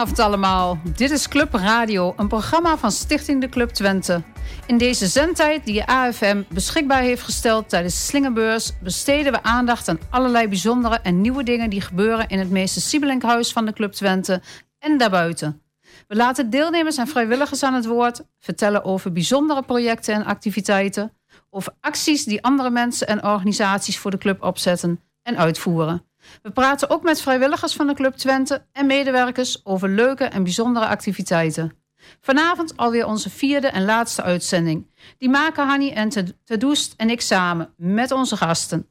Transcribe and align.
Goedenavond 0.00 0.32
allemaal. 0.32 0.78
Dit 0.96 1.10
is 1.10 1.28
Club 1.28 1.54
Radio, 1.54 2.14
een 2.16 2.28
programma 2.28 2.78
van 2.78 2.90
Stichting 2.90 3.40
de 3.40 3.48
Club 3.48 3.70
Twente. 3.70 4.22
In 4.66 4.78
deze 4.78 5.06
zendtijd 5.06 5.64
die 5.64 5.84
AFM 5.84 6.42
beschikbaar 6.48 7.02
heeft 7.02 7.22
gesteld 7.22 7.68
tijdens 7.68 7.94
de 7.94 8.00
Slingerbeurs... 8.00 8.72
besteden 8.82 9.32
we 9.32 9.42
aandacht 9.42 9.88
aan 9.88 9.98
allerlei 10.10 10.48
bijzondere 10.48 10.98
en 11.02 11.20
nieuwe 11.20 11.42
dingen... 11.42 11.70
die 11.70 11.80
gebeuren 11.80 12.28
in 12.28 12.38
het 12.38 12.50
meeste 12.50 12.80
Siebelinkhuis 12.80 13.52
van 13.52 13.66
de 13.66 13.72
Club 13.72 13.92
Twente 13.92 14.42
en 14.78 14.98
daarbuiten. 14.98 15.62
We 16.08 16.16
laten 16.16 16.50
deelnemers 16.50 16.96
en 16.96 17.08
vrijwilligers 17.08 17.62
aan 17.62 17.74
het 17.74 17.86
woord... 17.86 18.22
vertellen 18.38 18.84
over 18.84 19.12
bijzondere 19.12 19.62
projecten 19.62 20.14
en 20.14 20.24
activiteiten... 20.24 21.12
over 21.50 21.72
acties 21.80 22.24
die 22.24 22.42
andere 22.42 22.70
mensen 22.70 23.06
en 23.06 23.24
organisaties 23.24 23.98
voor 23.98 24.10
de 24.10 24.18
club 24.18 24.42
opzetten 24.42 25.00
en 25.22 25.38
uitvoeren... 25.38 26.09
We 26.42 26.50
praten 26.50 26.90
ook 26.90 27.02
met 27.02 27.20
vrijwilligers 27.20 27.74
van 27.74 27.86
de 27.86 27.94
Club 27.94 28.14
Twente 28.14 28.66
en 28.72 28.86
medewerkers 28.86 29.60
over 29.64 29.88
leuke 29.88 30.24
en 30.24 30.42
bijzondere 30.42 30.86
activiteiten. 30.86 31.72
Vanavond 32.20 32.76
alweer 32.76 33.06
onze 33.06 33.30
vierde 33.30 33.66
en 33.66 33.84
laatste 33.84 34.22
uitzending. 34.22 34.86
Die 35.18 35.28
maken 35.28 35.66
Hanny 35.66 35.90
en 35.90 36.34
Tedoest 36.44 36.94
en 36.96 37.10
ik 37.10 37.20
samen 37.20 37.74
met 37.76 38.10
onze 38.10 38.36
gasten. 38.36 38.88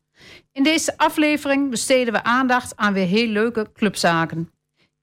In 0.51 0.63
deze 0.63 0.97
aflevering 0.97 1.69
besteden 1.69 2.13
we 2.13 2.23
aandacht 2.23 2.75
aan 2.75 2.93
weer 2.93 3.07
heel 3.07 3.27
leuke 3.27 3.71
clubzaken. 3.73 4.51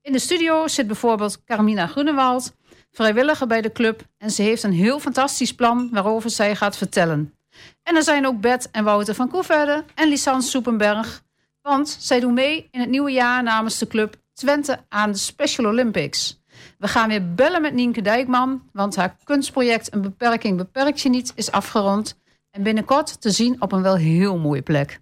In 0.03 0.13
de 0.13 0.19
studio 0.19 0.69
zit 0.69 0.87
bijvoorbeeld 0.87 1.45
Carmina 1.45 1.87
Groenewald, 1.87 2.55
vrijwilliger 2.91 3.47
bij 3.47 3.61
de 3.61 3.73
club... 3.73 4.03
en 4.19 4.31
ze 4.31 4.43
heeft 4.43 4.63
een 4.63 4.73
heel 4.73 5.01
fantastisch 5.01 5.55
plan 5.55 5.89
waarover 5.93 6.31
zij 6.31 6.57
gaat 6.57 6.77
vertellen. 6.77 7.35
En 7.83 7.97
er 7.97 8.03
zijn 8.03 8.27
ook 8.27 8.41
Bert 8.41 8.71
en 8.71 8.85
Wouter 8.85 9.15
van 9.15 9.29
Koeverde 9.29 9.85
en 9.95 10.09
Lisans 10.09 10.51
Soepenberg... 10.51 11.25
Want 11.67 11.97
zij 12.01 12.21
doen 12.21 12.35
mee 12.35 12.69
in 12.71 12.81
het 12.81 12.89
nieuwe 12.89 13.11
jaar 13.11 13.43
namens 13.43 13.79
de 13.79 13.87
club 13.87 14.17
Twente 14.33 14.79
aan 14.89 15.13
de 15.13 15.19
Special 15.19 15.67
Olympics. 15.67 16.43
We 16.79 16.89
gaan 16.89 17.09
weer 17.09 17.35
bellen 17.35 17.63
met 17.63 17.75
Nienke 17.75 18.03
Dijkman, 18.03 18.63
want 18.73 18.97
haar 18.97 19.17
kunstproject 19.25 19.95
Een 19.95 20.01
beperking 20.03 20.57
beperkt 20.57 21.01
je 21.01 21.09
niet 21.09 21.33
is 21.35 21.51
afgerond. 21.51 22.19
En 22.51 22.63
binnenkort 22.63 23.21
te 23.21 23.31
zien 23.31 23.63
op 23.63 23.73
een 23.73 23.83
wel 23.83 23.97
heel 23.97 24.39
mooie 24.39 24.63
plek. 24.63 25.01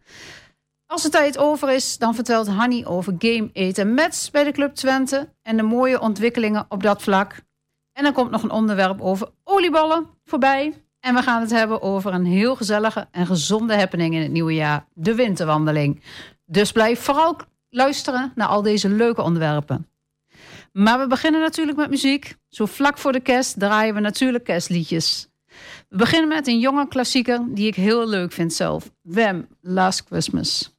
Als 0.87 1.03
de 1.03 1.09
tijd 1.09 1.39
over 1.39 1.71
is, 1.71 1.99
dan 1.99 2.15
vertelt 2.15 2.49
Hanny 2.49 2.85
over 2.85 3.15
Game 3.19 3.51
Eten 3.53 3.95
Mets 3.95 4.31
bij 4.31 4.45
de 4.45 4.53
Club 4.53 4.75
Twente 4.75 5.29
en 5.43 5.57
de 5.57 5.63
mooie 5.63 6.01
ontwikkelingen 6.01 6.67
op 6.69 6.83
dat 6.83 7.03
vlak. 7.03 7.41
En 7.93 8.03
dan 8.03 8.13
komt 8.13 8.31
nog 8.31 8.43
een 8.43 8.51
onderwerp 8.51 9.01
over 9.01 9.29
olieballen 9.43 10.07
voorbij. 10.25 10.85
En 11.01 11.15
we 11.15 11.23
gaan 11.23 11.41
het 11.41 11.51
hebben 11.51 11.83
over 11.83 12.13
een 12.13 12.25
heel 12.25 12.57
gezellige 12.57 13.09
en 13.11 13.27
gezonde 13.27 13.77
happening 13.77 14.15
in 14.15 14.23
het 14.23 14.31
nieuwe 14.31 14.55
jaar, 14.55 14.87
de 14.93 15.15
winterwandeling. 15.15 16.03
Dus 16.45 16.73
blijf 16.73 17.01
vooral 17.01 17.37
luisteren 17.71 18.33
naar 18.35 18.49
al 18.49 18.63
deze 18.63 18.89
leuke 18.89 19.23
onderwerpen. 19.23 19.89
Maar 20.73 20.99
we 20.99 21.07
beginnen 21.07 21.41
natuurlijk 21.41 21.79
met 21.79 21.91
muziek. 21.91 22.37
Zo 22.49 22.67
vlak 22.67 22.99
voor 22.99 23.13
de 23.13 23.21
kerst 23.21 23.59
draaien 23.59 23.95
we 23.95 24.01
natuurlijk 24.01 24.45
kerstliedjes. 24.45 25.29
We 25.89 25.97
beginnen 25.97 26.29
met 26.29 26.47
een 26.47 26.59
jonge 26.59 26.89
klassieker 26.89 27.45
die 27.49 27.67
ik 27.67 27.75
heel 27.75 28.09
leuk 28.09 28.33
vind 28.33 28.53
zelf. 28.53 28.91
Wem, 29.03 29.49
Last 29.61 30.05
Christmas. 30.07 30.75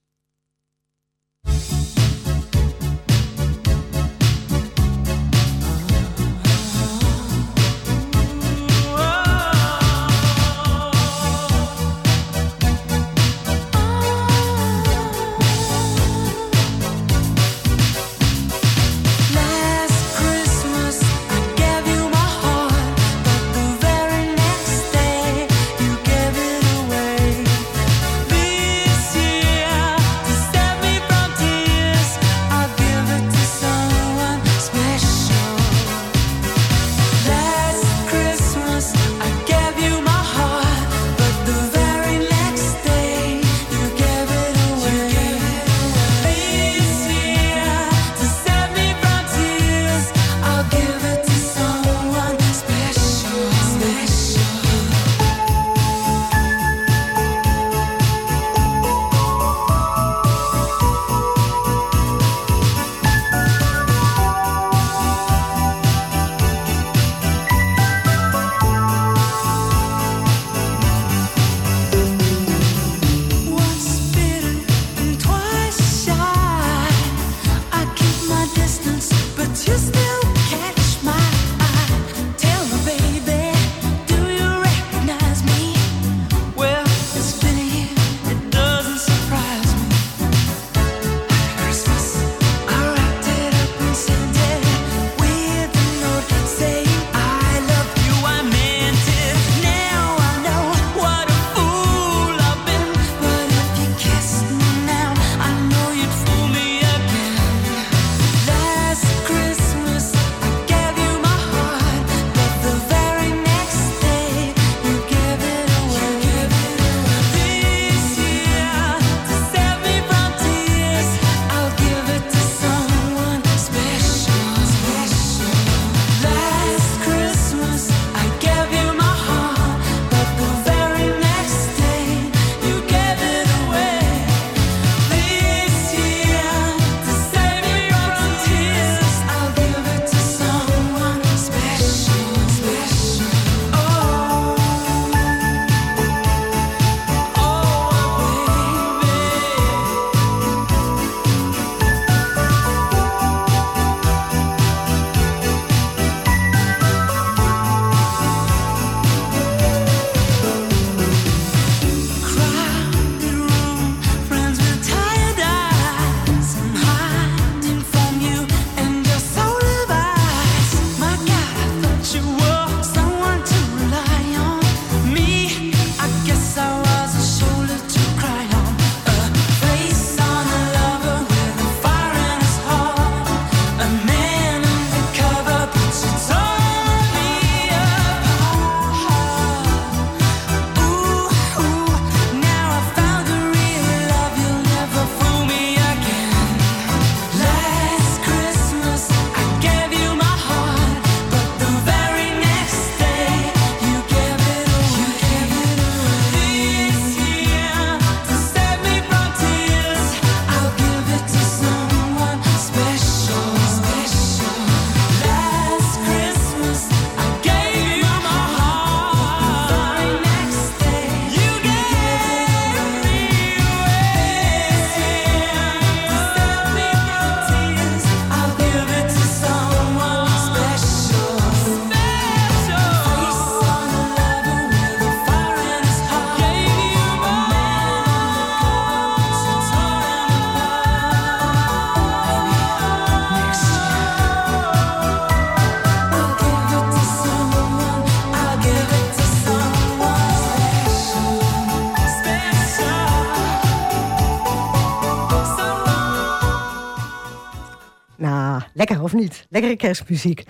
Lekkere 259.49 259.75
kerstmuziek. 259.75 260.43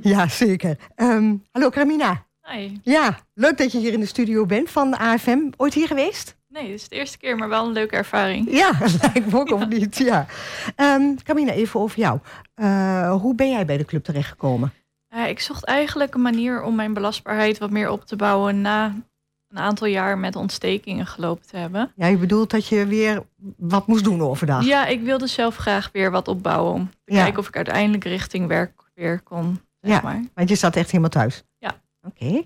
Ja, 0.00 0.28
zeker. 0.28 0.76
Ehm, 0.94 1.34
hallo 1.50 1.68
Carmina. 1.70 2.26
Hi. 2.42 2.78
Ja, 2.82 3.18
leuk 3.34 3.58
dat 3.58 3.72
je 3.72 3.78
hier 3.78 3.92
in 3.92 4.00
de 4.00 4.06
studio 4.06 4.46
bent 4.46 4.70
van 4.70 4.98
AFM. 4.98 5.38
Ooit 5.56 5.74
hier 5.74 5.86
geweest? 5.86 6.36
Nee, 6.48 6.70
het 6.70 6.80
is 6.80 6.88
de 6.88 6.96
eerste 6.96 7.18
keer, 7.18 7.36
maar 7.36 7.48
wel 7.48 7.66
een 7.66 7.72
leuke 7.72 7.96
ervaring. 7.96 8.50
Ja, 8.50 8.72
lijkt 9.02 9.32
me 9.32 9.38
ook 9.38 9.50
of 9.50 9.66
niet. 9.66 9.96
Ja. 9.96 10.26
Um, 10.76 11.22
Carmina, 11.22 11.52
even 11.52 11.80
over 11.80 11.98
jou. 11.98 12.18
Uh, 12.56 13.12
hoe 13.12 13.34
ben 13.34 13.50
jij 13.50 13.66
bij 13.66 13.76
de 13.76 13.84
club 13.84 14.04
terechtgekomen? 14.04 14.72
Uh, 15.14 15.28
ik 15.28 15.40
zocht 15.40 15.64
eigenlijk 15.64 16.14
een 16.14 16.22
manier 16.22 16.62
om 16.62 16.74
mijn 16.74 16.92
belastbaarheid 16.92 17.58
wat 17.58 17.70
meer 17.70 17.90
op 17.90 18.04
te 18.04 18.16
bouwen 18.16 18.60
na 18.60 18.94
een 19.50 19.58
aantal 19.58 19.86
jaar 19.86 20.18
met 20.18 20.36
ontstekingen 20.36 21.06
gelopen 21.06 21.46
te 21.46 21.56
hebben. 21.56 21.92
Ja, 21.96 22.06
je 22.06 22.16
bedoelt 22.16 22.50
dat 22.50 22.66
je 22.66 22.86
weer 22.86 23.22
wat 23.56 23.86
moest 23.86 24.04
doen 24.04 24.20
overdag? 24.20 24.64
Ja, 24.64 24.86
ik 24.86 25.02
wilde 25.02 25.26
zelf 25.26 25.56
graag 25.56 25.90
weer 25.92 26.10
wat 26.10 26.28
opbouwen 26.28 26.72
om 26.72 26.90
te 27.04 27.14
ja. 27.14 27.22
kijken 27.22 27.38
of 27.38 27.48
ik 27.48 27.56
uiteindelijk 27.56 28.04
richting 28.04 28.46
werk 28.46 28.72
weer 28.94 29.20
kon. 29.20 29.60
Zeg 29.80 29.92
ja, 29.92 30.00
maar. 30.02 30.24
want 30.34 30.48
je 30.48 30.54
zat 30.54 30.76
echt 30.76 30.90
helemaal 30.90 31.10
thuis? 31.10 31.44
Ja. 31.58 31.80
Oké. 32.02 32.44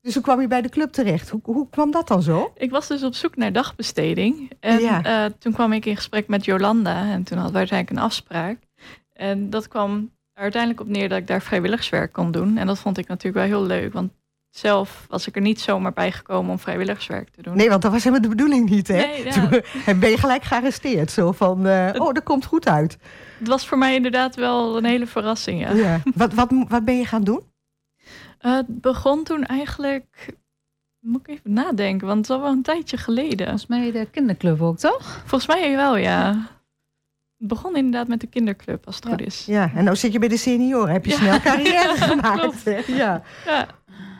Dus 0.00 0.14
hoe 0.14 0.22
kwam 0.22 0.40
je 0.40 0.46
bij 0.46 0.62
de 0.62 0.68
club 0.68 0.92
terecht? 0.92 1.28
Hoe, 1.28 1.40
hoe 1.42 1.68
kwam 1.68 1.90
dat 1.90 2.08
dan 2.08 2.22
zo? 2.22 2.52
Ik 2.56 2.70
was 2.70 2.86
dus 2.86 3.02
op 3.02 3.14
zoek 3.14 3.36
naar 3.36 3.52
dagbesteding. 3.52 4.50
En 4.60 4.80
ja. 4.80 5.24
uh, 5.24 5.32
toen 5.38 5.52
kwam 5.52 5.72
ik 5.72 5.86
in 5.86 5.96
gesprek 5.96 6.28
met 6.28 6.44
Jolanda. 6.44 7.10
En 7.12 7.22
toen 7.22 7.36
hadden 7.36 7.52
we 7.52 7.58
uiteindelijk 7.58 7.98
een 7.98 8.04
afspraak. 8.04 8.58
En 9.12 9.50
dat 9.50 9.68
kwam 9.68 10.10
er 10.32 10.42
uiteindelijk 10.42 10.80
op 10.80 10.88
neer 10.88 11.08
dat 11.08 11.18
ik 11.18 11.26
daar 11.26 11.42
vrijwilligerswerk 11.42 12.12
kon 12.12 12.30
doen. 12.30 12.56
En 12.56 12.66
dat 12.66 12.78
vond 12.78 12.98
ik 12.98 13.08
natuurlijk 13.08 13.48
wel 13.48 13.58
heel 13.58 13.66
leuk. 13.66 13.92
Want 13.92 14.12
zelf 14.58 15.06
was 15.08 15.26
ik 15.26 15.34
er 15.34 15.40
niet 15.42 15.60
zomaar 15.60 15.92
bij 15.92 16.12
gekomen 16.12 16.50
om 16.50 16.58
vrijwilligerswerk 16.58 17.28
te 17.30 17.42
doen. 17.42 17.56
Nee, 17.56 17.68
want 17.68 17.82
dat 17.82 17.92
was 17.92 18.04
helemaal 18.04 18.28
de 18.28 18.36
bedoeling 18.36 18.70
niet, 18.70 18.88
hè? 18.88 18.94
Nee, 18.96 19.24
ja. 19.24 19.30
Toen 19.32 19.50
ben 20.00 20.10
je 20.10 20.18
gelijk 20.18 20.42
gearresteerd. 20.42 21.10
Zo 21.10 21.32
van, 21.32 21.66
uh, 21.66 21.88
oh, 21.94 22.12
dat 22.12 22.22
komt 22.22 22.44
goed 22.44 22.68
uit. 22.68 22.98
Het 23.38 23.48
was 23.48 23.66
voor 23.68 23.78
mij 23.78 23.94
inderdaad 23.94 24.34
wel 24.34 24.76
een 24.76 24.84
hele 24.84 25.06
verrassing, 25.06 25.60
ja. 25.60 25.72
ja. 25.72 26.00
Wat, 26.14 26.32
wat, 26.34 26.52
wat 26.68 26.84
ben 26.84 26.98
je 26.98 27.04
gaan 27.04 27.24
doen? 27.24 27.40
Uh, 28.42 28.54
het 28.56 28.80
begon 28.80 29.24
toen 29.24 29.44
eigenlijk... 29.44 30.34
Moet 31.00 31.20
ik 31.20 31.28
even 31.28 31.52
nadenken, 31.52 32.06
want 32.06 32.26
het 32.26 32.36
al 32.36 32.42
wel 32.42 32.52
een 32.52 32.62
tijdje 32.62 32.96
geleden. 32.96 33.46
Volgens 33.46 33.66
mij 33.66 33.92
de 33.92 34.06
kinderclub 34.10 34.62
ook, 34.62 34.78
toch? 34.78 35.22
Volgens 35.26 35.46
mij 35.46 35.76
wel, 35.76 35.96
ja. 35.96 36.28
Het 37.38 37.48
begon 37.48 37.76
inderdaad 37.76 38.08
met 38.08 38.20
de 38.20 38.26
kinderclub, 38.26 38.86
als 38.86 38.94
het 38.96 39.04
ja. 39.04 39.10
goed 39.10 39.20
is. 39.20 39.44
Ja, 39.46 39.70
en 39.74 39.84
nou 39.84 39.96
zit 39.96 40.12
je 40.12 40.18
bij 40.18 40.28
de 40.28 40.36
senioren. 40.36 40.92
Heb 40.92 41.04
je 41.04 41.10
Ja. 41.10 41.16
snel 41.16 41.40
carrière 41.40 41.72
Ja, 41.72 41.94
gemaakt. 42.06 42.64
hè? 42.64 42.80
Ja. 42.86 43.22
Ja, 43.46 43.66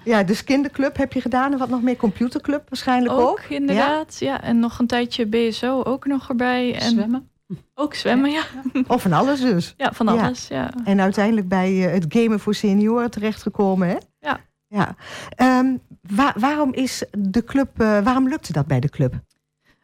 ja, 0.06 0.22
dus 0.22 0.44
kinderclub 0.44 0.96
heb 0.96 1.12
je 1.12 1.20
gedaan. 1.20 1.52
En 1.52 1.58
wat 1.58 1.68
nog 1.68 1.82
meer? 1.82 1.96
Computerclub 1.96 2.68
waarschijnlijk 2.68 3.14
ook? 3.14 3.20
ook 3.28 3.40
inderdaad. 3.48 4.16
Ja? 4.18 4.42
en 4.42 4.58
nog 4.58 4.78
een 4.78 4.86
tijdje 4.86 5.26
BSO 5.26 5.82
ook 5.82 6.06
nog 6.06 6.28
erbij. 6.28 6.74
En 6.74 6.90
Zwemmen. 6.90 7.30
ook 7.74 7.94
zwemmen, 7.94 8.30
ja. 8.30 8.42
Of 8.88 9.02
van 9.02 9.12
alles 9.12 9.40
dus. 9.40 9.74
Ja, 9.76 9.92
van 9.92 10.08
alles, 10.08 10.48
ja. 10.48 10.70
En 10.84 11.00
uiteindelijk 11.00 11.48
bij 11.48 11.86
eh, 11.86 11.92
het 11.92 12.04
gamen 12.08 12.40
voor 12.40 12.54
senioren 12.54 13.10
terechtgekomen, 13.10 13.88
hè? 13.88 13.96
Ja. 14.18 14.40
ja. 14.66 14.94
Ehm, 15.28 15.76
wa- 16.00 16.34
waarom 16.38 16.72
is 16.72 17.04
de 17.18 17.44
club, 17.44 17.80
eh, 17.80 18.00
waarom 18.00 18.28
lukte 18.28 18.52
dat 18.52 18.66
bij 18.66 18.80
de 18.80 18.88
club? 18.88 19.14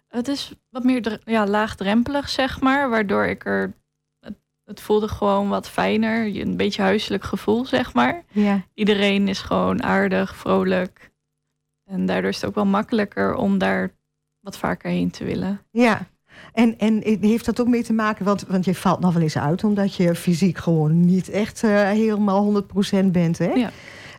Het 0.09 0.29
is 0.29 0.53
wat 0.71 0.85
meer 0.85 1.21
ja, 1.25 1.47
laagdrempelig, 1.47 2.29
zeg 2.29 2.61
maar. 2.61 2.91
Waardoor 2.91 3.25
ik 3.27 3.45
er... 3.47 3.73
Het, 4.73 4.81
voelde 4.81 5.09
gewoon 5.09 5.49
wat 5.49 5.69
fijner. 5.69 6.37
Een 6.37 6.57
beetje 6.57 6.83
huiselijk 6.83 7.25
gevoel, 7.25 7.67
zeg 7.67 7.95
maar. 7.95 8.25
Ja. 8.31 8.65
Iedereen 8.75 9.29
is 9.29 9.41
gewoon 9.41 9.83
aardig, 9.83 10.37
vrolijk. 10.37 11.11
En 11.85 12.07
daardoor 12.07 12.31
is 12.31 12.37
het 12.37 12.45
ook 12.45 12.55
wel 12.55 12.67
makkelijker 12.67 13.35
om 13.35 13.59
daar 13.59 13.91
wat 14.41 14.57
vaker 14.57 14.91
heen 14.91 15.11
te 15.11 15.25
willen. 15.25 15.61
Ja. 15.71 16.07
En, 16.53 16.79
en 16.79 17.03
heeft 17.21 17.45
dat 17.45 17.61
ook 17.61 17.69
mee 17.69 17.83
te 17.83 17.93
maken, 17.93 18.25
want, 18.25 18.45
want 18.49 18.65
je 18.65 18.75
valt 18.75 19.01
nog 19.01 19.13
wel 19.13 19.23
eens 19.23 19.39
uit, 19.39 19.65
omdat 19.65 19.95
je 19.95 20.15
fysiek 20.15 20.59
gewoon 20.59 21.01
niet 21.01 21.29
echt 21.29 21.63
eh, 21.63 21.71
helemaal 21.71 22.63
100% 22.63 23.07
bent. 23.07 23.39
Hè? 23.39 23.53
Ja. 23.53 23.71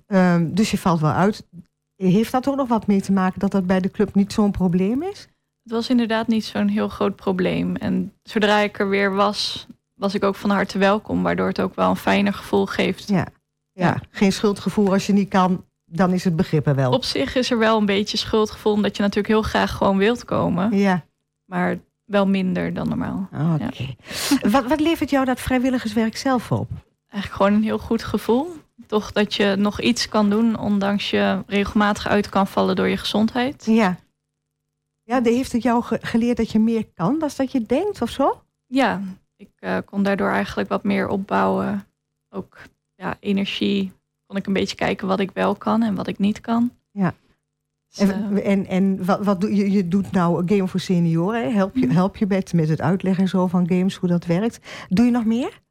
Ehm, 0.07 0.53
dus 0.53 0.71
je 0.71 0.77
valt 0.77 0.99
wel 0.99 1.11
uit. 1.11 1.47
Heeft 1.95 2.31
dat 2.31 2.47
ook 2.47 2.55
nog 2.55 2.67
wat 2.67 2.87
mee 2.87 3.01
te 3.01 3.11
maken 3.11 3.39
dat 3.39 3.51
dat 3.51 3.67
bij 3.67 3.79
de 3.79 3.91
club 3.91 4.15
niet 4.15 4.33
zo'n 4.33 4.51
probleem 4.51 5.03
is? 5.03 5.27
Het 5.63 5.71
was 5.71 5.89
inderdaad 5.89 6.27
niet 6.27 6.45
zo'n 6.45 6.67
heel 6.67 6.89
groot 6.89 7.15
probleem. 7.15 7.75
En 7.75 8.13
zodra 8.23 8.59
ik 8.59 8.79
er 8.79 8.89
weer 8.89 9.15
was, 9.15 9.67
was 10.03 10.13
ik 10.13 10.23
ook 10.23 10.35
van 10.35 10.49
harte 10.49 10.77
welkom. 10.77 11.23
Waardoor 11.23 11.47
het 11.47 11.61
ook 11.61 11.75
wel 11.75 11.89
een 11.89 11.95
fijner 11.95 12.33
gevoel 12.33 12.65
geeft. 12.65 13.07
Ja. 13.07 13.15
Ja, 13.71 13.87
Ja. 13.87 14.01
geen 14.09 14.31
schuldgevoel 14.33 14.91
als 14.91 15.05
je 15.05 15.13
niet 15.13 15.29
kan, 15.29 15.65
dan 15.85 16.11
is 16.13 16.23
het 16.23 16.35
begrip 16.35 16.67
er 16.67 16.75
wel. 16.75 16.91
Op 16.91 17.03
zich 17.03 17.35
is 17.35 17.51
er 17.51 17.57
wel 17.57 17.77
een 17.79 17.85
beetje 17.85 18.17
schuldgevoel, 18.17 18.73
omdat 18.73 18.95
je 18.95 19.01
natuurlijk 19.01 19.27
heel 19.33 19.41
graag 19.41 19.71
gewoon 19.71 19.97
wilt 19.97 20.25
komen. 20.25 20.77
Ja, 20.77 21.05
Maar 21.45 21.77
wel 22.05 22.27
minder 22.27 22.73
dan 22.73 22.87
normaal. 22.89 23.29
oké. 23.53 23.95
Wat, 24.55 24.65
wat 24.65 24.79
levert 24.79 25.09
jou 25.09 25.25
dat 25.25 25.39
vrijwilligerswerk 25.39 26.17
zelf 26.17 26.51
op? 26.51 26.69
Eigenlijk 27.07 27.41
gewoon 27.43 27.53
een 27.59 27.63
heel 27.67 27.79
goed 27.79 28.03
gevoel. 28.03 28.51
Toch 28.87 29.11
dat 29.11 29.33
je 29.33 29.55
nog 29.57 29.81
iets 29.81 30.09
kan 30.09 30.29
doen, 30.29 30.59
ondanks 30.59 31.09
je 31.09 31.43
regelmatig 31.47 32.07
uit 32.07 32.29
kan 32.29 32.47
vallen 32.47 32.75
door 32.75 32.87
je 32.87 32.97
gezondheid. 32.97 33.65
Ja. 33.65 33.97
Ja, 35.03 35.21
heeft 35.33 35.51
het 35.51 35.63
jou 35.63 35.83
ge- 35.83 35.99
geleerd 36.01 36.37
dat 36.37 36.51
je 36.51 36.59
meer 36.59 36.85
kan 36.93 37.19
dan 37.19 37.35
dat 37.35 37.51
je 37.51 37.61
denkt 37.61 38.01
of 38.01 38.09
zo? 38.09 38.41
Ja, 38.67 39.01
ik 39.43 39.51
eh, 39.59 39.77
kon 39.85 40.03
daardoor 40.03 40.29
eigenlijk 40.29 40.69
wat 40.69 40.83
meer 40.83 41.07
opbouwen. 41.07 41.85
Ook 42.29 42.57
ja, 42.95 43.17
energie. 43.19 43.91
Kon 44.27 44.37
ik 44.37 44.47
een 44.47 44.53
beetje 44.53 44.75
kijken 44.75 45.07
wat 45.07 45.19
ik 45.19 45.31
wel 45.31 45.55
kan 45.55 45.81
en 45.83 45.95
wat 45.95 46.07
ik 46.07 46.19
niet 46.19 46.41
kan. 46.41 46.71
Ja. 46.91 47.13
Dus, 47.89 47.97
eh, 47.99 48.09
En, 48.09 48.43
en, 48.43 48.65
en 48.65 49.05
wat, 49.05 49.23
wat 49.25 49.41
doe 49.41 49.55
je? 49.55 49.71
Je 49.71 49.87
doet 49.87 50.11
nou 50.11 50.41
een 50.41 50.49
game 50.49 50.67
voor 50.67 50.79
senioren. 50.79 51.53
Help 51.53 51.75
je, 51.75 51.85
Mhm. 51.85 51.95
help 51.95 52.15
je 52.17 52.25
met, 52.27 52.53
met 52.53 52.69
het 52.69 52.81
uitleggen 52.81 53.23
en 53.23 53.29
zo 53.29 53.47
van 53.47 53.67
games, 53.67 53.95
hoe 53.95 54.09
dat 54.09 54.25
werkt. 54.25 54.59
Doe 54.89 55.05
je 55.05 55.11
nog 55.11 55.25
meer? 55.25 55.61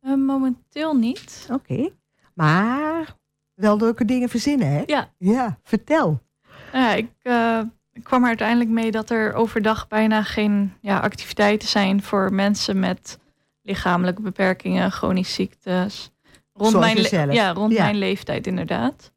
eh, 0.00 0.14
momenteel 0.14 0.96
niet. 0.96 1.48
Oké. 1.52 1.88
Maar 2.34 3.16
wel 3.54 3.76
leuke 3.76 4.04
dingen 4.04 4.28
verzinnen, 4.28 4.68
hè? 4.72 4.82
Ja. 4.86 5.10
Ja, 5.18 5.58
vertel. 5.62 6.20
Nou 6.72 6.84
ja, 6.84 6.94
ik, 6.94 7.10
ik 7.92 8.04
kwam 8.04 8.22
er 8.22 8.28
uiteindelijk 8.28 8.70
mee 8.70 8.90
dat 8.90 9.10
er 9.10 9.34
overdag 9.34 9.88
bijna 9.88 10.22
geen 10.22 10.72
ja, 10.80 10.98
activiteiten 10.98 11.68
zijn 11.68 12.02
voor 12.02 12.32
mensen 12.32 12.78
met 12.78 13.18
lichamelijke 13.62 14.22
beperkingen, 14.22 14.90
chronische 14.92 15.32
ziektes. 15.34 16.10
Rond, 16.52 16.70
Zoals 16.70 17.10
mijn, 17.10 17.32
ja, 17.32 17.52
rond 17.52 17.72
Ja. 17.72 17.82
mijn 17.82 17.98
leeftijd 17.98 18.46
inderdaad. 18.46 19.12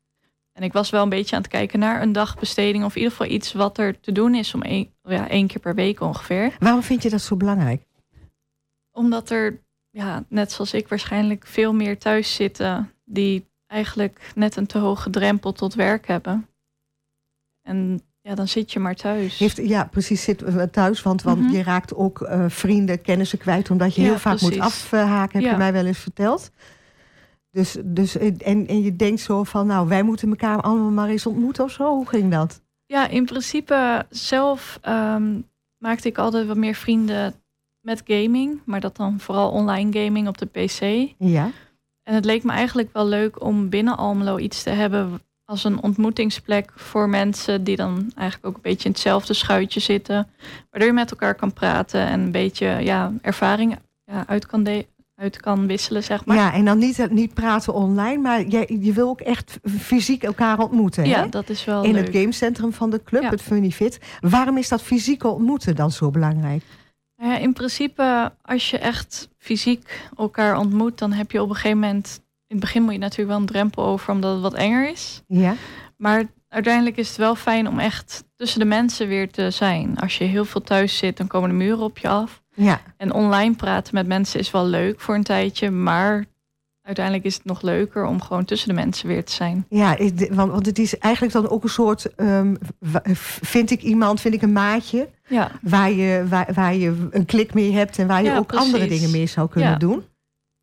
En 0.53 0.63
ik 0.63 0.73
was 0.73 0.89
wel 0.89 1.03
een 1.03 1.09
beetje 1.09 1.35
aan 1.35 1.41
het 1.41 1.51
kijken 1.51 1.79
naar 1.79 2.01
een 2.01 2.11
dagbesteding 2.11 2.83
of 2.83 2.95
in 2.95 3.01
ieder 3.01 3.17
geval 3.17 3.31
iets 3.33 3.53
wat 3.53 3.77
er 3.77 3.99
te 3.99 4.11
doen 4.11 4.35
is 4.35 4.53
om 4.53 4.61
één, 4.61 4.93
ja, 5.03 5.29
één 5.29 5.47
keer 5.47 5.59
per 5.59 5.75
week 5.75 5.99
ongeveer. 6.01 6.55
Waarom 6.59 6.83
vind 6.83 7.03
je 7.03 7.09
dat 7.09 7.21
zo 7.21 7.35
belangrijk? 7.35 7.83
Omdat 8.91 9.29
er, 9.29 9.59
ja, 9.89 10.23
net 10.27 10.51
zoals 10.51 10.73
ik 10.73 10.87
waarschijnlijk 10.87 11.47
veel 11.47 11.73
meer 11.73 11.97
thuis 11.97 12.35
zitten 12.35 12.93
die 13.05 13.45
eigenlijk 13.67 14.31
net 14.35 14.55
een 14.55 14.65
te 14.67 14.77
hoge 14.77 15.09
drempel 15.09 15.51
tot 15.51 15.73
werk 15.73 16.07
hebben. 16.07 16.47
En 17.61 18.01
ja, 18.25 18.35
dan 18.35 18.47
zit 18.47 18.71
je 18.71 18.79
maar 18.79 18.95
thuis. 18.95 19.37
Heeft, 19.37 19.57
ja, 19.57 19.83
precies, 19.91 20.23
zit 20.23 20.41
eh, 20.43 20.61
thuis. 20.63 21.01
Want, 21.01 21.21
want 21.21 21.39
Mhm. 21.39 21.51
je 21.51 21.63
raakt 21.63 21.95
ook 21.95 22.21
eh, 22.21 22.45
vrienden, 22.47 23.01
kennissen 23.01 23.37
kwijt... 23.39 23.69
omdat 23.69 23.95
je 23.95 24.01
Ja, 24.01 24.07
heel 24.07 24.17
vaak 24.19 24.41
moet 24.41 24.59
afhaken, 24.59 25.41
heb 25.41 25.51
je 25.51 25.57
mij 25.57 25.73
wel 25.73 25.85
eens 25.85 25.97
verteld. 25.97 26.51
Dus, 27.51 27.77
dus, 27.83 28.17
en, 28.17 28.67
en 28.67 28.81
je 28.81 28.95
denkt 28.95 29.21
zo 29.21 29.43
van, 29.43 29.67
nou, 29.67 29.87
wij 29.87 30.03
moeten 30.03 30.29
elkaar 30.29 30.61
allemaal 30.61 30.89
maar 30.91 31.09
eens 31.09 31.25
ontmoeten 31.25 31.63
of 31.63 31.71
zo. 31.71 31.95
Hoe 31.95 32.07
ging 32.07 32.31
dat? 32.31 32.61
Ja, 32.85 33.07
in 33.07 33.25
principe 33.25 34.05
zelf 34.09 34.79
ehm, 34.81 35.39
maakte 35.77 36.07
ik 36.07 36.17
altijd 36.17 36.47
wat 36.47 36.57
meer 36.57 36.75
vrienden 36.75 37.33
met 37.81 38.01
gaming. 38.05 38.61
Maar 38.65 38.79
dat 38.79 38.95
dan 38.95 39.19
vooral 39.19 39.51
online 39.51 40.03
gaming 40.03 40.27
op 40.27 40.37
de 40.37 40.45
PC. 40.45 41.09
Ja, 41.17 41.51
En 42.03 42.13
het 42.15 42.25
leek 42.25 42.43
me 42.43 42.51
eigenlijk 42.51 42.89
wel 42.93 43.07
leuk 43.07 43.43
om 43.43 43.69
binnen 43.69 43.97
Almelo 43.97 44.37
iets 44.37 44.63
te 44.63 44.69
hebben 44.69 45.21
als 45.45 45.63
een 45.63 45.81
ontmoetingsplek 45.83 46.71
voor 46.75 47.09
mensen 47.09 47.63
die 47.63 47.75
dan 47.75 48.11
eigenlijk 48.15 48.47
ook 48.47 48.55
een 48.55 48.61
beetje 48.71 48.85
in 48.85 48.91
hetzelfde 48.91 49.33
schuitje 49.33 49.79
zitten. 49.79 50.27
Waardoor 50.69 50.89
je 50.89 50.95
met 50.95 51.11
elkaar 51.11 51.35
kan 51.35 51.53
praten 51.53 52.01
en 52.07 52.19
een 52.19 52.31
beetje 52.31 52.65
ja, 52.67 53.11
ervaring 53.21 53.77
ja, 54.05 54.23
uit, 54.27 54.45
kan 54.45 54.67
uit 55.15 55.37
kan 55.39 55.67
wisselen, 55.67 56.03
zeg 56.03 56.25
maar. 56.25 56.35
ja 56.37 56.53
en 56.53 56.65
dan 56.65 56.77
niet, 56.77 57.09
niet 57.11 57.33
praten 57.33 57.73
online... 57.73 58.21
maar 58.21 58.39
je, 58.47 58.77
je 58.79 58.93
wil 58.93 59.09
ook 59.09 59.21
echt 59.21 59.59
fysiek 59.79 60.23
elkaar 60.23 60.59
ontmoeten, 60.59 61.05
Ja, 61.05 61.21
hè? 61.21 61.29
dat 61.29 61.49
is 61.49 61.65
wel 61.65 61.83
In 61.83 61.93
leuk. 61.93 62.05
het 62.05 62.15
gamecentrum 62.15 62.73
van 62.73 62.89
de 62.89 63.03
club, 63.03 63.21
Ja. 63.21 63.29
het 63.29 63.41
Funny 63.41 63.69
Fit. 63.71 63.99
Waarom 64.19 64.57
is 64.57 64.69
dat 64.69 64.81
fysieke 64.81 65.27
ontmoeten 65.27 65.75
dan 65.75 65.91
zo 65.91 66.09
belangrijk? 66.11 66.63
Nou 67.17 67.31
Ja, 67.31 67.37
in 67.37 67.53
principe, 67.53 68.33
als 68.41 68.69
je 68.69 68.77
echt 68.77 69.29
fysiek 69.37 70.09
elkaar 70.17 70.57
ontmoet, 70.57 70.97
dan 70.97 71.11
heb 71.11 71.31
je 71.31 71.41
op 71.41 71.49
een 71.49 71.55
gegeven 71.55 71.79
moment. 71.79 72.21
In 72.53 72.59
het 72.59 72.67
begin 72.67 72.83
moet 72.83 72.93
je 72.93 72.99
natuurlijk 72.99 73.29
wel 73.29 73.39
een 73.39 73.45
drempel 73.45 73.85
over, 73.85 74.13
omdat 74.13 74.33
het 74.33 74.41
wat 74.41 74.53
enger 74.53 74.89
is. 74.89 75.21
Ja, 75.27 75.55
Maar 75.97 76.23
uiteindelijk 76.47 76.97
is 76.97 77.07
het 77.07 77.17
wel 77.17 77.35
fijn 77.35 77.67
om 77.67 77.79
echt 77.79 78.23
tussen 78.35 78.59
de 78.59 78.65
mensen 78.65 79.07
weer 79.07 79.31
te 79.31 79.51
zijn. 79.51 79.97
Als 79.99 80.17
je 80.17 80.23
heel 80.23 80.45
veel 80.45 80.61
thuis 80.61 80.97
zit, 80.97 81.17
dan 81.17 81.27
komen 81.27 81.49
de 81.49 81.55
muren 81.55 81.83
op 81.83 81.97
je 81.97 82.07
af. 82.07 82.41
ja, 82.55 82.81
En 82.97 83.13
online 83.13 83.55
praten 83.55 83.95
met 83.95 84.07
mensen 84.07 84.39
is 84.39 84.51
wel 84.51 84.65
leuk 84.65 84.99
voor 84.99 85.15
een 85.15 85.23
tijdje, 85.23 85.71
maar 85.71 86.25
uiteindelijk 86.81 87.25
is 87.25 87.35
het 87.35 87.45
nog 87.45 87.61
leuker 87.61 88.05
om 88.05 88.21
gewoon 88.21 88.45
tussen 88.45 88.69
de 88.69 88.75
mensen 88.75 89.07
weer 89.07 89.23
te 89.23 89.33
zijn. 89.33 89.65
Ja, 89.69 89.97
want, 90.31 90.51
want 90.51 90.65
het 90.65 90.79
is 90.79 90.97
eigenlijk 90.97 91.33
dan 91.33 91.49
ook 91.49 91.63
een 91.63 91.69
soort, 91.69 92.07
um, 92.17 92.57
vind 93.41 93.71
ik 93.71 93.81
iemand, 93.81 94.21
vind 94.21 94.33
ik 94.33 94.41
een 94.41 94.51
maatje, 94.51 95.09
ja. 95.27 95.51
waar, 95.61 95.91
je, 95.91 96.25
waar, 96.29 96.53
waar 96.53 96.75
je 96.75 97.07
een 97.11 97.25
klik 97.25 97.53
mee 97.53 97.73
hebt 97.73 97.97
en 97.97 98.07
waar 98.07 98.23
je 98.23 98.37
ook 98.37 98.53
andere 98.53 98.87
dingen 98.87 99.11
mee 99.11 99.25
zou 99.25 99.49
kunnen 99.49 99.71
ja. 99.71 99.77
doen. 99.77 100.03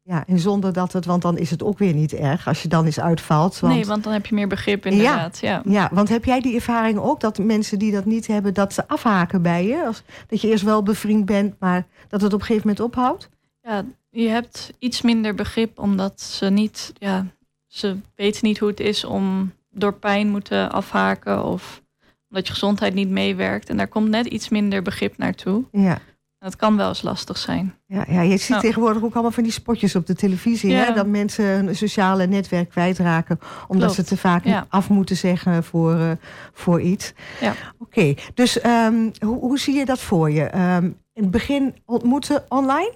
Ja, 0.02 0.24
en 0.26 0.38
zonder 0.38 0.72
dat 0.72 0.92
het, 0.92 1.04
want 1.04 1.22
dan 1.22 1.38
is 1.38 1.50
het 1.50 1.62
ook 1.62 1.78
weer 1.78 1.94
niet 1.94 2.12
erg 2.12 2.48
als 2.48 2.62
je 2.62 2.68
dan 2.68 2.84
eens 2.84 3.00
uitvalt. 3.00 3.60
Want... 3.60 3.74
Nee, 3.74 3.86
want 3.86 4.04
dan 4.04 4.12
heb 4.12 4.26
je 4.26 4.34
meer 4.34 4.48
begrip 4.48 4.86
inderdaad. 4.86 5.38
Ja, 5.38 5.62
ja. 5.64 5.72
ja, 5.72 5.88
want 5.92 6.08
heb 6.08 6.24
jij 6.24 6.40
die 6.40 6.54
ervaring 6.54 6.98
ook 6.98 7.20
dat 7.20 7.38
mensen 7.38 7.78
die 7.78 7.92
dat 7.92 8.04
niet 8.04 8.26
hebben, 8.26 8.54
dat 8.54 8.72
ze 8.72 8.88
afhaken 8.88 9.42
bij 9.42 9.66
je? 9.66 9.86
Als, 9.86 10.02
dat 10.26 10.40
je 10.40 10.48
eerst 10.48 10.64
wel 10.64 10.82
bevriend 10.82 11.24
bent, 11.24 11.54
maar 11.58 11.86
dat 12.08 12.20
het 12.20 12.32
op 12.32 12.40
een 12.40 12.46
gegeven 12.46 12.68
moment 12.68 12.86
ophoudt? 12.86 13.28
Ja, 13.62 13.84
je 14.10 14.28
hebt 14.28 14.72
iets 14.78 15.02
minder 15.02 15.34
begrip 15.34 15.78
omdat 15.78 16.20
ze 16.20 16.46
niet, 16.46 16.92
ja, 16.98 17.26
ze 17.66 17.96
weten 18.14 18.46
niet 18.46 18.58
hoe 18.58 18.68
het 18.68 18.80
is 18.80 19.04
om 19.04 19.52
door 19.70 19.94
pijn 19.94 20.30
moeten 20.30 20.70
afhaken 20.70 21.44
of 21.44 21.82
omdat 22.28 22.46
je 22.46 22.52
gezondheid 22.52 22.94
niet 22.94 23.08
meewerkt. 23.08 23.68
En 23.68 23.76
daar 23.76 23.88
komt 23.88 24.08
net 24.08 24.26
iets 24.26 24.48
minder 24.48 24.82
begrip 24.82 25.18
naartoe. 25.18 25.64
Ja. 25.72 25.98
Dat 26.40 26.56
kan 26.56 26.76
wel 26.76 26.88
eens 26.88 27.02
lastig 27.02 27.38
zijn. 27.38 27.74
Ja, 27.86 28.04
ja 28.08 28.20
je 28.20 28.36
ziet 28.36 28.60
tegenwoordig 28.60 29.02
ook 29.02 29.12
allemaal 29.12 29.30
van 29.30 29.42
die 29.42 29.52
spotjes 29.52 29.94
op 29.94 30.06
de 30.06 30.14
televisie. 30.14 30.74
Hè? 30.74 30.92
Dat 30.94 31.06
mensen 31.06 31.44
hun 31.44 31.76
sociale 31.76 32.26
netwerk 32.26 32.68
kwijtraken. 32.68 33.38
Omdat 33.68 33.94
ze 33.94 34.04
te 34.04 34.16
vaak 34.16 34.44
af 34.68 34.88
moeten 34.88 35.16
zeggen 35.16 35.64
voor, 35.64 35.94
uh, 35.94 36.10
voor 36.52 36.80
iets. 36.80 37.12
Ja. 37.40 37.54
Oké, 37.78 38.14
dus 38.34 38.64
um, 38.64 39.10
hoe, 39.18 39.38
hoe, 39.38 39.58
zie 39.58 39.74
je 39.74 39.84
dat 39.84 40.00
voor 40.00 40.30
je? 40.30 40.74
Um, 40.74 40.84
in 41.12 41.22
het 41.22 41.30
begin 41.30 41.74
ontmoeten 41.84 42.44
online? 42.48 42.92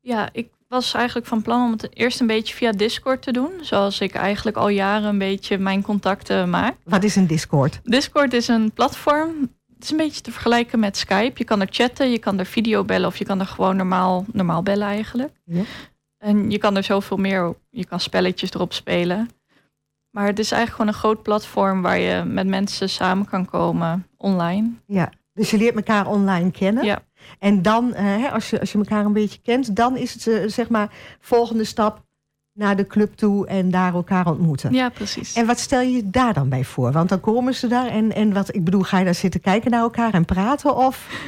Ja, 0.00 0.28
ik 0.32 0.48
was 0.68 0.94
eigenlijk 0.94 1.26
van 1.26 1.42
plan 1.42 1.64
om 1.64 1.72
het 1.72 1.96
eerst 1.96 2.20
een 2.20 2.26
beetje 2.26 2.54
via 2.54 2.72
Discord 2.72 3.22
te 3.22 3.32
doen. 3.32 3.50
Zoals 3.60 4.00
ik 4.00 4.14
eigenlijk 4.14 4.56
al 4.56 4.68
jaren 4.68 5.08
een 5.08 5.18
beetje 5.18 5.58
mijn 5.58 5.82
contacten 5.82 6.50
maak. 6.50 6.74
Wat 6.84 7.04
is 7.04 7.16
een 7.16 7.26
Discord? 7.26 7.80
Discord 7.82 8.32
is 8.32 8.48
een 8.48 8.72
platform. 8.72 9.56
Het 9.78 9.86
is 9.86 9.92
een 9.92 10.06
beetje 10.06 10.20
te 10.20 10.32
vergelijken 10.32 10.78
met 10.78 10.96
Skype. 10.96 11.32
Je 11.34 11.44
kan 11.44 11.60
er 11.60 11.68
chatten, 11.70 12.10
je 12.10 12.18
kan 12.18 12.38
er 12.38 12.46
video 12.46 12.84
bellen 12.84 13.08
of 13.08 13.16
je 13.16 13.24
kan 13.24 13.40
er 13.40 13.46
gewoon 13.46 13.76
normaal, 13.76 14.24
normaal 14.32 14.62
bellen 14.62 14.86
eigenlijk. 14.86 15.32
Ja. 15.44 15.62
En 16.18 16.50
je 16.50 16.58
kan 16.58 16.76
er 16.76 16.82
zoveel 16.82 17.16
meer, 17.16 17.56
je 17.70 17.86
kan 17.86 18.00
spelletjes 18.00 18.52
erop 18.52 18.72
spelen. 18.72 19.30
Maar 20.10 20.26
het 20.26 20.38
is 20.38 20.50
eigenlijk 20.50 20.70
gewoon 20.70 20.94
een 20.94 21.00
groot 21.00 21.22
platform 21.22 21.82
waar 21.82 21.98
je 21.98 22.24
met 22.24 22.46
mensen 22.46 22.88
samen 22.88 23.26
kan 23.26 23.44
komen 23.44 24.06
online. 24.16 24.70
Ja, 24.86 25.12
dus 25.32 25.50
je 25.50 25.56
leert 25.56 25.76
elkaar 25.76 26.06
online 26.06 26.50
kennen. 26.50 26.84
Ja. 26.84 27.02
En 27.38 27.62
dan, 27.62 27.94
uh, 27.96 28.32
als, 28.32 28.50
je, 28.50 28.60
als 28.60 28.72
je 28.72 28.78
elkaar 28.78 29.04
een 29.04 29.12
beetje 29.12 29.40
kent, 29.42 29.76
dan 29.76 29.96
is 29.96 30.14
het 30.14 30.26
uh, 30.26 30.48
zeg 30.48 30.68
maar 30.68 30.92
volgende 31.20 31.64
stap 31.64 32.06
naar 32.58 32.76
de 32.76 32.86
club 32.86 33.14
toe 33.14 33.46
en 33.46 33.70
daar 33.70 33.94
elkaar 33.94 34.26
ontmoeten. 34.26 34.72
Ja, 34.72 34.88
precies. 34.88 35.34
En 35.34 35.46
wat 35.46 35.58
stel 35.58 35.80
je 35.80 36.10
daar 36.10 36.34
dan 36.34 36.48
bij 36.48 36.64
voor? 36.64 36.92
Want 36.92 37.08
dan 37.08 37.20
komen 37.20 37.54
ze 37.54 37.66
daar 37.66 37.86
en, 37.86 38.14
en 38.14 38.32
wat, 38.32 38.54
ik 38.54 38.64
bedoel, 38.64 38.82
ga 38.82 38.98
je 38.98 39.04
daar 39.04 39.14
zitten 39.14 39.40
kijken 39.40 39.70
naar 39.70 39.80
elkaar 39.80 40.14
en 40.14 40.24
praten 40.24 40.76
of... 40.76 41.22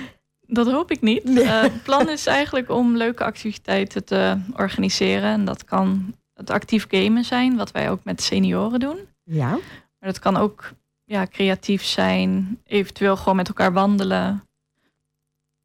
Dat 0.47 0.71
hoop 0.71 0.91
ik 0.91 1.01
niet. 1.01 1.25
Nee. 1.25 1.45
Uh, 1.45 1.63
het 1.63 1.83
plan 1.83 2.09
is 2.09 2.27
eigenlijk 2.27 2.71
om 2.71 2.97
leuke 2.97 3.25
activiteiten 3.25 4.05
te 4.05 4.39
organiseren. 4.57 5.31
En 5.31 5.45
dat 5.45 5.65
kan 5.65 6.15
het 6.35 6.51
actief 6.51 6.87
gamen 6.89 7.25
zijn, 7.25 7.57
wat 7.57 7.71
wij 7.71 7.91
ook 7.91 8.05
met 8.05 8.23
senioren 8.23 8.81
doen. 8.81 8.99
Ja. 9.25 9.49
Maar 9.49 10.09
dat 10.11 10.19
kan 10.19 10.37
ook 10.37 10.73
ja, 11.05 11.27
creatief 11.27 11.85
zijn, 11.85 12.59
eventueel 12.67 13.17
gewoon 13.17 13.37
met 13.37 13.49
elkaar 13.49 13.73
wandelen 13.73 14.49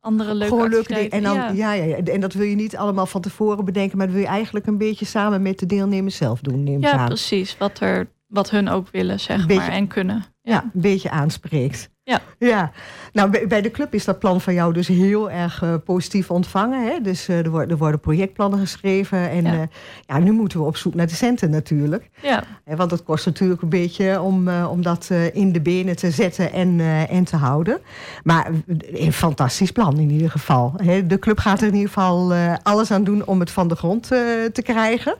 andere 0.05 0.33
leuke 0.33 0.53
Gewoon 0.53 0.69
leuke 0.69 0.93
dingen. 0.93 1.12
En, 1.12 1.24
dan, 1.24 1.35
ja. 1.35 1.50
Ja, 1.50 1.74
ja, 1.74 1.95
en 1.95 2.21
dat 2.21 2.33
wil 2.33 2.45
je 2.45 2.55
niet 2.55 2.77
allemaal 2.77 3.05
van 3.05 3.21
tevoren 3.21 3.65
bedenken, 3.65 3.97
maar 3.97 4.05
dat 4.05 4.15
wil 4.15 4.25
je 4.25 4.29
eigenlijk 4.29 4.65
een 4.67 4.77
beetje 4.77 5.05
samen 5.05 5.41
met 5.41 5.59
de 5.59 5.65
deelnemers 5.65 6.15
zelf 6.15 6.39
doen. 6.39 6.63
Neem 6.63 6.81
ja, 6.81 7.05
precies. 7.05 7.57
Wat, 7.57 7.79
er, 7.79 8.07
wat 8.27 8.50
hun 8.50 8.69
ook 8.69 8.89
willen, 8.91 9.19
zeg 9.19 9.47
maar, 9.47 9.69
en 9.69 9.88
kunnen. 9.88 10.25
Ja. 10.41 10.63
een 10.63 10.81
beetje 10.81 11.09
aanspreekt. 11.09 11.89
Ja. 12.07 12.21
ja. 12.39 12.71
Nou, 13.13 13.47
bij 13.47 13.62
de 13.62 13.71
club 13.71 13.93
is 13.93 14.05
dat 14.05 14.19
plan 14.19 14.41
van 14.41 14.53
jou 14.53 14.74
dus 14.74 14.88
heel 14.88 15.31
erg 15.31 15.62
uh, 15.62 15.74
positief 15.85 16.31
ontvangen. 16.31 16.88
Hè? 16.88 17.01
Dus 17.01 17.29
uh, 17.29 17.38
er, 17.38 17.50
worden, 17.50 17.69
er 17.69 17.77
worden 17.77 18.00
projectplannen 18.00 18.59
geschreven. 18.59 19.29
En 19.29 19.43
ja. 19.43 19.53
Uh, 19.53 19.62
ja. 20.05 20.19
nu 20.19 20.31
moeten 20.31 20.59
we 20.59 20.65
op 20.65 20.77
zoek 20.77 20.93
naar 20.93 21.07
de 21.07 21.15
centen 21.15 21.50
natuurlijk. 21.50 22.09
Ja. 22.21 22.43
want 22.65 22.91
het 22.91 23.03
kost 23.03 23.25
natuurlijk 23.25 23.62
een 23.62 23.69
beetje 23.69 24.21
om, 24.21 24.50
om 24.50 24.81
dat 24.81 25.09
in 25.33 25.51
de 25.51 25.62
benen 25.62 25.95
te 25.95 26.12
zetten 26.12 26.51
en, 26.51 26.79
en 27.09 27.24
te 27.24 27.35
houden. 27.35 27.79
Maar 28.24 28.51
een 28.93 29.13
fantastisch 29.13 29.71
plan 29.71 29.97
in 30.00 30.09
ieder 30.09 30.31
geval. 30.31 30.74
Hè? 30.83 31.07
De 31.07 31.19
club 31.19 31.39
gaat 31.39 31.62
er 31.62 31.67
in 31.67 31.74
ieder 31.74 31.89
geval 31.89 32.33
alles 32.63 32.91
aan 32.91 33.03
doen 33.03 33.25
om 33.25 33.39
het 33.39 33.51
van 33.51 33.67
de 33.67 33.75
grond 33.75 34.07
te 34.07 34.62
krijgen. 34.63 35.15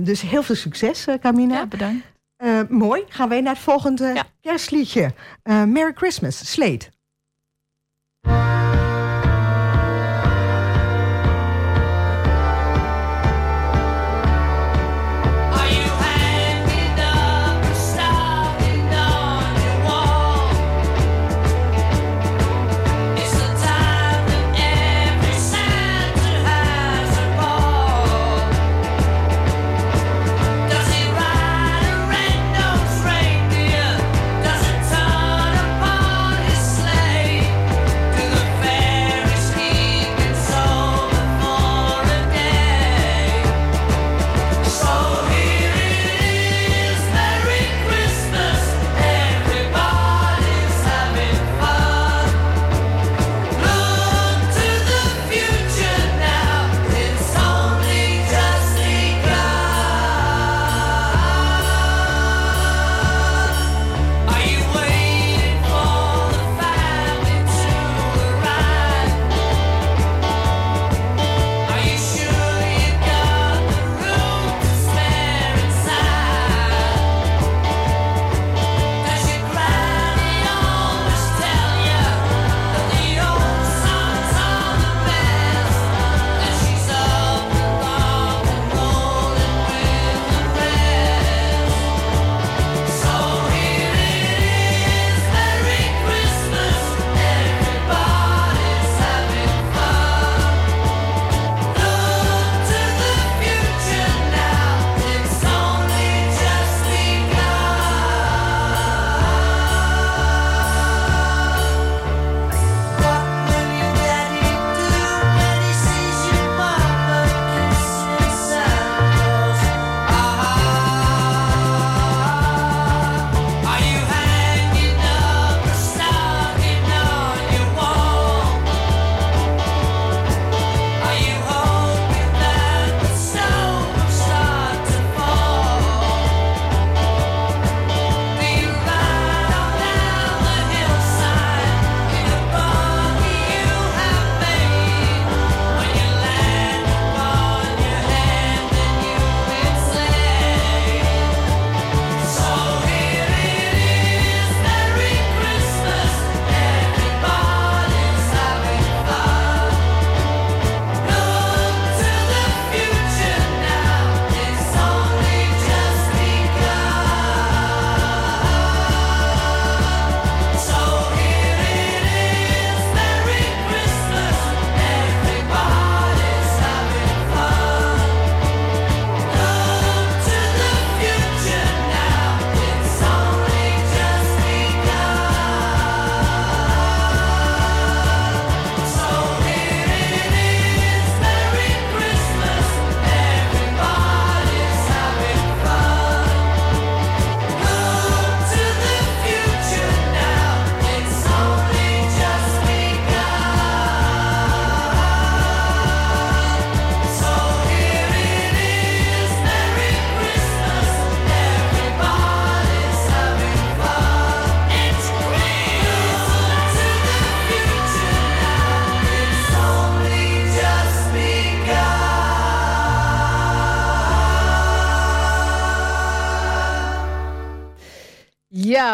dus 0.00 0.20
heel 0.20 0.42
veel 0.42 0.54
succes, 0.54 1.06
Camina. 1.20 1.54
Ja, 1.54 1.66
bedankt. 1.66 2.15
Uh, 2.44 2.60
mooi. 2.68 3.04
Gaan 3.08 3.28
wij 3.28 3.40
naar 3.40 3.54
het 3.54 3.62
volgende 3.62 4.12
ja. 4.14 4.24
kerstliedje. 4.40 5.14
Uh, 5.44 5.64
Merry 5.64 5.92
Christmas, 5.94 6.52
Slate. 6.52 6.95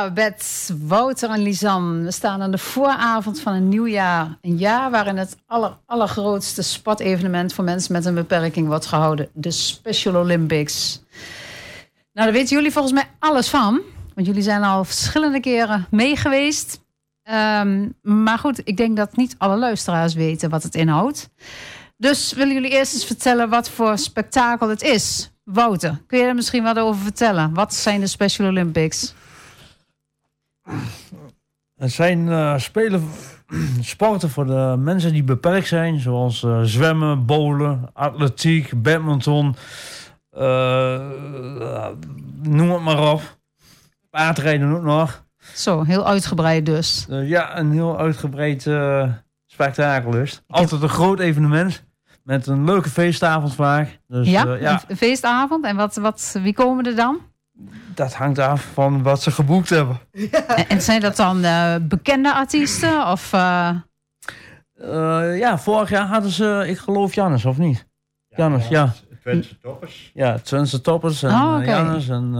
Ja, 0.03 0.35
Wouter 0.79 1.31
en 1.31 1.43
Lisanne. 1.43 2.05
We 2.05 2.11
staan 2.11 2.43
aan 2.43 2.51
de 2.51 2.59
vooravond 2.59 3.41
van 3.41 3.53
een 3.53 3.69
nieuw 3.69 3.87
jaar. 3.87 4.39
Een 4.41 4.57
jaar 4.57 4.91
waarin 4.91 5.17
het 5.17 5.37
aller, 5.47 5.79
allergrootste 5.87 6.63
sportevenement 6.63 7.53
voor 7.55 7.65
mensen 7.65 7.93
met 7.93 8.05
een 8.05 8.15
beperking 8.15 8.67
wordt 8.67 8.87
gehouden. 8.87 9.29
De 9.33 9.51
Special 9.51 10.15
Olympics. 10.15 11.03
Nou, 12.13 12.27
daar 12.27 12.33
weten 12.33 12.57
jullie 12.57 12.73
volgens 12.73 12.95
mij 12.95 13.05
alles 13.19 13.49
van. 13.49 13.81
Want 14.15 14.27
jullie 14.27 14.43
zijn 14.43 14.63
al 14.63 14.85
verschillende 14.85 15.41
keren 15.41 15.87
mee 15.91 16.17
geweest. 16.17 16.81
Ehm, 17.23 17.89
maar 18.03 18.39
goed, 18.39 18.61
ik 18.65 18.77
denk 18.77 18.97
dat 18.97 19.17
niet 19.17 19.35
alle 19.39 19.57
luisteraars 19.57 20.15
weten 20.15 20.51
wat 20.51 20.63
het 20.63 20.75
inhoudt. 20.75 21.31
Dus 21.97 22.33
willen 22.33 22.55
jullie 22.55 22.71
eerst 22.71 22.95
eens 22.95 23.05
vertellen 23.05 23.49
wat 23.49 23.71
voor 23.71 23.99
spektakel 23.99 24.69
het 24.69 24.83
is? 24.83 25.31
Wouter, 25.45 26.03
kun 26.07 26.19
je 26.19 26.25
er 26.25 26.35
misschien 26.35 26.63
wat 26.63 26.79
over 26.79 27.03
vertellen? 27.03 27.55
Wat 27.55 27.75
zijn 27.75 28.01
de 28.01 28.07
Special 28.07 28.49
Olympics? 28.49 29.15
Het 31.83 31.93
zijn 31.93 32.27
uh, 32.27 32.59
spelen, 32.59 33.09
sporten 33.81 34.31
voor 34.31 34.47
de 34.47 34.75
mensen 34.79 35.13
die 35.13 35.23
beperkt 35.23 35.67
zijn, 35.67 36.01
zoals 36.01 36.43
uh, 36.43 36.61
zwemmen, 36.63 37.27
bowlen, 37.27 37.91
atletiek, 37.93 38.83
badminton, 38.83 39.57
uh, 40.39 41.01
noem 42.43 42.71
het 42.71 42.83
maar 42.83 43.13
op. 43.13 43.39
Paardrijden 44.11 44.73
ook 44.73 44.83
nog. 44.83 45.25
Zo, 45.55 45.83
heel 45.83 46.07
uitgebreid 46.07 46.67
dus. 46.67 47.07
ja, 47.09 47.59
een 47.59 47.73
heel 47.73 47.99
uitgebreid 47.99 48.69
spektakel 49.47 50.11
dus. 50.11 50.43
Altijd 50.47 50.83
een 50.83 50.89
groot 50.89 51.21
evenement. 51.21 51.85
Met 52.23 52.47
een 52.47 52.65
leuke 52.65 52.89
feestavond 52.89 53.55
vaak. 53.55 54.01
Dus, 54.07 54.29
ja, 54.29 54.55
ja, 54.55 54.83
een 54.89 54.97
feestavond. 54.97 55.65
En 55.65 55.77
wat, 55.77 55.97
wat, 55.97 56.39
wie 56.43 56.55
komen 56.55 56.87
er 56.87 56.97
dan? 56.97 57.21
Dat 57.95 58.15
hangt 58.15 58.39
af 58.39 58.69
van 58.73 59.03
wat 59.03 59.23
ze 59.23 59.31
geboekt 59.31 59.69
hebben. 59.69 60.01
En, 60.69 60.83
zijn 60.83 61.01
dat 61.01 61.17
dan 61.17 61.45
uh, 61.45 61.75
bekende 61.83 62.35
artiesten? 62.35 63.07
Of, 63.07 63.33
uh... 63.33 63.71
Uh, 64.75 65.39
ja, 65.39 65.59
vorig 65.59 65.91
jaar 65.91 66.07
hadden 66.07 66.31
ze, 66.31 66.65
ik 66.67 66.79
geloof 66.79 67.15
Jannes, 67.15 67.45
of 67.45 67.59
niet? 67.59 67.87
Jannes, 68.29 68.69
ja. 68.69 68.93
Twentse 69.21 69.59
toppers. 69.59 70.11
Ja, 70.15 70.39
Twentse 70.39 70.81
toppers 70.81 71.23
en 71.23 71.31
oh, 71.31 71.57
okay. 71.61 71.67
Jannes 71.67 72.09
en... 72.09 72.35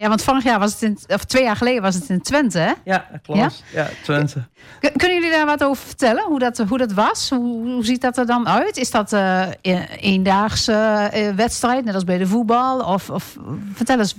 Ja, 0.00 0.08
want 0.08 0.22
vorig 0.22 0.44
jaar 0.44 0.58
was 0.58 0.72
het 0.72 0.82
in, 0.82 0.98
of 1.06 1.24
twee 1.24 1.42
jaar 1.42 1.56
geleden 1.56 1.82
was 1.82 1.94
het 1.94 2.08
in 2.08 2.20
Twente, 2.20 2.58
hè? 2.58 2.72
Ja, 2.84 3.06
klopt. 3.22 3.64
Ja, 3.72 3.88
Twente. 4.02 4.42
Kunnen 4.80 5.16
jullie 5.16 5.30
daar 5.30 5.46
wat 5.46 5.64
over 5.64 5.86
vertellen? 5.86 6.24
Hoe 6.24 6.38
dat, 6.38 6.58
hoe 6.58 6.78
dat 6.78 6.92
was? 6.92 7.30
Hoe, 7.30 7.70
hoe 7.70 7.84
ziet 7.84 8.00
dat 8.00 8.18
er 8.18 8.26
dan 8.26 8.48
uit? 8.48 8.76
Is 8.76 8.90
dat 8.90 9.12
uh, 9.12 9.46
een 9.62 9.82
eendaagse 9.88 11.10
uh, 11.14 11.34
wedstrijd, 11.34 11.84
net 11.84 11.94
als 11.94 12.04
bij 12.04 12.18
de 12.18 12.26
voetbal? 12.26 12.78
Of, 12.78 13.10
of 13.10 13.36
vertel 13.72 13.98
eens, 13.98 14.14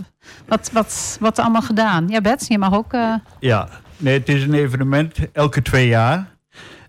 wat, 0.47 0.69
wat, 0.73 1.17
wat 1.19 1.37
er 1.37 1.43
allemaal 1.43 1.61
gedaan? 1.61 2.07
Ja, 2.07 2.21
Bets, 2.21 2.47
je 2.47 2.57
mag 2.57 2.73
ook... 2.73 2.93
Uh... 2.93 3.13
Ja, 3.39 3.69
nee, 3.97 4.19
het 4.19 4.29
is 4.29 4.43
een 4.43 4.53
evenement 4.53 5.17
elke 5.33 5.61
twee 5.61 5.87
jaar. 5.87 6.30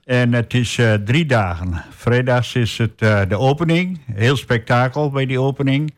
En 0.05 0.33
het 0.33 0.55
is 0.55 0.77
uh, 0.77 0.95
drie 0.95 1.27
dagen. 1.27 1.85
Vrijdags 1.91 2.55
is 2.55 2.79
het 2.79 3.03
uh, 3.03 3.21
de 3.29 3.39
opening. 3.39 4.01
Heel 4.13 4.37
spektakel 4.37 5.11
bij 5.11 5.27
die 5.27 5.41
opening. 5.41 5.95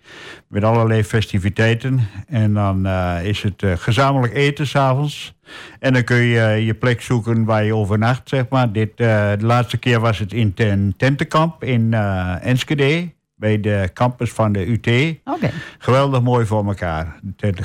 Met 0.49 0.65
allerlei 0.65 1.05
festiviteiten. 1.05 2.09
En 2.27 2.55
dan 2.55 2.87
uh, 2.87 3.19
is 3.23 3.43
het 3.43 3.65
gezamenlijk 3.81 4.35
eten 4.35 4.67
s'avonds. 4.67 5.35
En 5.79 5.93
dan 5.93 6.05
kun 6.05 6.17
je 6.17 6.65
je 6.65 6.75
plek 6.75 7.01
zoeken 7.01 7.45
waar 7.45 7.65
je 7.65 7.75
overnacht, 7.75 8.29
zeg 8.29 8.49
maar. 8.49 8.73
Dit, 8.73 8.97
de 8.97 9.37
laatste 9.41 9.77
keer 9.77 10.01
was 10.01 10.19
het 10.19 10.33
in 10.33 10.55
ten 10.55 10.95
tentenkamp 10.97 11.65
in 11.65 11.93
Enschede. 12.41 13.13
Bij 13.37 13.61
de 13.61 13.91
campus 13.93 14.31
van 14.31 14.53
de 14.53 14.67
UT. 14.67 15.17
Okay. 15.25 15.51
Geweldig 15.79 16.23
mooi 16.23 16.47
voor 16.47 16.67
elkaar. 16.67 17.21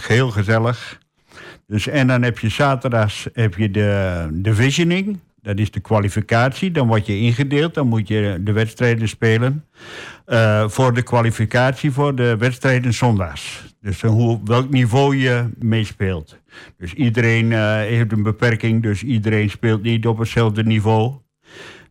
Heel 0.08 0.32
gezellig. 0.32 0.99
Dus, 1.67 1.88
en 1.88 2.08
dan 2.08 2.21
heb 2.21 2.39
je 2.39 2.49
zaterdags 2.49 3.28
heb 3.34 3.56
je 3.56 3.71
de, 3.71 4.28
de 4.32 4.56
visioning. 4.56 5.19
Dat 5.41 5.60
is 5.60 5.71
de 5.71 5.80
kwalificatie. 5.80 6.71
Dan 6.71 6.88
word 6.88 7.06
je 7.06 7.19
ingedeeld. 7.19 7.73
Dan 7.73 7.88
moet 7.88 8.08
je 8.08 8.38
de 8.41 8.52
wedstrijden 8.52 9.08
spelen. 9.08 9.65
Uh, 10.28 10.69
voor 10.69 10.93
de 10.93 11.02
kwalificatie 11.02 11.91
voor 11.91 12.15
de 12.15 12.38
wedstrijden 12.38 12.93
zondags. 12.93 13.63
Dus 13.82 14.02
hoe, 14.02 14.39
welk 14.43 14.69
niveau 14.69 15.17
je 15.17 15.49
meespeelt. 15.60 16.39
Dus 16.78 16.93
iedereen 16.93 17.52
uh, 17.52 17.75
heeft 17.75 18.12
een 18.12 18.23
beperking. 18.23 18.82
Dus 18.82 19.04
iedereen 19.04 19.49
speelt 19.49 19.82
niet 19.82 20.08
op 20.08 20.17
hetzelfde 20.17 20.63
niveau. 20.63 21.13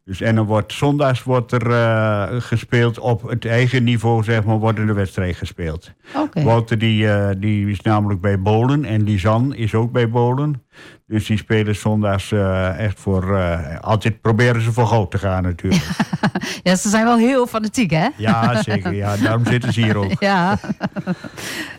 Dus, 0.08 0.20
en 0.20 0.34
dan 0.34 0.46
wordt 0.46 0.72
zondags 0.72 1.22
wordt 1.22 1.52
er 1.52 1.66
uh, 1.66 2.26
gespeeld 2.40 2.98
op 2.98 3.28
het 3.28 3.44
eigen 3.44 3.84
niveau, 3.84 4.24
zeg 4.24 4.44
maar, 4.44 4.58
worden 4.58 4.86
de 4.86 4.92
wedstrijd 4.92 5.36
gespeeld. 5.36 5.92
Okay. 6.16 6.44
Wouter 6.44 6.78
die, 6.78 7.04
uh, 7.04 7.28
die 7.38 7.70
is 7.70 7.80
namelijk 7.80 8.20
bij 8.20 8.40
Bolen 8.40 8.84
en 8.84 9.02
Lisanne 9.02 9.56
is 9.56 9.74
ook 9.74 9.92
bij 9.92 10.10
Bolen. 10.10 10.62
Dus 11.06 11.26
die 11.26 11.36
spelen 11.36 11.76
zondags 11.76 12.30
uh, 12.30 12.78
echt 12.78 13.00
voor, 13.00 13.36
altijd 13.80 14.20
proberen 14.20 14.60
ze 14.60 14.72
voor 14.72 14.86
goud 14.86 15.10
te 15.10 15.18
gaan 15.18 15.42
natuurlijk. 15.42 15.86
ja, 16.62 16.76
ze 16.76 16.88
zijn 16.88 17.04
wel 17.04 17.16
heel 17.16 17.46
fanatiek 17.46 17.90
hè? 17.90 18.08
Ja, 18.16 18.62
zeker. 18.62 18.94
Ja, 18.94 19.16
daarom 19.16 19.46
zitten 19.46 19.72
ze 19.72 19.80
hier 19.80 19.96
ook. 19.96 20.12
ja, 20.30 20.58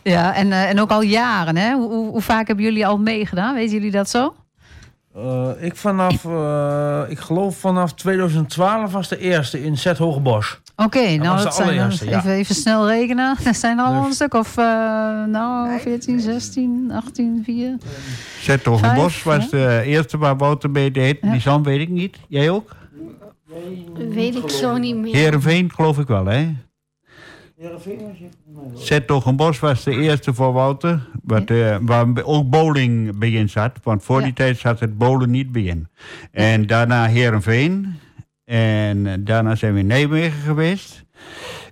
ja 0.04 0.36
en, 0.36 0.52
en 0.52 0.80
ook 0.80 0.92
al 0.92 1.02
jaren 1.02 1.58
hè? 1.58 1.74
Hoe, 1.74 1.90
hoe, 1.90 2.10
hoe 2.10 2.22
vaak 2.22 2.48
hebben 2.48 2.66
jullie 2.66 2.88
al 2.88 2.98
meegedaan? 2.98 3.54
Weten 3.54 3.74
jullie 3.74 3.92
dat 3.92 4.10
zo? 4.10 4.34
Uh, 5.24 5.50
ik 5.60 5.76
vanaf, 5.76 6.24
uh, 6.24 7.02
ik 7.08 7.20
geloof 7.20 7.58
vanaf 7.58 7.94
2012 7.94 8.92
was 8.92 9.08
de 9.08 9.18
eerste 9.18 9.64
in 9.64 9.78
Zet 9.78 9.98
Hogebos. 9.98 10.60
Oké, 10.76 10.98
okay, 10.98 11.16
nou 11.16 11.44
dat 11.44 11.56
zijn 11.56 11.78
dan, 11.78 11.92
ja. 12.06 12.18
even, 12.18 12.32
even 12.32 12.56
snel 12.56 12.88
rekenen. 12.88 13.38
Dat 13.44 13.56
zijn 13.56 13.80
al 13.80 13.98
dus. 13.98 14.08
een 14.08 14.14
stuk 14.14 14.34
of 14.34 14.58
uh, 14.58 14.66
nou 15.26 15.80
14, 15.80 16.20
16, 16.20 16.92
18, 16.94 17.42
4. 17.46 17.78
Zet 18.42 18.66
Hogebos 18.66 19.24
was 19.24 19.44
ja? 19.44 19.50
de 19.50 19.82
eerste 19.86 20.18
waar 20.18 20.38
Wouter 20.38 20.70
mee 20.70 20.92
deed. 20.92 21.18
Ja. 21.22 21.32
Die 21.32 21.42
Zan 21.42 21.64
weet 21.64 21.80
ik 21.80 21.90
niet. 21.90 22.18
Jij 22.28 22.50
ook? 22.50 22.76
Weet 24.10 24.36
ik 24.36 24.50
zo 24.50 24.78
niet 24.78 24.96
meer. 24.96 25.16
Heerenveen 25.16 25.72
geloof 25.72 25.98
ik 26.00 26.08
wel, 26.08 26.26
hè? 26.26 26.56
Zettogenbos 28.74 29.60
was 29.60 29.84
de 29.84 29.92
eerste 29.92 30.34
voor 30.34 30.54
Wouter. 30.54 31.08
Wat, 31.24 31.50
uh, 31.50 31.78
waar 31.82 32.24
ook 32.24 32.50
bowling 32.50 33.18
bij 33.18 33.32
in 33.32 33.50
zat. 33.50 33.80
Want 33.84 34.04
voor 34.04 34.20
ja. 34.20 34.24
die 34.24 34.34
tijd 34.34 34.58
zat 34.58 34.80
het 34.80 34.98
bowlen 34.98 35.30
niet 35.30 35.52
bij 35.52 35.62
in. 35.62 35.88
En 36.32 36.68
daarna 36.68 37.06
Heerenveen. 37.06 37.96
En 38.46 39.24
daarna 39.24 39.56
zijn 39.56 39.74
we 39.74 39.80
in 39.80 39.88
Nijmegen 39.88 40.42
geweest. 40.42 41.06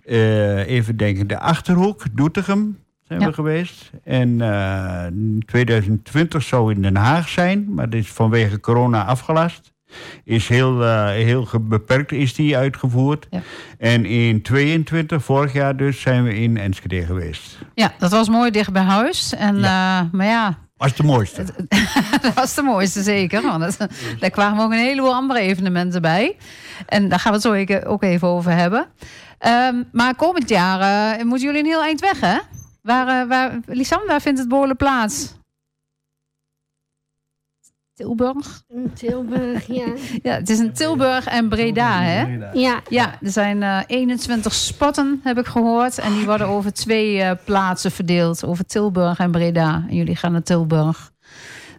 Uh, 0.05 0.67
even 0.67 0.97
denken, 0.97 1.27
de 1.27 1.39
Achterhoek, 1.39 2.03
Doetinchem 2.11 2.77
zijn 3.01 3.19
ja. 3.19 3.27
we 3.27 3.33
geweest. 3.33 3.91
En 4.03 4.29
uh, 4.29 5.05
2020 5.45 6.43
zou 6.43 6.73
in 6.73 6.81
Den 6.81 6.95
Haag 6.95 7.29
zijn. 7.29 7.73
Maar 7.73 7.89
dat 7.89 7.99
is 7.99 8.11
vanwege 8.11 8.59
corona 8.59 9.05
afgelast 9.05 9.75
is 10.23 10.47
heel, 10.47 10.81
uh, 10.83 11.07
heel 11.07 11.47
beperkt 11.61 12.11
is 12.11 12.33
die 12.33 12.57
uitgevoerd. 12.57 13.27
Ja. 13.29 13.41
En 13.77 14.05
in 14.05 14.41
22, 14.41 15.23
vorig 15.23 15.53
jaar 15.53 15.77
dus, 15.77 16.01
zijn 16.01 16.23
we 16.23 16.35
in 16.35 16.57
Enschede 16.57 17.05
geweest. 17.05 17.57
Ja, 17.73 17.93
dat 17.97 18.11
was 18.11 18.29
mooi 18.29 18.51
dicht 18.51 18.71
bij 18.71 18.81
huis. 18.81 19.33
En, 19.33 19.59
ja. 19.59 20.01
Uh, 20.01 20.11
maar 20.11 20.25
ja... 20.25 20.57
Was 20.77 20.95
de 20.95 21.03
mooiste. 21.03 21.45
dat 22.21 22.33
was 22.41 22.55
de 22.55 22.61
mooiste, 22.61 23.03
zeker. 23.03 23.41
Want 23.41 23.77
daar 24.19 24.29
kwamen 24.29 24.63
ook 24.63 24.71
een 24.71 24.77
heleboel 24.77 25.13
andere 25.13 25.39
evenementen 25.39 26.01
bij. 26.01 26.35
En 26.85 27.09
daar 27.09 27.19
gaan 27.19 27.31
we 27.31 27.37
het 27.49 27.69
zo 27.69 27.87
ook 27.89 28.03
even 28.03 28.27
over 28.27 28.51
hebben. 28.51 28.87
Um, 29.47 29.89
maar 29.91 30.15
komend 30.15 30.49
jaar 30.49 30.79
uh, 31.19 31.23
moeten 31.23 31.45
jullie 31.47 31.59
een 31.59 31.69
heel 31.69 31.83
eind 31.83 31.99
weg, 31.99 32.19
hè? 32.19 32.37
Waar, 32.81 33.27
waar, 33.27 33.59
Lisanne, 33.65 34.07
waar 34.07 34.21
vindt 34.21 34.39
het 34.39 34.47
behoorlijk 34.47 34.79
plaats? 34.79 35.35
Tilburg. 37.97 38.63
Tilburg, 38.93 39.67
ja. 39.67 39.85
ja, 40.23 40.33
het 40.33 40.49
is 40.49 40.59
in 40.59 40.73
Tilburg 40.73 41.25
en 41.25 41.49
Breda, 41.49 42.01
hè? 42.01 42.37
Ja. 42.53 42.81
Ja, 42.89 43.17
er 43.21 43.31
zijn 43.31 43.61
uh, 43.61 43.81
21 43.87 44.53
spotten, 44.53 45.19
heb 45.23 45.37
ik 45.37 45.45
gehoord. 45.45 45.97
En 45.97 46.13
die 46.13 46.25
worden 46.25 46.47
over 46.47 46.73
twee 46.73 47.17
uh, 47.17 47.31
plaatsen 47.45 47.91
verdeeld. 47.91 48.45
Over 48.45 48.65
Tilburg 48.65 49.19
en 49.19 49.31
Breda. 49.31 49.85
En 49.89 49.95
jullie 49.95 50.15
gaan 50.15 50.31
naar 50.31 50.43
Tilburg. 50.43 51.11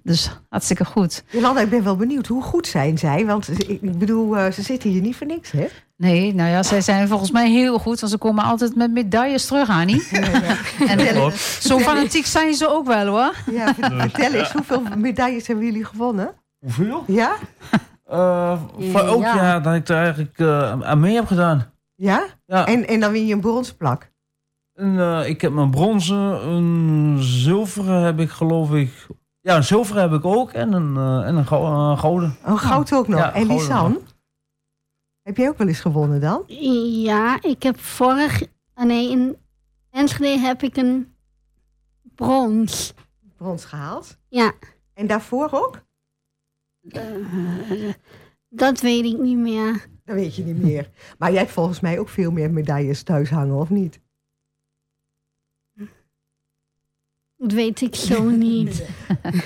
Dus 0.02 0.30
hartstikke 0.48 0.84
goed. 0.84 1.24
Jolanda, 1.30 1.60
ik 1.60 1.70
ben 1.70 1.84
wel 1.84 1.96
benieuwd. 1.96 2.26
Hoe 2.26 2.42
goed 2.42 2.66
zijn 2.66 2.98
zij? 2.98 3.26
Want 3.26 3.68
ik 3.68 3.98
bedoel, 3.98 4.36
uh, 4.36 4.50
ze 4.50 4.62
zitten 4.62 4.90
hier 4.90 5.00
niet 5.00 5.16
voor 5.16 5.26
niks, 5.26 5.50
hè? 5.50 5.66
Nee, 5.98 6.34
nou 6.34 6.50
ja, 6.50 6.62
zij 6.62 6.80
zijn 6.80 7.08
volgens 7.08 7.30
mij 7.30 7.50
heel 7.50 7.78
goed. 7.78 8.00
Want 8.00 8.12
ze 8.12 8.18
komen 8.18 8.44
altijd 8.44 8.76
met 8.76 8.92
medailles 8.92 9.46
terug, 9.46 9.68
Annie. 9.68 10.06
Ja, 10.10 10.20
ja. 10.20 10.56
En 10.86 11.32
zo 11.60 11.78
fanatiek 11.78 12.26
zijn 12.26 12.54
ze 12.54 12.68
ook 12.68 12.86
wel, 12.86 13.06
hoor. 13.06 13.34
Ja, 13.50 13.74
vertel 13.74 14.32
eens, 14.32 14.52
hoeveel 14.52 14.82
medailles 14.96 15.46
hebben 15.46 15.64
jullie 15.64 15.84
gewonnen? 15.84 16.34
Hoeveel? 16.58 17.04
Ja? 17.06 17.36
Uh, 18.10 18.58
voor 18.78 19.00
elk 19.00 19.22
ja. 19.22 19.34
jaar 19.34 19.62
dat 19.62 19.74
ik 19.74 19.88
er 19.88 19.96
eigenlijk 19.96 20.38
uh, 20.38 20.82
aan 20.82 21.00
mee 21.00 21.14
heb 21.14 21.26
gedaan. 21.26 21.72
Ja? 21.94 22.26
ja. 22.46 22.66
En, 22.66 22.86
en 22.86 23.00
dan 23.00 23.12
win 23.12 23.26
je 23.26 23.34
een 23.34 23.40
bronzen 23.40 23.76
plak? 23.76 24.10
En, 24.74 24.94
uh, 24.94 25.28
ik 25.28 25.40
heb 25.40 25.52
mijn 25.52 25.70
bronzen, 25.70 26.48
een 26.48 27.16
zilveren 27.20 28.02
heb 28.02 28.20
ik 28.20 28.30
geloof 28.30 28.72
ik... 28.72 29.06
Ja, 29.40 29.56
een 29.56 29.64
zilveren 29.64 30.02
heb 30.02 30.12
ik 30.12 30.24
ook 30.24 30.52
en 30.52 30.72
een, 30.72 31.24
en 31.24 31.36
een, 31.36 31.46
go 31.46 31.66
een 31.66 31.98
gouden. 31.98 32.36
Een 32.44 32.58
goud 32.58 32.92
ook 32.92 33.08
nog. 33.08 33.20
en 33.20 33.46
Lisanne? 33.46 34.00
Heb 35.28 35.36
jij 35.36 35.48
ook 35.48 35.58
wel 35.58 35.68
eens 35.68 35.80
gewonnen 35.80 36.20
dan? 36.20 36.44
Ja, 37.02 37.42
ik 37.42 37.62
heb 37.62 37.78
vorig... 37.78 38.42
Nee, 38.74 39.10
in 39.10 39.36
Enschede 39.90 40.40
heb 40.40 40.62
ik 40.62 40.76
een 40.76 41.14
brons. 42.14 42.94
Brons 43.36 43.64
gehaald? 43.64 44.18
Ja. 44.28 44.52
En 44.94 45.06
daarvoor 45.06 45.48
ook? 45.52 45.82
Uh, 46.80 47.92
dat 48.48 48.80
weet 48.80 49.04
ik 49.04 49.18
niet 49.18 49.38
meer. 49.38 49.86
Dat 50.04 50.14
weet 50.14 50.36
je 50.36 50.44
niet 50.44 50.62
meer. 50.62 50.90
Maar 51.18 51.30
jij 51.30 51.40
hebt 51.40 51.52
volgens 51.52 51.80
mij 51.80 51.98
ook 51.98 52.08
veel 52.08 52.30
meer 52.30 52.50
medailles 52.50 53.02
thuis 53.02 53.30
hangen, 53.30 53.56
of 53.56 53.70
niet? 53.70 54.00
Dat 57.38 57.52
weet 57.52 57.80
ik 57.80 57.94
zo 57.94 58.22
niet. 58.48 58.82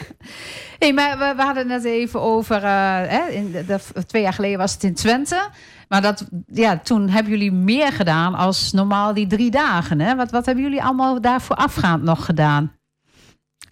hey, 0.78 0.92
maar 0.92 1.18
we, 1.18 1.32
we, 1.36 1.42
hadden 1.42 1.70
het 1.70 1.84
even 1.84 2.20
over. 2.20 2.56
Uh, 2.56 2.62
hè, 3.06 3.28
in 3.28 3.52
de, 3.52 3.64
de, 3.64 4.06
twee 4.06 4.22
jaar 4.22 4.32
geleden 4.32 4.58
was 4.58 4.72
het 4.72 4.82
in 4.82 4.94
Twente. 4.94 5.48
Maar 5.88 6.02
dat, 6.02 6.28
ja, 6.46 6.78
toen 6.78 7.08
hebben 7.08 7.32
jullie 7.32 7.52
meer 7.52 7.92
gedaan 7.92 8.34
als 8.34 8.72
normaal 8.72 9.14
die 9.14 9.26
drie 9.26 9.50
dagen. 9.50 10.00
Hè? 10.00 10.16
Wat, 10.16 10.30
wat 10.30 10.46
hebben 10.46 10.64
jullie 10.64 10.82
allemaal 10.82 11.20
daarvoor 11.20 11.56
afgaand 11.56 12.02
nog 12.02 12.24
gedaan? 12.24 12.72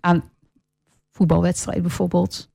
Aan 0.00 0.30
voetbalwedstrijd 1.10 1.82
bijvoorbeeld. 1.82 2.50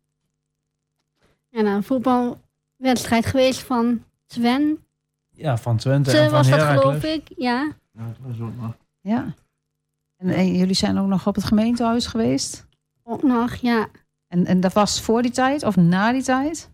En 1.51 1.65
een 1.65 1.83
voetbalwedstrijd 1.83 3.25
geweest 3.25 3.59
van 3.59 4.03
Twente. 4.25 4.81
Ja, 5.31 5.57
van 5.57 5.77
Twente. 5.77 6.17
en 6.17 6.23
van 6.23 6.31
was 6.31 6.49
dat 6.49 6.59
Heracles. 6.59 6.83
geloof 6.83 7.03
ik, 7.03 7.23
ja. 7.37 7.73
Ja, 7.91 8.05
dat 8.05 8.17
was 8.19 8.39
ook 8.39 8.55
nog. 8.61 8.75
Ja. 9.01 9.33
En, 10.17 10.29
en, 10.29 10.55
jullie 10.55 10.75
zijn 10.75 10.97
ook 10.97 11.07
nog 11.07 11.27
op 11.27 11.35
het 11.35 11.43
gemeentehuis 11.43 12.07
geweest? 12.07 12.67
Ook 13.03 13.23
nog, 13.23 13.55
ja. 13.55 13.87
En, 14.27 14.45
en 14.45 14.59
dat 14.59 14.73
was 14.73 15.01
voor 15.01 15.21
die 15.21 15.31
tijd 15.31 15.63
of 15.63 15.75
na 15.75 16.11
die 16.11 16.23
tijd? 16.23 16.69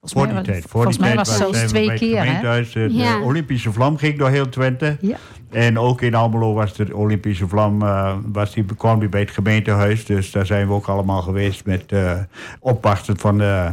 Volgens 0.00 0.34
voor 0.34 0.42
die 0.42 0.52
tijd. 0.52 0.62
Voor 0.62 0.70
volgens 0.70 0.96
die 0.96 1.04
mij 1.06 1.14
tijd 1.14 1.26
was 1.26 1.38
het 1.38 1.54
zelfs 1.54 1.70
twee 1.70 1.94
keer. 1.94 2.24
Hè? 2.24 2.62
De 2.72 2.94
ja. 2.94 3.20
Olympische 3.20 3.72
vlam 3.72 3.96
ging 3.96 4.18
door 4.18 4.30
heel 4.30 4.48
Twente. 4.48 4.96
Ja. 5.00 5.16
En 5.50 5.78
ook 5.78 6.00
in 6.00 6.14
Almelo 6.14 6.54
was 6.54 6.74
de 6.74 6.96
Olympische 6.96 7.48
vlam, 7.48 7.82
uh, 7.82 8.16
was 8.32 8.52
die, 8.52 8.64
kwam 8.64 8.98
die 8.98 9.08
bij 9.08 9.20
het 9.20 9.30
gemeentehuis. 9.30 10.04
Dus 10.04 10.30
daar 10.30 10.46
zijn 10.46 10.66
we 10.66 10.72
ook 10.72 10.86
allemaal 10.86 11.22
geweest 11.22 11.64
met 11.64 11.92
uh, 11.92 12.20
opwachten 12.60 13.18
van 13.18 13.38
de, 13.38 13.70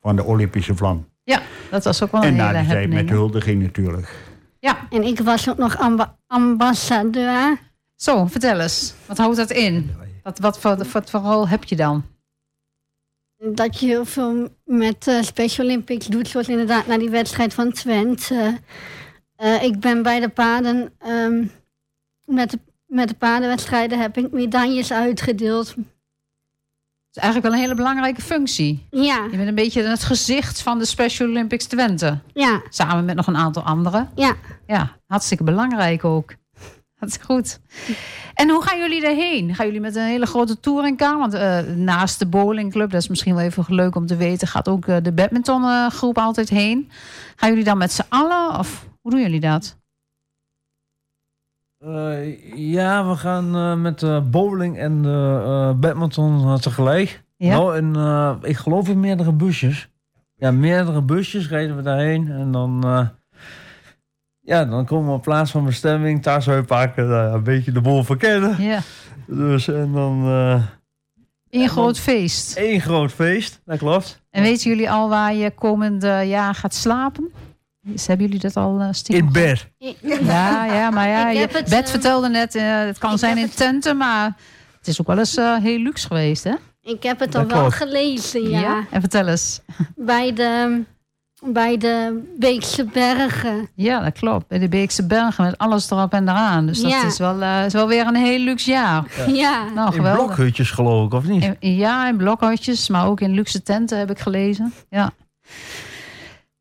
van 0.00 0.16
de 0.16 0.24
Olympische 0.24 0.76
vlam. 0.76 1.08
Ja, 1.22 1.40
dat 1.70 1.84
was 1.84 2.02
ook 2.02 2.12
wel 2.12 2.24
een 2.24 2.28
en 2.28 2.34
hele 2.34 2.52
na 2.52 2.60
die 2.60 2.68
tijd 2.68 2.90
met 2.90 3.08
huldiging 3.08 3.62
natuurlijk. 3.62 4.28
Ja, 4.58 4.76
En 4.90 5.02
ik 5.02 5.20
was 5.20 5.50
ook 5.50 5.58
nog 5.58 5.78
amba 5.78 6.16
ambassadeur. 6.26 7.58
Zo, 8.02 8.26
vertel 8.26 8.60
eens. 8.60 8.94
Wat 9.06 9.18
houdt 9.18 9.36
dat 9.36 9.50
in? 9.50 9.90
Wat, 10.22 10.38
wat, 10.38 10.58
voor, 10.58 10.86
wat 10.92 11.10
voor 11.10 11.20
rol 11.20 11.48
heb 11.48 11.64
je 11.64 11.76
dan? 11.76 12.04
Dat 13.52 13.80
je 13.80 13.86
heel 13.86 14.04
veel 14.04 14.48
met 14.64 15.06
uh, 15.06 15.22
Special 15.22 15.66
Olympics 15.66 16.06
doet, 16.06 16.28
zoals 16.28 16.48
inderdaad 16.48 16.86
naar 16.86 16.98
die 16.98 17.10
wedstrijd 17.10 17.54
van 17.54 17.72
Twente. 17.72 18.58
Uh, 19.42 19.62
ik 19.62 19.80
ben 19.80 20.02
bij 20.02 20.20
de 20.20 20.28
paarden, 20.28 20.92
um, 21.06 21.50
met, 22.24 22.50
de, 22.50 22.58
met 22.86 23.08
de 23.08 23.14
paardenwedstrijden 23.14 24.00
heb 24.00 24.16
ik 24.16 24.30
medailles 24.30 24.92
uitgedeeld. 24.92 25.66
Dat 25.66 25.84
is 27.12 27.22
eigenlijk 27.22 27.44
wel 27.44 27.52
een 27.54 27.68
hele 27.68 27.74
belangrijke 27.74 28.22
functie. 28.22 28.86
Ja. 28.90 29.26
Je 29.30 29.36
bent 29.36 29.48
een 29.48 29.54
beetje 29.54 29.82
het 29.82 30.04
gezicht 30.04 30.62
van 30.62 30.78
de 30.78 30.84
Special 30.84 31.28
Olympics 31.28 31.66
Twente. 31.66 32.18
Ja. 32.34 32.62
Samen 32.68 33.04
met 33.04 33.16
nog 33.16 33.26
een 33.26 33.36
aantal 33.36 33.62
anderen. 33.62 34.10
Ja. 34.14 34.36
Ja, 34.66 34.96
hartstikke 35.06 35.44
belangrijk 35.44 36.04
ook. 36.04 36.34
Dat 37.00 37.08
is 37.08 37.16
goed. 37.16 37.60
En 38.34 38.50
hoe 38.50 38.62
gaan 38.62 38.78
jullie 38.78 39.06
erheen? 39.06 39.54
Gaan 39.54 39.66
jullie 39.66 39.80
met 39.80 39.96
een 39.96 40.04
hele 40.04 40.26
grote 40.26 40.60
touringcar? 40.60 41.18
Want 41.18 41.34
uh, 41.34 41.60
naast 41.60 42.18
de 42.18 42.26
bowlingclub, 42.26 42.90
dat 42.90 43.00
is 43.00 43.08
misschien 43.08 43.34
wel 43.34 43.44
even 43.44 43.64
leuk 43.68 43.94
om 43.94 44.06
te 44.06 44.16
weten, 44.16 44.48
gaat 44.48 44.68
ook 44.68 44.86
uh, 44.86 44.96
de 45.02 45.12
badmintongroep 45.12 46.18
altijd 46.18 46.48
heen. 46.48 46.90
Gaan 47.36 47.48
jullie 47.48 47.64
dan 47.64 47.78
met 47.78 47.92
z'n 47.92 48.04
allen 48.08 48.58
of 48.58 48.88
hoe 49.00 49.10
doen 49.10 49.20
jullie 49.20 49.40
dat? 49.40 49.78
Uh, 51.84 52.54
ja, 52.72 53.08
we 53.08 53.16
gaan 53.16 53.80
met 53.80 53.98
de 53.98 54.22
bowling 54.30 54.78
en 54.78 55.02
de 55.02 55.76
badminton 55.76 56.58
tegelijk. 56.58 57.22
Ja? 57.36 57.56
Nou, 57.56 57.76
en 57.76 58.38
ik 58.42 58.56
geloof 58.56 58.88
in 58.88 59.00
meerdere 59.00 59.32
busjes. 59.32 59.88
Ja, 60.36 60.50
meerdere 60.50 61.02
busjes 61.02 61.48
rijden 61.48 61.76
we 61.76 61.82
daarheen. 61.82 62.30
En 62.30 62.52
dan, 62.52 62.84
ja, 64.50 64.64
dan 64.64 64.84
komen 64.84 65.06
we 65.06 65.14
op 65.14 65.22
plaats 65.22 65.50
van 65.50 65.64
bestemming, 65.64 66.22
thuis 66.22 66.48
uitpakken, 66.48 67.10
een 67.10 67.42
beetje 67.42 67.72
de 67.72 67.80
boel 67.80 68.04
verkennen. 68.04 68.62
Ja. 68.62 68.80
Dus 69.26 69.68
en 69.68 69.92
dan... 69.92 70.24
Eén 71.50 71.68
groot 71.68 71.98
feest. 71.98 72.56
Eén 72.56 72.80
groot 72.80 73.12
feest, 73.12 73.60
dat 73.64 73.78
klopt. 73.78 74.20
En 74.30 74.42
weten 74.42 74.70
jullie 74.70 74.90
al 74.90 75.08
waar 75.08 75.34
je 75.34 75.50
komend 75.50 76.02
jaar 76.02 76.54
gaat 76.54 76.74
slapen? 76.74 77.30
Dus 77.82 78.06
hebben 78.06 78.26
jullie 78.26 78.40
dat 78.40 78.56
al 78.56 78.80
uh, 78.80 78.88
stiekem? 78.90 79.26
In 79.26 79.32
bed. 79.32 79.68
Ja, 80.00 80.64
ja, 80.64 80.90
maar 80.90 81.08
ja, 81.08 81.30
je, 81.30 81.38
het, 81.38 81.68
Bed 81.68 81.84
uh, 81.84 81.86
vertelde 81.86 82.28
net, 82.28 82.54
uh, 82.54 82.62
het 82.78 82.98
kan 82.98 83.18
zijn 83.18 83.38
in 83.38 83.50
tenten, 83.50 83.96
maar 83.96 84.36
het 84.78 84.88
is 84.88 85.00
ook 85.00 85.06
wel 85.06 85.18
eens 85.18 85.36
uh, 85.36 85.56
heel 85.56 85.78
luxe 85.78 86.06
geweest, 86.06 86.44
hè? 86.44 86.54
Ik 86.82 87.02
heb 87.02 87.18
het 87.18 87.34
al 87.34 87.46
wel 87.46 87.70
gelezen, 87.70 88.48
ja. 88.48 88.60
Ja? 88.60 88.86
En 88.90 89.00
vertel 89.00 89.26
eens. 89.28 89.60
Bij 89.96 90.32
de, 90.32 90.82
bij 91.44 91.76
de 91.76 92.22
Beekse 92.38 92.84
Bergen. 92.84 93.68
Ja, 93.74 94.00
dat 94.00 94.12
klopt. 94.18 94.46
Bij 94.48 94.58
de 94.58 94.68
Beekse 94.68 95.06
Bergen 95.06 95.44
met 95.44 95.58
alles 95.58 95.90
erop 95.90 96.12
en 96.12 96.28
eraan. 96.28 96.66
Dus 96.66 96.80
dat 96.80 96.90
Ja. 96.90 97.06
is, 97.06 97.18
wel, 97.18 97.42
eh, 97.42 97.64
is 97.64 97.72
wel 97.72 97.88
weer 97.88 98.06
een 98.06 98.16
heel 98.16 98.38
luxe 98.38 98.70
jaar. 98.70 99.04
Ja. 99.26 99.64
Nou, 99.74 99.94
In 99.96 100.02
blokhutjes 100.02 100.70
geloof 100.70 101.06
ik, 101.06 101.12
of 101.14 101.24
niet? 101.24 101.50
In- 101.58 101.74
ja, 101.76 102.08
in 102.08 102.16
blokhutjes, 102.16 102.88
maar 102.88 103.06
ook 103.06 103.20
in 103.20 103.30
luxe 103.34 103.62
tenten 103.62 103.98
heb 103.98 104.10
ik 104.10 104.18
gelezen. 104.18 104.72
Ja. 104.90 105.10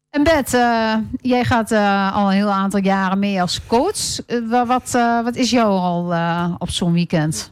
En 0.09 0.23
Bet, 0.23 0.53
eh, 0.53 0.95
jij 1.21 1.43
gaat 1.43 1.71
eh, 1.71 2.15
al 2.15 2.25
een 2.27 2.35
heel 2.35 2.51
aantal 2.51 2.79
jaren 2.79 3.19
mee 3.19 3.41
als 3.41 3.61
coach. 3.67 4.17
Wa- 4.49 4.65
wat, 4.65 4.93
eh, 4.95 5.23
wat 5.23 5.35
is 5.35 5.49
jouw 5.49 5.77
rol 5.77 6.13
eh, 6.13 6.53
op 6.57 6.69
zo'n 6.69 6.93
weekend? 6.93 7.51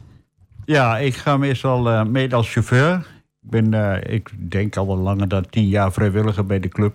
Ja, 0.64 0.98
ik 0.98 1.14
ga 1.16 1.36
meestal 1.36 1.90
uh, 1.92 2.02
mee 2.04 2.34
als 2.34 2.52
chauffeur. 2.52 2.94
Ik 3.42 3.50
ben, 3.50 3.72
uh, 3.74 4.14
ik 4.14 4.50
denk 4.50 4.76
al 4.76 4.86
wel 4.86 4.96
langer 4.96 5.28
dan 5.28 5.46
tien 5.50 5.68
jaar 5.68 5.92
vrijwilliger 5.92 6.46
bij 6.46 6.60
de 6.60 6.68
club. 6.68 6.94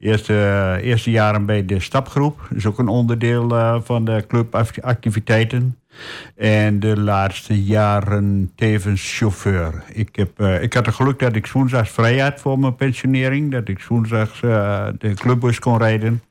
Eerste, 0.00 0.32
uh, 0.32 0.86
eerste 0.86 1.10
jaren 1.10 1.46
bij 1.46 1.64
de 1.64 1.80
stapgroep. 1.80 2.38
Dat 2.48 2.58
is 2.58 2.66
ook 2.66 2.78
een 2.78 2.88
onderdeel 2.88 3.52
uh, 3.52 3.76
van 3.82 4.04
de 4.04 4.24
clubactiviteiten. 4.28 5.78
En 6.36 6.80
de 6.80 7.00
laatste 7.00 7.64
jaren 7.64 8.52
tevens 8.54 9.16
chauffeur. 9.16 9.82
Ik, 9.92 10.16
heb, 10.16 10.40
uh, 10.40 10.62
ik 10.62 10.72
had 10.72 10.86
het 10.86 10.94
geluk 10.94 11.18
dat 11.18 11.36
ik 11.36 11.46
woensdags 11.46 11.90
vrij 11.90 12.18
had 12.18 12.40
voor 12.40 12.58
mijn 12.58 12.76
pensionering. 12.76 13.52
Dat 13.52 13.68
ik 13.68 13.84
woensdags 13.84 14.42
uh, 14.42 14.86
de 14.98 15.14
clubbus 15.14 15.58
kon 15.58 15.78
rijden. 15.78 16.22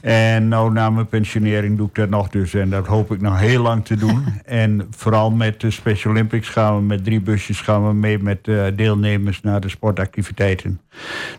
En 0.00 0.48
nou 0.48 0.72
na 0.72 0.90
mijn 0.90 1.06
pensionering 1.06 1.76
doe 1.76 1.88
ik 1.88 1.94
dat 1.94 2.08
nog 2.08 2.28
dus. 2.28 2.54
En 2.54 2.70
dat 2.70 2.86
hoop 2.86 3.12
ik 3.12 3.20
nog 3.20 3.38
heel 3.38 3.62
lang 3.62 3.84
te 3.84 3.96
doen. 3.96 4.24
en 4.44 4.86
vooral 4.90 5.30
met 5.30 5.60
de 5.60 5.70
Special 5.70 6.12
Olympics 6.12 6.48
gaan 6.48 6.76
we 6.76 6.82
met 6.82 7.04
drie 7.04 7.20
busjes 7.20 7.60
gaan 7.60 7.86
we 7.86 7.92
mee 7.92 8.18
met 8.18 8.46
uh, 8.46 8.64
deelnemers 8.76 9.40
naar 9.40 9.60
de 9.60 9.68
sportactiviteiten. 9.68 10.80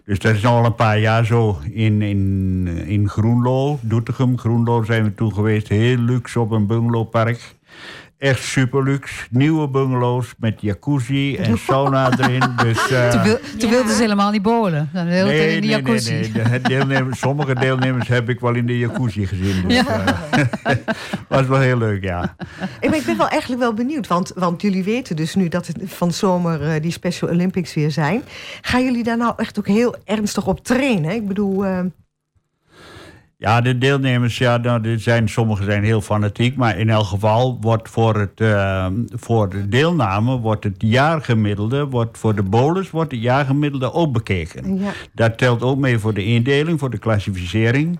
Dus 0.06 0.20
dat 0.20 0.36
is 0.36 0.46
al 0.46 0.66
een 0.66 0.76
paar 0.76 1.00
jaar 1.00 1.26
zo. 1.26 1.59
In, 1.72 2.02
in, 2.02 2.68
in 2.68 3.10
Groenlo, 3.10 3.80
Doetinchem, 3.82 4.38
Groenlo 4.38 4.84
zijn 4.84 5.04
we 5.04 5.16
toen 5.16 5.34
geweest. 5.34 5.68
Heel 5.68 5.98
luxe 5.98 6.40
op 6.40 6.52
een 6.52 6.68
bungalowpark. 6.68 7.56
Echt 8.20 8.44
super 8.44 8.84
luxe. 8.84 9.28
Nieuwe 9.32 9.68
bungalows 9.70 10.34
met 10.38 10.62
jacuzzi 10.62 11.36
en 11.36 11.58
sauna 11.58 12.12
erin. 12.20 12.44
Dus, 12.64 12.92
uh, 12.92 13.10
Toen, 13.12 13.24
wil, 13.24 13.38
toen 13.58 13.70
wilden 13.70 13.94
ze 13.96 14.02
helemaal 14.02 14.32
niet 14.32 14.42
bowlen. 14.42 14.90
Dan 14.94 15.06
wilden 15.08 15.34
Nee, 15.34 15.56
in 15.56 15.62
de 15.62 15.68
nee, 15.68 15.76
jacuzzi. 15.76 16.12
nee, 16.14 16.32
nee. 16.32 16.44
De 16.44 16.60
deelnemers, 16.62 17.20
sommige 17.20 17.56
deelnemers 17.56 18.08
heb 18.08 18.30
ik 18.30 18.40
wel 18.40 18.54
in 18.56 18.66
de 18.66 18.78
jacuzzi 18.78 19.26
gezien. 19.28 19.68
Dus, 19.68 19.76
Ja. 19.76 20.04
uh, 20.38 20.76
was 21.28 21.46
wel 21.48 21.60
heel 21.60 21.78
leuk, 21.78 22.04
ja. 22.04 22.36
Ik 22.80 22.90
ben, 22.90 23.00
ik 23.00 23.06
ben 23.06 23.18
wel 23.18 23.28
eigenlijk 23.30 23.62
wel 23.62 23.74
benieuwd, 23.74 24.08
want, 24.08 24.32
want 24.36 24.62
jullie 24.62 24.84
weten 24.84 25.16
dus 25.16 25.36
nu 25.36 25.48
dat 25.48 25.68
het 25.68 25.78
van 25.86 26.12
zomer 26.12 26.62
uh, 26.76 26.82
die 26.82 26.92
Special 26.92 27.30
Olympics 27.30 27.74
weer 27.74 27.92
zijn. 27.92 28.22
Gaan 28.62 28.84
jullie 28.84 29.04
daar 29.04 29.18
nou 29.18 29.34
echt 29.38 29.60
ook 29.60 29.68
heel 29.68 29.96
ernstig 30.06 30.48
op 30.48 30.64
trainen? 30.64 31.12
Ik 31.16 31.28
bedoel, 31.28 31.66
uh... 31.66 31.80
Ja, 33.42 33.62
de 33.62 33.78
deelnemers, 33.78 34.38
ja, 34.38 34.58
nou, 34.58 34.88
er 34.88 35.00
zijn, 35.00 35.30
sommigen 35.30 35.66
zijn 35.66 35.84
heel 35.84 36.02
fanatiek. 36.02 36.56
Maar 36.56 36.78
in 36.78 36.90
elk 36.90 37.06
geval 37.06 37.58
wordt 37.62 37.90
voor, 37.90 38.16
het, 38.16 38.40
uh, 38.42 38.88
voor 39.10 39.50
de 39.50 39.68
deelname 39.68 40.38
wordt 40.38 40.64
het 40.64 40.76
jaargemiddelde, 40.78 41.86
wordt 41.86 42.18
voor 42.18 42.36
de 42.36 42.44
bowlers 42.44 42.90
wordt 42.90 43.12
het 43.12 43.22
jaargemiddelde 43.22 43.94
ook 43.94 44.14
bekeken. 44.14 44.78
Ja. 44.80 44.92
Dat 45.14 45.38
telt 45.38 45.64
ook 45.64 45.78
mee 45.78 46.00
voor 46.00 46.14
de 46.14 46.24
indeling, 46.24 46.80
voor 46.80 46.90
de 46.90 46.98
klassificering. 46.98 48.00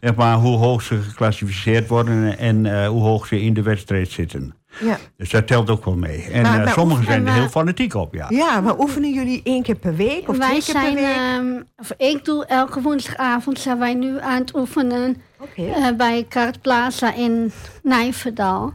Zeg 0.00 0.14
maar 0.14 0.36
hoe 0.36 0.56
hoog 0.56 0.82
ze 0.82 0.96
geclassificeerd 1.02 1.88
worden 1.88 2.38
en 2.38 2.64
uh, 2.64 2.86
hoe 2.86 3.02
hoog 3.02 3.26
ze 3.26 3.40
in 3.40 3.54
de 3.54 3.62
wedstrijd 3.62 4.10
zitten. 4.10 4.54
Ja. 4.80 4.96
Dus 5.16 5.30
dat 5.30 5.46
telt 5.46 5.70
ook 5.70 5.84
wel 5.84 5.96
mee. 5.96 6.22
En 6.22 6.42
Maar- 6.42 6.58
uh, 6.58 6.64
maar 6.64 6.72
sommigen 6.72 7.04
zijn 7.04 7.26
er 7.26 7.32
we- 7.32 7.38
heel 7.38 7.48
fanatiek 7.48 7.94
op, 7.94 8.14
ja. 8.14 8.26
ja, 8.28 8.60
maar 8.60 8.78
oefenen 8.78 9.12
jullie 9.12 9.40
één 9.44 9.62
keer 9.62 9.74
per 9.74 9.96
week 9.96 10.28
of 10.28 10.36
Wij 10.38 10.48
twee 10.48 10.62
keer 10.62 10.72
per 10.74 10.82
zijn, 10.82 10.94
week? 10.94 11.14
ehm, 11.56 11.62
of 11.76 11.92
ik 11.96 12.24
doe 12.24 12.46
elke 12.46 12.80
woensdagavond 12.80 13.58
zijn 13.58 13.78
wij 13.78 13.94
nu 13.94 14.20
aan 14.20 14.40
het 14.40 14.54
oefenen 14.56 15.16
Oké, 15.40 15.62
eh, 15.66 15.96
bij 15.96 16.26
Kart 16.28 16.60
Plaza 16.60 17.14
in 17.14 17.52
Nijverdal. 17.82 18.72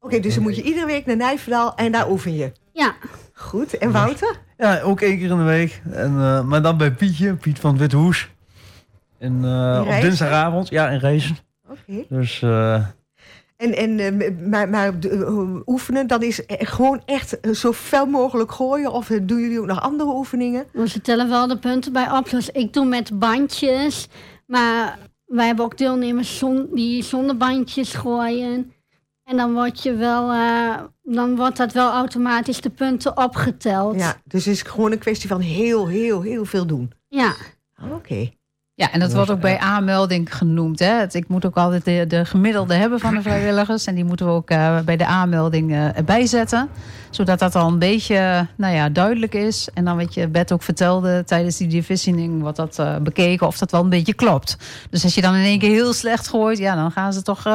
Oké, 0.00 0.20
dus 0.20 0.34
dan 0.34 0.42
moet 0.42 0.56
je 0.56 0.62
iedere 0.62 0.86
week 0.86 1.06
naar 1.06 1.16
Nijverdal 1.16 1.74
en 1.74 1.92
daar 1.92 2.10
oefen 2.10 2.34
je. 2.34 2.52
Ja, 2.72 2.94
Goed, 3.34 3.78
en 3.78 3.92
Wouter? 3.92 4.36
Ja, 4.56 4.80
ook 4.80 5.00
één 5.00 5.18
keer 5.18 5.30
in 5.30 5.36
de 5.36 5.42
week. 5.42 5.82
En, 5.92 6.12
uh, 6.12 6.42
maar 6.42 6.62
dan 6.62 6.76
bij 6.76 6.92
Pietje, 6.92 7.34
Piet 7.34 7.58
van 7.58 7.70
het 7.70 7.80
Witte 7.80 7.96
Hoes. 7.96 8.30
En, 9.18 9.32
uh, 9.44 9.80
op 9.86 10.00
dinsdagavond, 10.00 10.68
ja, 10.68 10.88
in 10.88 10.98
Reizen. 10.98 11.36
Oké. 11.68 12.04
Dus 12.08 12.40
uh, 12.40 12.84
En 13.62 13.76
En, 13.76 14.00
en, 14.00 14.48
maar, 14.48 14.68
maar 14.68 14.92
oefenen, 15.66 16.06
dan 16.06 16.22
is 16.22 16.42
gewoon 16.46 17.02
echt 17.04 17.38
zo 17.52 17.72
fel 17.72 18.06
mogelijk 18.06 18.52
gooien? 18.52 18.92
Of 18.92 19.06
doen 19.06 19.40
jullie 19.40 19.60
ook 19.60 19.66
nog 19.66 19.80
andere 19.80 20.10
oefeningen? 20.10 20.66
We 20.72 21.00
tellen 21.00 21.28
wel 21.28 21.46
de 21.46 21.58
punten 21.58 21.92
bij 21.92 22.10
op. 22.10 22.30
Dus 22.30 22.50
ik 22.50 22.72
doe 22.72 22.84
met 22.84 23.18
bandjes. 23.18 24.08
Maar 24.46 24.98
wij 25.24 25.46
hebben 25.46 25.64
ook 25.64 25.78
deelnemers 25.78 26.42
die 26.72 27.02
zonder 27.02 27.36
bandjes 27.36 27.94
gooien. 27.94 28.72
En 29.24 29.36
dan, 29.36 29.52
word 29.52 29.82
je 29.82 29.94
wel, 29.94 30.32
uh, 30.32 30.80
dan 31.02 31.36
wordt 31.36 31.56
dat 31.56 31.72
wel 31.72 31.90
automatisch 31.90 32.60
de 32.60 32.70
punten 32.70 33.16
opgeteld. 33.16 33.98
Ja, 33.98 34.20
dus 34.24 34.44
het 34.44 34.54
is 34.54 34.62
gewoon 34.62 34.92
een 34.92 34.98
kwestie 34.98 35.28
van 35.28 35.40
heel, 35.40 35.88
heel, 35.88 36.22
heel 36.22 36.44
veel 36.44 36.66
doen. 36.66 36.92
Ja. 37.08 37.34
Oké. 37.92 38.30
Ja, 38.74 38.92
en 38.92 39.00
dat 39.00 39.12
wordt 39.12 39.30
ook 39.30 39.40
bij 39.40 39.58
aanmelding 39.58 40.36
genoemd. 40.36 40.78
Hè? 40.78 41.04
Ik 41.10 41.28
moet 41.28 41.46
ook 41.46 41.56
altijd 41.56 41.84
de, 41.84 42.04
de 42.08 42.24
gemiddelde 42.24 42.74
hebben 42.74 43.00
van 43.00 43.14
de 43.14 43.22
vrijwilligers. 43.22 43.86
En 43.86 43.94
die 43.94 44.04
moeten 44.04 44.26
we 44.26 44.32
ook 44.32 44.50
uh, 44.50 44.80
bij 44.80 44.96
de 44.96 45.06
aanmelding 45.06 45.72
uh, 45.72 45.88
bijzetten. 46.04 46.68
Zodat 47.14 47.38
dat 47.38 47.54
al 47.54 47.68
een 47.68 47.78
beetje 47.78 48.46
nou 48.56 48.74
ja, 48.74 48.88
duidelijk 48.88 49.34
is. 49.34 49.68
En 49.74 49.84
dan 49.84 49.96
wat 49.96 50.14
je 50.14 50.28
Bert 50.28 50.52
ook 50.52 50.62
vertelde 50.62 51.22
tijdens 51.26 51.56
die 51.56 51.68
divisioning... 51.68 52.40
wordt 52.40 52.56
dat 52.56 52.78
uh, 52.78 52.96
bekeken 52.96 53.46
of 53.46 53.58
dat 53.58 53.70
wel 53.70 53.80
een 53.80 53.88
beetje 53.88 54.14
klopt. 54.14 54.56
Dus 54.90 55.04
als 55.04 55.14
je 55.14 55.20
dan 55.20 55.34
in 55.34 55.44
één 55.44 55.58
keer 55.58 55.70
heel 55.70 55.92
slecht 55.92 56.28
gooit... 56.28 56.58
ja, 56.58 56.74
dan 56.74 56.90
gaan 56.90 57.12
ze 57.12 57.22
toch 57.22 57.46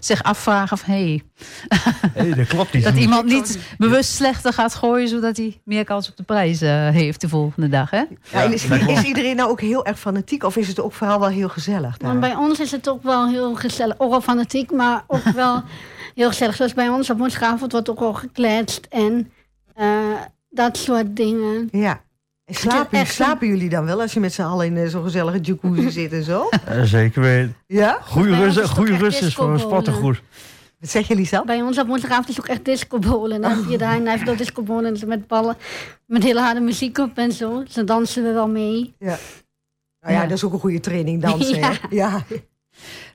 zich 0.00 0.22
afvragen 0.22 0.78
van... 0.78 0.94
hé, 0.94 1.22
hey, 2.14 2.34
dat 2.34 2.46
klopt 2.46 2.72
niet. 2.72 2.84
dat 2.84 2.96
iemand 2.96 3.24
niet 3.24 3.58
bewust 3.78 4.10
slechter 4.10 4.52
gaat 4.52 4.74
gooien... 4.74 5.08
zodat 5.08 5.36
hij 5.36 5.60
meer 5.64 5.84
kans 5.84 6.10
op 6.10 6.16
de 6.16 6.22
prijs 6.22 6.60
heeft 6.60 7.20
de 7.20 7.28
volgende 7.28 7.68
dag. 7.68 7.90
Hè? 7.90 8.02
Ja, 8.32 8.40
is, 8.42 8.64
is, 8.64 9.02
iedereen 9.02 9.36
nou 9.36 9.50
ook 9.50 9.60
heel 9.60 9.84
erg 9.86 9.98
fanatiek... 9.98 10.44
of 10.44 10.56
is 10.56 10.68
het 10.68 10.80
ook 10.80 10.92
vooral 10.92 11.20
wel 11.20 11.28
heel 11.28 11.48
gezellig 11.48 11.96
daar? 11.96 12.18
bij 12.18 12.34
ons 12.34 12.60
is 12.60 12.70
het 12.70 12.88
ook 12.88 13.02
wel 13.02 13.28
heel 13.28 13.54
gezellig. 13.54 13.94
Ook 13.98 14.10
wel 14.10 14.20
fanatiek, 14.20 14.70
maar 14.70 15.04
ook 15.06 15.24
wel 15.34 15.62
heel 16.14 16.28
gezellig. 16.28 16.54
Zoals 16.54 16.74
bij 16.74 16.88
ons 16.88 17.10
op 17.10 17.18
woensdagavond 17.18 17.72
wordt 17.72 17.90
ook 17.90 18.00
al 18.00 18.14
gekletst 18.14 18.86
en 18.90 19.32
uh, 19.80 20.20
dat 20.48 20.76
soort 20.76 21.16
dingen. 21.16 21.68
Ja. 21.72 22.02
En 22.44 22.54
slapen, 22.54 23.06
slapen 23.06 23.46
jullie 23.46 23.68
dan 23.68 23.84
wel 23.84 24.00
als 24.00 24.12
je 24.12 24.20
met 24.20 24.32
z'n 24.32 24.42
allen 24.42 24.76
in 24.76 24.90
zo'n 24.90 25.02
gezellige 25.02 25.38
jacuzzi 25.40 25.90
zit 26.00 26.12
en 26.12 26.22
zo? 26.22 26.48
zeker 26.82 27.22
weten. 27.22 27.56
Ja? 27.66 27.98
Goede 28.02 28.36
rust, 28.36 28.68
goede 28.68 28.96
rust 28.96 29.22
is 29.22 29.34
voor 29.34 29.50
een 29.52 29.58
sportengoed. 29.58 30.22
Wat 30.80 30.90
zeg 30.90 31.08
je, 31.08 31.14
Lisa? 31.14 31.44
Bij 31.44 31.62
ons 31.62 31.78
op 31.78 31.86
woensdagavond 31.86 32.28
is 32.28 32.40
ook 32.40 32.46
echt 32.46 32.64
discobolen. 32.64 33.40
Dan 33.40 33.50
heb 33.50 33.70
je 33.70 33.78
daar 33.78 33.96
en 33.96 34.06
heeft 34.06 34.26
dat 34.26 34.38
discobolen 34.38 34.98
met 35.06 35.26
ballen. 35.26 35.56
Met 36.06 36.22
hele 36.22 36.40
harde 36.40 36.60
muziek 36.60 36.98
op 36.98 37.18
en 37.18 37.32
zo. 37.32 37.62
Dus 37.62 37.74
dan 37.74 37.86
dansen 37.86 38.22
we 38.22 38.32
wel 38.32 38.48
mee. 38.48 38.94
Ja. 38.98 39.18
Nou 40.00 40.14
ja, 40.14 40.22
dat 40.22 40.36
is 40.36 40.44
ook 40.44 40.52
een 40.52 40.58
goede 40.58 40.80
training 40.80 41.22
dansen. 41.22 41.58
ja. 41.60 41.72
ja. 41.90 42.22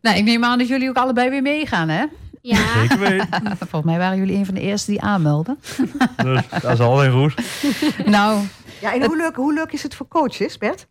Nou, 0.02 0.18
ik 0.18 0.24
neem 0.24 0.44
aan 0.44 0.58
dat 0.58 0.68
jullie 0.68 0.90
ook 0.90 0.96
allebei 0.96 1.30
weer 1.30 1.42
meegaan, 1.42 1.90
hè? 1.90 2.06
Ja. 2.42 2.74
Zeker 2.80 3.00
weten. 3.00 3.28
Volgens 3.58 3.84
mij 3.84 3.98
waren 3.98 4.18
jullie 4.18 4.36
een 4.36 4.46
van 4.46 4.54
de 4.54 4.62
eerste 4.62 4.92
die 4.92 5.02
aanmelden. 5.02 5.60
Dus 6.24 6.42
dat 6.62 6.72
is 6.72 6.80
alweer 6.80 7.12
goed. 7.12 7.34
nou. 8.06 8.44
Ja, 8.82 8.94
en 8.94 9.06
hoe 9.06 9.18
leuk, 9.18 9.36
hoe 9.36 9.54
leuk 9.54 9.72
is 9.72 9.84
het 9.84 9.96
voor 9.96 10.08
coaches, 10.08 10.58
Bert? 10.58 10.88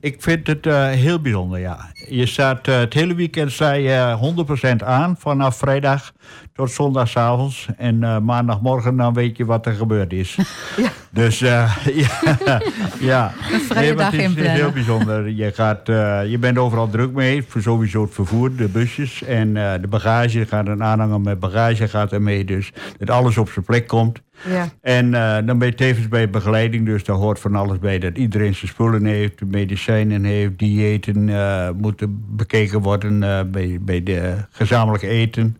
Ik 0.00 0.22
vind 0.22 0.46
het 0.46 0.66
uh, 0.66 0.88
heel 0.88 1.20
bijzonder, 1.20 1.58
ja. 1.58 1.78
Je 2.08 2.26
staat, 2.26 2.68
uh, 2.68 2.78
het 2.78 2.94
hele 2.94 3.14
weekend 3.14 3.52
sta 3.52 3.72
je 3.72 4.18
100% 4.80 4.84
aan, 4.84 5.16
vanaf 5.18 5.56
vrijdag 5.56 6.12
tot 6.52 6.70
zondagavond. 6.70 7.66
En 7.76 8.24
maandagmorgen 8.24 8.96
dan 8.96 9.14
weet 9.14 9.36
je 9.36 9.44
wat 9.44 9.66
er 9.66 9.72
gebeurd 9.72 10.12
is. 10.12 10.36
Ja. 10.76 10.90
Dus 11.10 11.38
ja, 11.44 11.68
ja. 13.00 13.32
Een 13.52 13.60
vrije 13.60 13.94
dag 13.94 14.12
in 14.12 14.30
Het 14.30 14.38
is 14.38 14.46
heel 14.46 14.70
bijzonder. 14.70 15.28
Je, 15.28 15.52
gaat, 15.52 15.86
je 16.28 16.36
bent 16.40 16.58
overal 16.58 16.90
druk 16.90 17.12
mee. 17.12 17.44
Voor 17.48 17.62
sowieso 17.62 18.02
het 18.02 18.14
vervoer, 18.14 18.56
de 18.56 18.68
busjes 18.68 19.22
en 19.22 19.54
de 19.54 19.86
bagage. 19.88 20.46
gaat 20.46 20.66
een 20.66 20.82
aanhanger 20.82 21.20
met 21.20 21.40
bagage 21.40 21.88
gaat 21.88 22.12
er 22.12 22.22
mee. 22.22 22.44
Dus 22.44 22.72
dat 22.98 23.10
alles 23.10 23.36
op 23.38 23.50
zijn 23.50 23.64
plek 23.64 23.86
komt. 23.86 24.20
Ja. 24.44 24.68
En 24.80 25.10
dan 25.46 25.58
ben 25.58 25.68
je 25.68 25.74
tevens 25.74 26.08
bij 26.08 26.30
begeleiding. 26.30 26.86
Dus 26.86 27.04
daar 27.04 27.16
hoort 27.16 27.40
van 27.40 27.54
alles 27.54 27.78
bij. 27.78 27.98
Dat 27.98 28.16
iedereen 28.16 28.54
zijn 28.54 28.70
spullen 28.70 29.04
heeft, 29.04 29.44
medicijnen 29.44 30.24
heeft, 30.24 30.58
diëten 30.58 31.28
uh, 31.28 31.68
moeten 31.76 32.24
bekeken 32.36 32.80
worden 32.80 33.22
uh, 33.22 33.40
bij, 33.46 33.78
bij 33.80 34.02
de 34.02 34.34
gezamenlijk 34.50 35.02
eten. 35.02 35.56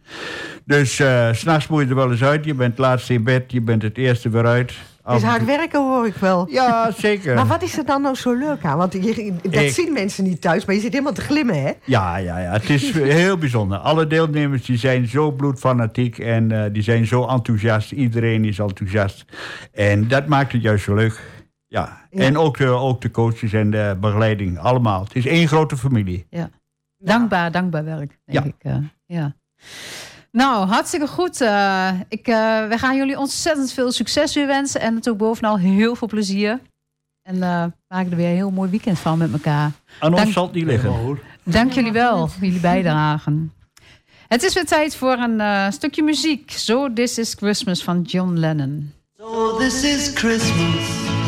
Dus 0.64 0.98
uh, 0.98 1.32
s'nachts 1.32 1.66
moet 1.66 1.82
je 1.82 1.88
er 1.88 1.94
wel 1.94 2.10
eens 2.10 2.22
uit. 2.22 2.44
Je 2.44 2.54
bent 2.54 2.78
laatst 2.78 3.10
in 3.10 3.24
bed, 3.24 3.52
je 3.52 3.60
bent 3.60 3.82
het 3.82 3.98
eerste 3.98 4.28
weer 4.28 4.46
uit. 4.46 4.72
Het 5.12 5.22
is 5.22 5.28
hard 5.28 5.44
werken 5.44 5.80
hoor 5.80 6.06
ik 6.06 6.14
wel. 6.14 6.46
Ja, 6.50 6.90
zeker. 6.90 7.34
maar 7.34 7.46
wat 7.46 7.62
is 7.62 7.78
er 7.78 7.84
dan 7.84 8.02
nou 8.02 8.14
zo 8.14 8.32
leuk 8.32 8.64
aan? 8.64 8.78
Want 8.78 8.92
je, 8.92 9.34
dat 9.42 9.64
zien 9.64 9.92
mensen 9.92 10.24
niet 10.24 10.40
thuis, 10.40 10.64
maar 10.64 10.74
je 10.74 10.80
zit 10.80 10.92
helemaal 10.92 11.12
te 11.12 11.20
glimmen, 11.20 11.62
hè? 11.62 11.72
Ja, 11.84 12.16
ja, 12.16 12.38
ja. 12.38 12.52
Het 12.52 12.70
is 12.70 12.92
heel 12.92 13.38
bijzonder. 13.38 13.78
Alle 13.78 14.06
deelnemers 14.06 14.64
die 14.64 14.78
zijn 14.78 15.06
zo 15.06 15.30
bloedfanatiek 15.30 16.18
en 16.18 16.50
uh, 16.50 16.64
die 16.72 16.82
zijn 16.82 17.06
zo 17.06 17.26
enthousiast. 17.26 17.92
Iedereen 17.92 18.44
is 18.44 18.58
enthousiast. 18.58 19.24
En 19.72 20.08
dat 20.08 20.26
maakt 20.26 20.52
het 20.52 20.62
juist 20.62 20.84
zo 20.84 20.94
leuk. 20.94 21.20
Ja. 21.66 22.06
ja. 22.10 22.20
En 22.20 22.38
ook 22.38 22.58
de, 22.58 22.66
ook 22.66 23.00
de 23.00 23.10
coaches 23.10 23.52
en 23.52 23.70
de 23.70 23.96
begeleiding, 24.00 24.58
allemaal. 24.58 25.02
Het 25.02 25.16
is 25.16 25.26
één 25.26 25.48
grote 25.48 25.76
familie. 25.76 26.26
Ja. 26.30 26.50
Dankbaar, 26.98 27.52
dankbaar 27.52 27.84
werk, 27.84 28.18
denk 28.24 28.44
ja. 28.44 28.44
ik. 28.44 28.54
Uh, 28.62 28.86
ja. 29.06 29.34
Nou, 30.32 30.66
hartstikke 30.66 31.06
goed. 31.06 31.40
Uh, 31.40 31.90
ik, 32.08 32.28
uh, 32.28 32.68
we 32.68 32.78
gaan 32.78 32.96
jullie 32.96 33.18
ontzettend 33.18 33.72
veel 33.72 33.92
succes 33.92 34.34
weer 34.34 34.46
wensen. 34.46 34.80
En 34.80 34.94
natuurlijk 34.94 35.24
bovenal 35.24 35.58
heel 35.58 35.94
veel 35.96 36.08
plezier. 36.08 36.60
En 37.22 37.34
uh, 37.34 37.64
maken 37.88 38.10
er 38.10 38.16
weer 38.16 38.28
een 38.28 38.34
heel 38.34 38.50
mooi 38.50 38.70
weekend 38.70 38.98
van 38.98 39.18
met 39.18 39.32
elkaar. 39.32 39.70
Aan 40.00 40.14
ons 40.14 40.32
zal 40.32 40.44
het 40.44 40.54
niet 40.54 40.64
liggen. 40.64 41.18
Dank 41.42 41.72
jullie 41.72 41.92
wel 41.92 42.28
voor 42.28 42.44
jullie 42.44 42.60
bijdragen. 42.60 43.52
Het 44.28 44.42
is 44.42 44.54
weer 44.54 44.66
tijd 44.66 44.96
voor 44.96 45.12
een 45.12 45.72
stukje 45.72 46.02
muziek. 46.02 46.50
So 46.50 46.92
This 46.92 47.18
Is 47.18 47.34
Christmas 47.34 47.84
van 47.84 48.02
John 48.02 48.32
Lennon. 48.32 48.92
So 49.18 49.56
this 49.56 49.82
is 49.82 50.10
Christmas. 50.14 51.27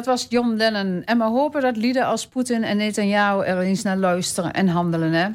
Dat 0.00 0.08
was 0.08 0.26
John 0.28 0.56
Lennon. 0.56 1.04
En 1.04 1.18
we 1.18 1.24
hopen 1.24 1.60
dat 1.60 1.76
lieden 1.76 2.06
als 2.06 2.26
Poetin 2.26 2.64
en 2.64 2.76
Netanyahu 2.76 3.44
er 3.44 3.58
eens 3.58 3.82
naar 3.82 3.96
luisteren 3.96 4.52
en 4.52 4.68
handelen. 4.68 5.12
Hè? 5.12 5.28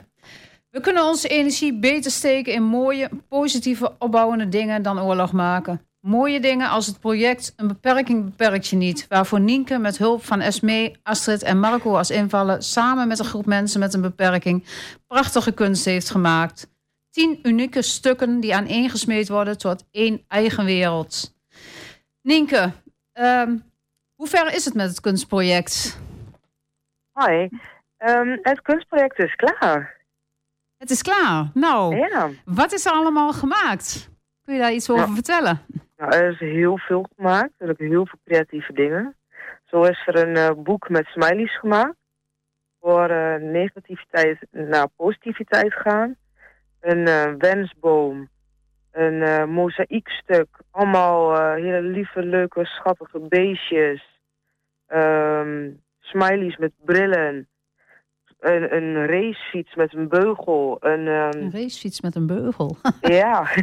We 0.70 0.80
kunnen 0.80 1.06
onze 1.06 1.28
energie 1.28 1.80
beter 1.80 2.12
steken 2.12 2.54
in 2.54 2.64
mooie, 2.64 3.10
positieve, 3.28 3.96
opbouwende 4.00 4.50
dingen 4.50 4.82
dan 4.82 5.00
oorlog 5.00 5.32
maken. 5.32 5.82
Mooie 6.00 6.40
dingen 6.40 6.70
als 6.70 6.88
het 6.88 7.00
project 7.00 7.54
Een 7.56 7.68
beperking 7.68 8.26
beperkt 8.26 8.68
je 8.68 8.76
niet. 8.76 9.06
Waarvoor 9.10 9.40
Nienke 9.40 9.78
met 9.78 9.98
hulp 9.98 10.26
van 10.26 10.42
Esmee, 10.42 10.96
Astrid 11.04 11.44
en 11.44 11.60
Marco 11.60 11.96
als 11.96 12.10
invallen... 12.10 12.64
samen 12.64 13.08
met 13.08 13.20
een 13.20 13.26
groep 13.26 13.46
mensen 13.46 13.80
met 13.80 13.94
een 13.94 14.02
beperking 14.02 14.64
prachtige 15.08 15.52
kunst 15.52 15.86
heeft 15.86 16.10
gemaakt. 16.10 16.68
Tien 17.10 17.40
unieke 17.44 17.82
stukken 17.82 18.40
die 18.40 18.56
aaneengesmeed 18.56 19.30
worden 19.30 19.58
tot 19.58 19.84
één 19.92 20.22
eigen 20.28 20.66
wereld. 20.66 21.34
Nienke, 22.22 22.72
ehm, 23.12 23.56
hoe 24.16 24.28
ver 24.28 24.54
is 24.54 24.66
het 24.66 24.74
met 24.74 24.88
het 24.90 25.00
kunstproject? 25.02 26.00
Hoi. 27.12 27.50
Ehm, 27.98 28.38
het 28.42 28.62
kunstproject 28.62 29.20
is 29.20 29.36
klaar. 29.36 29.98
Het 30.78 30.90
is 30.90 31.02
klaar. 31.02 31.50
Nou, 31.54 31.96
Ja. 31.96 32.30
wat 32.46 32.74
is 32.74 32.86
er 32.86 32.92
allemaal 32.92 33.34
gemaakt? 33.34 34.10
Kun 34.44 34.54
je 34.54 34.60
daar 34.60 34.74
iets 34.74 34.90
over 34.90 35.10
vertellen? 35.14 35.62
Nou, 35.98 36.16
er 36.16 36.32
is 36.32 36.40
heel 36.40 36.78
veel 36.78 37.06
gemaakt. 37.16 37.52
Er 37.58 37.74
zijn 37.78 37.90
heel 37.90 38.06
veel 38.06 38.20
creatieve 38.26 38.74
dingen. 38.74 39.16
Zo 39.66 39.84
is 39.84 40.04
er 40.08 40.28
een 40.28 40.36
eh, 40.36 40.64
boek 40.64 40.90
met 40.90 41.06
smileys 41.06 41.60
gemaakt. 41.60 41.96
Voor 42.82 43.10
eh, 43.10 43.42
negativiteit 43.42 44.40
naar 44.52 44.88
positiviteit 44.96 45.74
gaan. 45.74 46.16
Een 46.80 47.08
eh, 47.08 47.34
wensboom. 47.38 48.30
Een 48.96 49.22
eh 49.22 49.46
mozaïekstuk. 49.46 50.48
Allemaal 50.72 51.38
eh, 51.38 51.54
hele 51.54 51.82
lieve, 51.82 52.24
leuke, 52.24 52.66
schattige 52.66 53.20
beestjes. 53.20 54.20
Ehm, 54.88 55.72
smileys 56.00 56.58
met 56.58 56.72
brillen. 56.86 57.48
Een, 58.40 58.76
een 58.76 59.06
racefiets 59.06 59.76
met 59.76 59.94
een 59.94 60.08
beugel. 60.08 60.78
Een, 60.80 61.08
ehm, 61.08 61.38
Een 61.38 61.52
racefiets 61.52 62.02
met 62.02 62.16
een 62.16 62.28
beugel. 62.28 62.78
ja. 63.20 63.48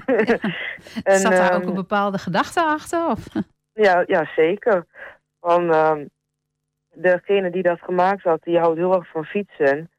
En, 1.02 1.18
Zat 1.18 1.32
daar 1.32 1.54
ook 1.54 1.60
ehm, 1.60 1.68
een 1.68 1.74
bepaalde 1.74 2.18
gedachte 2.18 2.62
achter? 2.62 3.06
Of? 3.06 3.26
Ja, 3.74 4.04
ja 4.06 4.24
zeker. 4.36 4.86
Van, 5.40 5.70
degene 6.94 7.50
die 7.50 7.62
dat 7.62 7.80
gemaakt 7.80 8.22
had, 8.22 8.42
die 8.42 8.58
houdt 8.58 8.78
heel 8.78 8.94
erg 8.94 9.08
van 9.08 9.24
fietsen. 9.24 9.90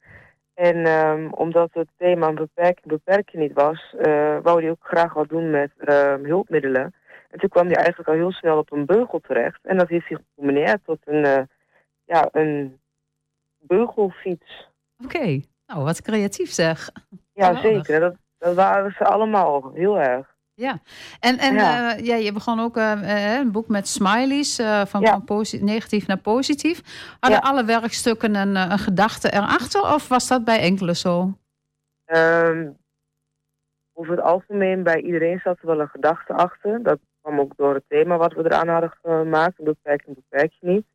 En 0.54 0.86
ehm, 0.86 1.28
omdat 1.32 1.70
het 1.74 1.88
thema 1.98 2.28
een 2.28 2.50
beperking 2.84 3.42
niet 3.44 3.54
was, 3.54 3.96
eh, 3.98 4.38
wou 4.42 4.62
hij 4.62 4.70
ook 4.70 4.86
graag 4.88 5.14
wat 5.14 5.30
doen 5.30 5.50
met 5.50 5.72
ehm, 5.78 6.26
hulpmiddelen. 6.26 6.94
En 7.30 7.40
toen 7.40 7.50
kwam 7.50 7.66
hij 7.66 7.76
eigenlijk 7.76 8.10
al 8.10 8.16
heel 8.16 8.32
snel 8.32 8.58
op 8.58 8.72
een 8.72 8.86
beugel 8.86 9.20
terecht. 9.20 9.60
En 9.66 9.78
dat 9.78 9.90
heeft 9.90 10.08
hij 10.08 10.18
gecombineerd 10.18 10.80
tot 10.86 11.00
een, 11.06 11.26
eh, 11.26 11.44
ja, 12.06 12.30
een 12.32 12.80
beugelfiets. 13.58 14.70
Oké, 15.04 15.42
nou 15.66 15.84
wat 15.84 16.02
creatief 16.02 16.52
zeg. 16.52 16.90
Ja, 17.34 17.62
zeker. 17.62 18.00
Dat, 18.00 18.16
dat 18.38 18.56
waren 18.56 18.92
ze 18.92 19.06
allemaal 19.06 19.72
heel 19.74 20.00
erg. 20.00 20.33
Ja, 20.56 20.80
en, 21.20 21.38
en 21.38 21.54
Ja. 21.54 21.62
ja. 21.62 21.96
ja, 22.04 22.16
je 22.16 22.32
begon 22.32 22.60
ook 22.60 22.78
eh, 22.78 22.92
eh, 23.34 23.40
een 23.40 23.52
boek 23.52 23.68
met 23.68 23.88
smileys, 23.88 24.60
eh, 24.60 24.86
van, 24.86 25.02
Ja. 25.02 25.22
van 25.26 25.46
negatief 25.60 26.08
naar 26.08 26.18
positief. 26.18 26.82
Hadden 27.20 27.40
Ja. 27.44 27.50
alle 27.50 27.66
werkstukken 27.66 28.36
een, 28.36 28.56
eh, 28.56 28.68
een 28.70 28.80
gedachte 28.80 29.34
erachter 29.34 29.82
of 29.82 30.08
was 30.08 30.28
dat 30.28 30.44
bij 30.44 30.60
enkele 30.60 30.96
zo? 30.96 31.38
Ehm, 32.06 32.68
over 33.94 34.16
het 34.16 34.26
algemeen, 34.26 34.84
bij 34.84 35.02
iedereen 35.02 35.40
zat 35.44 35.58
er 35.62 35.68
wel 35.68 35.80
een 35.80 35.88
gedachte 35.90 36.34
achter. 36.34 36.84
Dat 36.84 37.00
kwam 37.22 37.40
ook 37.40 37.54
door 37.56 37.74
het 37.74 37.84
thema 37.88 38.18
wat 38.18 38.34
we 38.34 38.44
eraan 38.46 38.68
hadden 38.68 38.94
gemaakt. 39.02 39.60
Een 39.60 39.66
beperking 39.66 40.16
beperk 40.16 40.52
je 40.60 40.68
niet. 40.68 40.86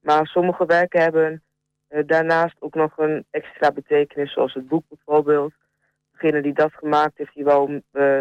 Maar 0.00 0.26
sommige 0.26 0.66
werken 0.66 1.00
hebben 1.00 1.42
eh, 1.88 2.02
daarnaast 2.06 2.54
ook 2.58 2.74
nog 2.74 2.98
een 2.98 3.24
extra 3.30 3.72
betekenis, 3.72 4.32
zoals 4.32 4.54
het 4.54 4.68
boek 4.68 4.84
bijvoorbeeld. 4.88 5.52
Degene 6.12 6.42
die 6.42 6.52
dat 6.54 6.72
gemaakt 6.72 7.18
heeft, 7.18 7.34
die 7.34 7.44
wou 7.44 7.82
eh, 7.90 8.20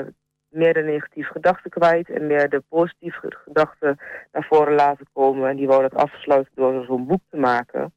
meer 0.51 0.73
de 0.73 0.81
negatieve 0.81 1.31
gedachten 1.31 1.69
kwijt 1.71 2.09
en 2.09 2.27
meer 2.27 2.49
de 2.49 2.63
positieve 2.69 3.31
gedachten 3.45 3.97
naar 4.31 4.45
voren 4.49 4.73
laten 4.75 5.05
komen. 5.13 5.49
En 5.49 5.55
die 5.55 5.67
wou 5.67 5.81
dat 5.81 5.93
afsluiten 5.95 6.51
door 6.55 6.83
zo'n 6.85 7.07
boek 7.07 7.21
te 7.29 7.37
maken. 7.37 7.93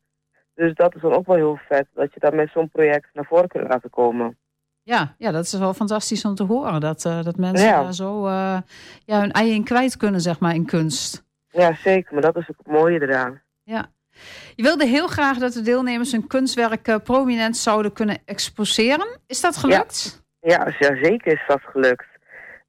Dus 0.55 0.75
dat 0.75 0.95
is 0.95 1.01
dan 1.01 1.13
ook 1.13 1.27
wel 1.27 1.37
heel 1.37 1.59
vet, 1.69 1.87
dat 1.95 2.13
je 2.15 2.21
dat 2.21 2.35
met 2.35 2.51
zo'n 2.51 2.69
project 2.71 3.09
naar 3.13 3.25
voren 3.25 3.49
kunt 3.49 3.69
laten 3.69 3.91
komen. 3.91 4.39
Ja, 4.83 5.15
ja, 5.19 5.31
dat 5.31 5.45
is 5.45 5.53
wel 5.59 5.75
fantastisch 5.75 6.25
om 6.25 6.35
te 6.35 6.45
horen. 6.45 6.81
Dat, 6.81 7.05
eh, 7.05 7.23
dat 7.23 7.37
mensen 7.37 7.67
Ja. 7.67 7.83
daar 7.83 7.93
zo 7.95 8.27
eh, 8.27 8.59
ja, 9.05 9.21
hun 9.21 9.33
ei 9.33 9.51
in 9.55 9.65
kwijt 9.65 9.97
kunnen, 9.97 10.21
zeg 10.21 10.41
maar, 10.41 10.55
in 10.55 10.67
kunst. 10.67 11.25
Ja, 11.49 11.75
zeker. 11.75 12.13
Maar 12.13 12.23
dat 12.23 12.37
is 12.37 12.49
ook 12.51 12.59
het 12.59 12.67
mooie 12.67 13.03
eraan. 13.03 13.43
Ja. 13.63 13.87
Je 14.55 14.63
wilde 14.63 14.87
heel 14.87 15.07
graag 15.07 15.39
dat 15.39 15.53
de 15.53 15.63
deelnemers 15.63 16.13
hun 16.13 16.27
kunstwerk 16.27 16.89
eh, 16.89 16.97
prominent 17.05 17.57
zouden 17.57 17.93
kunnen 17.93 18.19
exposeren. 18.25 19.19
Is 19.27 19.41
dat 19.41 19.57
gelukt? 19.57 20.23
Ja, 20.41 20.73
ja, 20.79 20.97
zeker 21.03 21.33
is 21.33 21.43
dat 21.47 21.61
gelukt. 21.63 22.07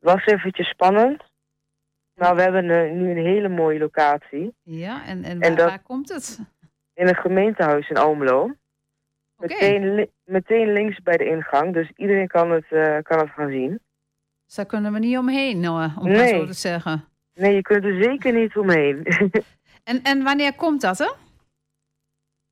Was 0.05 0.25
eventjes 0.25 0.67
spannend. 0.69 1.23
Maar 2.13 2.35
we 2.35 2.41
hebben 2.41 2.69
eh, 2.69 2.91
nu 2.91 3.09
een 3.09 3.25
hele 3.25 3.49
mooie 3.49 3.79
locatie. 3.79 4.53
Ja, 4.63 5.05
en, 5.05 5.23
en, 5.23 5.31
En 5.31 5.39
waar, 5.39 5.55
dat- 5.57 5.69
waar 5.69 5.81
komt 5.83 6.09
het? 6.09 6.39
In 6.93 7.07
een 7.07 7.15
gemeentehuis 7.15 7.89
in 7.89 7.97
Almelo. 7.97 8.51
Meteen, 9.37 10.09
meteen 10.23 10.73
links 10.73 11.01
bij 11.01 11.17
de 11.17 11.25
ingang. 11.25 11.73
Dus 11.73 11.91
iedereen 11.95 12.27
kan 12.27 12.51
het, 12.51 12.65
eh, 12.71 12.97
kan 13.01 13.19
het 13.19 13.29
gaan 13.29 13.49
zien. 13.49 13.79
Dus 14.45 14.55
daar 14.55 14.65
kunnen 14.65 14.93
we 14.93 14.99
niet 14.99 15.17
omheen, 15.17 15.63
eh, 15.63 15.97
om 15.99 16.07
Nee. 16.07 16.27
zo 16.27 16.45
te 16.45 16.53
zeggen. 16.53 17.05
Nee, 17.33 17.55
je 17.55 17.61
kunt 17.61 17.83
er 17.83 18.03
zeker 18.03 18.33
niet 18.33 18.57
omheen. 18.57 19.03
En, 19.83 20.01
en 20.03 20.23
wanneer 20.23 20.55
komt 20.55 20.81
dat, 20.81 20.97
hè? 20.97 21.11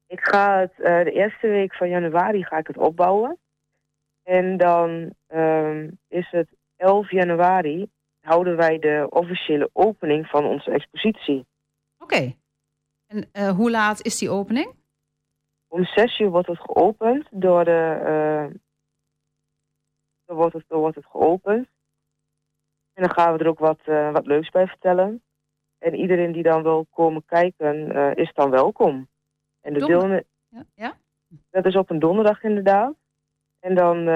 ik 0.08 0.20
ga 0.28 0.60
het 0.60 0.72
eh, 0.78 1.04
de 1.04 1.12
eerste 1.12 1.48
week 1.48 1.76
van 1.76 1.90
januari 1.90 2.44
ga 2.44 2.58
ik 2.58 2.68
het 2.68 2.78
opbouwen. 2.78 3.38
En 4.24 4.58
dan 4.58 5.14
ehm, 5.28 5.90
is 6.08 6.28
het 6.32 6.48
11 6.76 7.12
januari 7.12 7.88
houden 8.22 8.56
wij 8.58 8.80
de 8.80 9.08
officiële 9.10 9.70
opening 9.74 10.28
van 10.28 10.46
onze 10.46 10.72
expositie. 10.72 11.46
Oké. 12.00 12.34
En 13.08 13.30
eh, 13.32 13.50
hoe 13.50 13.72
laat 13.72 14.06
is 14.06 14.18
die 14.18 14.30
opening? 14.30 14.74
Om 15.68 15.86
zes 15.86 16.20
uur 16.20 16.30
wordt 16.30 16.48
het 16.48 16.60
geopend 16.60 17.28
door 17.32 17.66
de. 17.66 18.00
eh, 18.06 18.60
dan 20.26 20.36
wordt 20.36 20.54
het, 20.54 20.64
dan 20.68 20.80
wordt 20.80 20.96
het 20.96 21.06
geopend. 21.06 21.68
En 22.94 23.04
dan 23.04 23.12
gaan 23.14 23.34
we 23.34 23.40
er 23.40 23.48
ook 23.50 23.60
wat, 23.60 23.80
eh, 23.84 24.12
wat 24.12 24.26
leuks 24.26 24.50
bij 24.50 24.68
vertellen. 24.68 25.22
En 25.78 25.96
iedereen 25.96 26.32
die 26.32 26.44
dan 26.44 26.64
wil 26.64 26.86
komen 26.92 27.26
kijken, 27.26 27.92
is 28.16 28.32
dan 28.34 28.50
welkom. 28.50 29.08
En 29.62 29.74
de 29.74 29.80
Donder- 29.80 30.00
deelne- 30.00 30.26
Ja? 30.50 30.64
ja? 30.76 30.98
dat 31.50 31.66
is 31.66 31.76
op 31.76 31.90
een 31.90 32.00
donderdag 32.00 32.44
inderdaad. 32.44 32.94
En 33.60 33.76
dan 33.76 34.08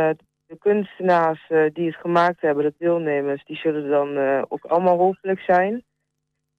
de 0.47 0.57
kunstenaars 0.59 1.45
eh, 1.49 1.63
die 1.73 1.85
het 1.85 1.95
gemaakt 1.95 2.41
hebben, 2.41 2.63
de 2.63 2.73
deelnemers, 2.77 3.45
die 3.45 3.55
zullen 3.55 3.89
dan 3.89 4.17
eh, 4.17 4.41
ook 4.47 4.65
allemaal 4.65 4.97
hopelijk 4.97 5.39
zijn. 5.39 5.83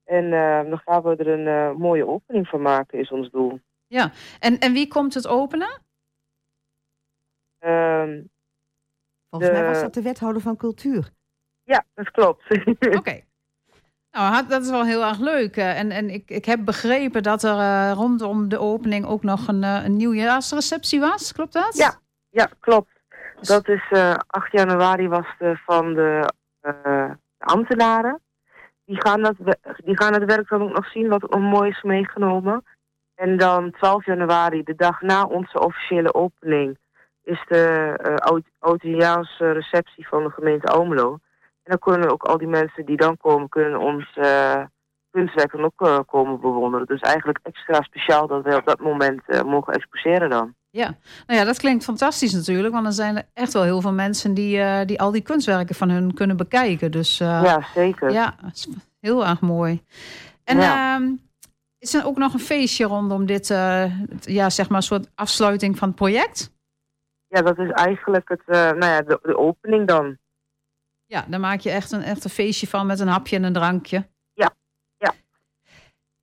En 0.05 0.33
eh, 0.33 0.69
dan 0.69 0.77
gaan 0.85 1.01
we 1.01 1.15
er 1.15 1.27
een 1.27 1.47
eh, 1.47 1.77
mooie 1.77 2.07
opening 2.07 2.47
van 2.47 2.61
maken, 2.61 2.99
is 2.99 3.11
ons 3.11 3.29
doel. 3.29 3.59
ja. 3.87 4.11
En, 4.39 4.59
en 4.59 4.73
wie 4.73 4.87
komt 4.87 5.13
het 5.13 5.27
openen? 5.27 5.81
Ehm, 7.59 8.21
Volgens 9.29 9.51
mij 9.51 9.63
was 9.65 9.81
dat 9.81 9.93
de 9.93 10.01
wethouder 10.01 10.41
van 10.41 10.55
cultuur. 10.55 11.09
ja, 11.63 11.83
dat 11.93 12.11
klopt. 12.11 12.43
Oké. 12.97 13.19
Nou, 14.11 14.47
dat 14.47 14.61
is 14.61 14.69
wel 14.69 14.85
heel 14.85 15.03
erg 15.03 15.19
leuk. 15.19 15.57
eh, 15.57 15.79
En, 15.79 15.91
en 15.91 16.09
ik, 16.09 16.29
ik 16.29 16.45
heb 16.45 16.65
begrepen 16.65 17.23
dat 17.23 17.43
er 17.43 17.57
eh, 17.57 17.91
rondom 17.95 18.49
de 18.49 18.57
opening 18.59 19.05
ook 19.05 19.23
nog 19.23 19.47
een, 19.47 19.63
een 19.63 19.95
nieuwjaarsreceptie 19.97 20.99
was. 20.99 21.31
Klopt 21.33 21.53
dat? 21.53 21.77
Ja. 21.77 21.99
Ja, 22.29 22.49
klopt. 22.59 22.98
Dat 23.41 23.67
is 23.67 23.87
eh 23.89 24.15
8 24.27 24.51
januari 24.51 25.07
was 25.07 25.25
de 25.37 25.57
van 25.65 25.93
de, 25.93 26.33
eh, 26.61 27.11
de 27.37 27.45
ambtenaren. 27.45 28.21
Die 28.85 29.01
gaan, 29.01 29.21
dat, 29.21 29.35
die 29.83 29.97
gaan 29.97 30.13
het 30.13 30.25
werk 30.25 30.49
dan 30.49 30.61
ook 30.61 30.73
nog 30.73 30.87
zien, 30.87 31.09
wat 31.09 31.23
ook 31.23 31.29
nog 31.29 31.51
mooi 31.51 31.69
is 31.69 31.81
meegenomen. 31.81 32.63
En 33.15 33.37
dan 33.37 33.71
12 33.71 34.05
januari, 34.05 34.63
de 34.63 34.75
dag 34.75 35.01
na 35.01 35.23
onze 35.25 35.59
officiële 35.59 36.13
opening, 36.13 36.77
is 37.23 37.43
de 37.47 37.93
eh 38.01 38.15
oud- 38.15 38.51
oudejaarsreceptie 38.59 39.53
receptie 39.53 40.07
van 40.07 40.23
de 40.23 40.29
gemeente 40.29 40.67
Almelo. 40.67 41.11
En 41.63 41.77
dan 41.77 41.79
kunnen 41.79 42.11
ook 42.11 42.23
al 42.23 42.37
die 42.37 42.47
mensen 42.47 42.85
die 42.85 42.97
dan 42.97 43.17
komen, 43.17 43.49
kunnen 43.49 43.79
ons 43.79 44.17
eh 44.17 44.63
kunstwerken 45.11 45.63
ook 45.63 45.81
eh, 45.87 45.99
komen 46.05 46.39
bewonderen. 46.41 46.85
Dus 46.85 47.01
eigenlijk 47.01 47.39
extra 47.43 47.81
speciaal 47.81 48.27
dat 48.27 48.43
wij 48.43 48.55
op 48.55 48.65
dat 48.65 48.79
moment 48.79 49.21
eh, 49.25 49.41
mogen 49.41 49.73
exposeren 49.73 50.29
dan. 50.29 50.55
Ja. 50.71 50.97
Nou 51.27 51.39
ja, 51.39 51.45
dat 51.45 51.57
klinkt 51.57 51.83
fantastisch 51.83 52.33
natuurlijk. 52.33 52.73
Want 52.73 52.85
er 52.85 52.91
zijn 52.93 53.17
er 53.17 53.23
echt 53.33 53.53
wel 53.53 53.63
heel 53.63 53.81
veel 53.81 53.93
mensen 53.93 54.33
die, 54.33 54.59
eh, 54.61 54.85
die 54.85 54.99
al 55.01 55.11
die 55.11 55.21
kunstwerken 55.21 55.75
van 55.75 55.89
hun 55.89 56.13
kunnen 56.13 56.37
bekijken. 56.37 56.91
Dus 56.91 57.19
eh, 57.19 57.41
ja, 57.43 57.63
zeker. 57.73 58.11
ja, 58.11 58.35
heel 58.99 59.25
erg 59.27 59.41
mooi. 59.41 59.83
En 60.43 60.57
Ja. 60.57 60.95
ehm, 60.95 61.11
is 61.77 61.93
er 61.93 62.05
ook 62.05 62.17
nog 62.17 62.33
een 62.33 62.39
feestje 62.39 62.85
rondom 62.85 63.25
dit, 63.25 63.49
eh, 63.49 63.91
ja, 64.21 64.49
zeg 64.49 64.69
maar, 64.69 64.83
soort 64.83 65.09
afsluiting 65.15 65.77
van 65.77 65.87
het 65.87 65.97
project? 65.97 66.51
Ja, 67.27 67.41
dat 67.41 67.57
is 67.59 67.69
eigenlijk 67.71 68.29
het, 68.29 68.41
nou 68.47 68.85
ja, 68.85 69.01
de, 69.01 69.19
de 69.21 69.37
opening 69.37 69.87
dan. 69.87 70.17
Ja, 71.05 71.25
daar 71.27 71.39
maak 71.39 71.59
je 71.59 71.69
echt 71.71 71.91
een, 71.91 72.01
echt 72.01 72.23
een 72.23 72.29
feestje 72.29 72.67
van 72.67 72.85
met 72.85 72.99
een 72.99 73.07
hapje 73.07 73.35
en 73.35 73.43
een 73.43 73.53
drankje. 73.53 74.07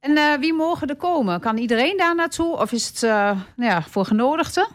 En 0.07 0.17
eh, 0.17 0.39
wie 0.39 0.55
mogen 0.55 0.89
er 0.89 0.97
komen? 0.97 1.41
Kan 1.41 1.57
iedereen 1.57 1.97
daar 1.97 2.15
naartoe? 2.15 2.57
Of 2.57 2.73
is 2.73 2.87
het 2.89 3.03
eh, 3.03 3.41
nou 3.57 3.71
ja, 3.71 3.83
voor 3.83 4.05
genodigden? 4.05 4.67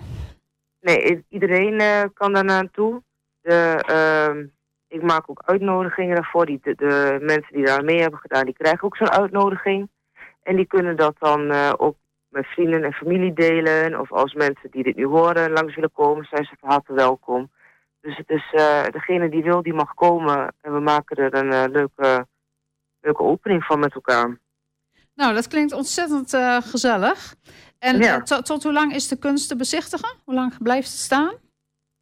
Nee, 0.80 1.26
iedereen 1.30 1.80
eh, 1.80 2.04
kan 2.14 2.34
daar 2.34 2.44
naartoe. 2.44 3.02
De, 3.42 3.84
ehm, 3.86 4.46
ik 4.88 5.02
maak 5.02 5.30
ook 5.30 5.42
uitnodigingen 5.46 6.16
daarvoor. 6.16 6.46
Die, 6.46 6.60
de, 6.64 7.18
mensen 7.22 7.54
die 7.54 7.66
daar 7.66 7.84
mee 7.84 8.02
hebben 8.02 8.20
gedaan, 8.20 8.46
die 8.46 8.54
krijgen 8.54 8.84
ook 8.84 8.98
zo'n 8.98 9.10
uitnodiging. 9.10 9.90
En 10.44 10.56
die 10.56 10.66
kunnen 10.66 10.96
dat 10.96 11.16
dan 11.20 11.52
ook 11.78 11.96
met 12.30 12.46
vrienden 12.46 12.84
en 12.84 12.94
familie 12.94 13.34
delen. 13.34 14.00
Of 14.00 14.12
als 14.12 14.34
mensen 14.34 14.72
die 14.72 14.84
dit 14.84 14.96
nu 14.96 15.06
horen 15.06 15.52
langs 15.52 15.76
willen 15.76 15.92
komen, 15.92 16.28
zijn 16.30 16.46
ze 16.46 16.56
van 16.60 16.70
harte 16.70 16.94
welkom. 16.94 17.52
Dus 18.02 18.18
het 18.18 18.30
is 18.30 18.50
degene 18.92 19.30
die 19.30 19.44
wil, 19.44 19.62
die 19.62 19.74
mag 19.74 19.94
komen. 19.94 20.54
En 20.62 20.74
we 20.74 20.80
maken 20.80 21.18
er 21.18 21.34
een 21.34 21.72
leuke 23.02 23.24
opening 23.24 23.64
van 23.64 23.80
met 23.80 23.94
elkaar. 23.94 24.38
Nou, 25.16 25.34
dat 25.34 25.48
klinkt 25.48 25.74
ontzettend 25.74 26.34
eh, 26.34 26.58
gezellig. 26.62 27.36
En 27.80 27.98
Ja. 27.98 28.16
eh, 28.16 28.22
tot, 28.24 28.46
tot 28.46 28.64
hoe 28.64 28.74
lang 28.74 28.94
is 28.94 29.08
de 29.08 29.16
kunst 29.16 29.48
te 29.48 29.56
bezichtigen? 29.56 30.16
Hoe 30.24 30.34
lang 30.34 30.58
blijft 30.64 30.90
het 30.90 31.00
staan? 31.00 31.34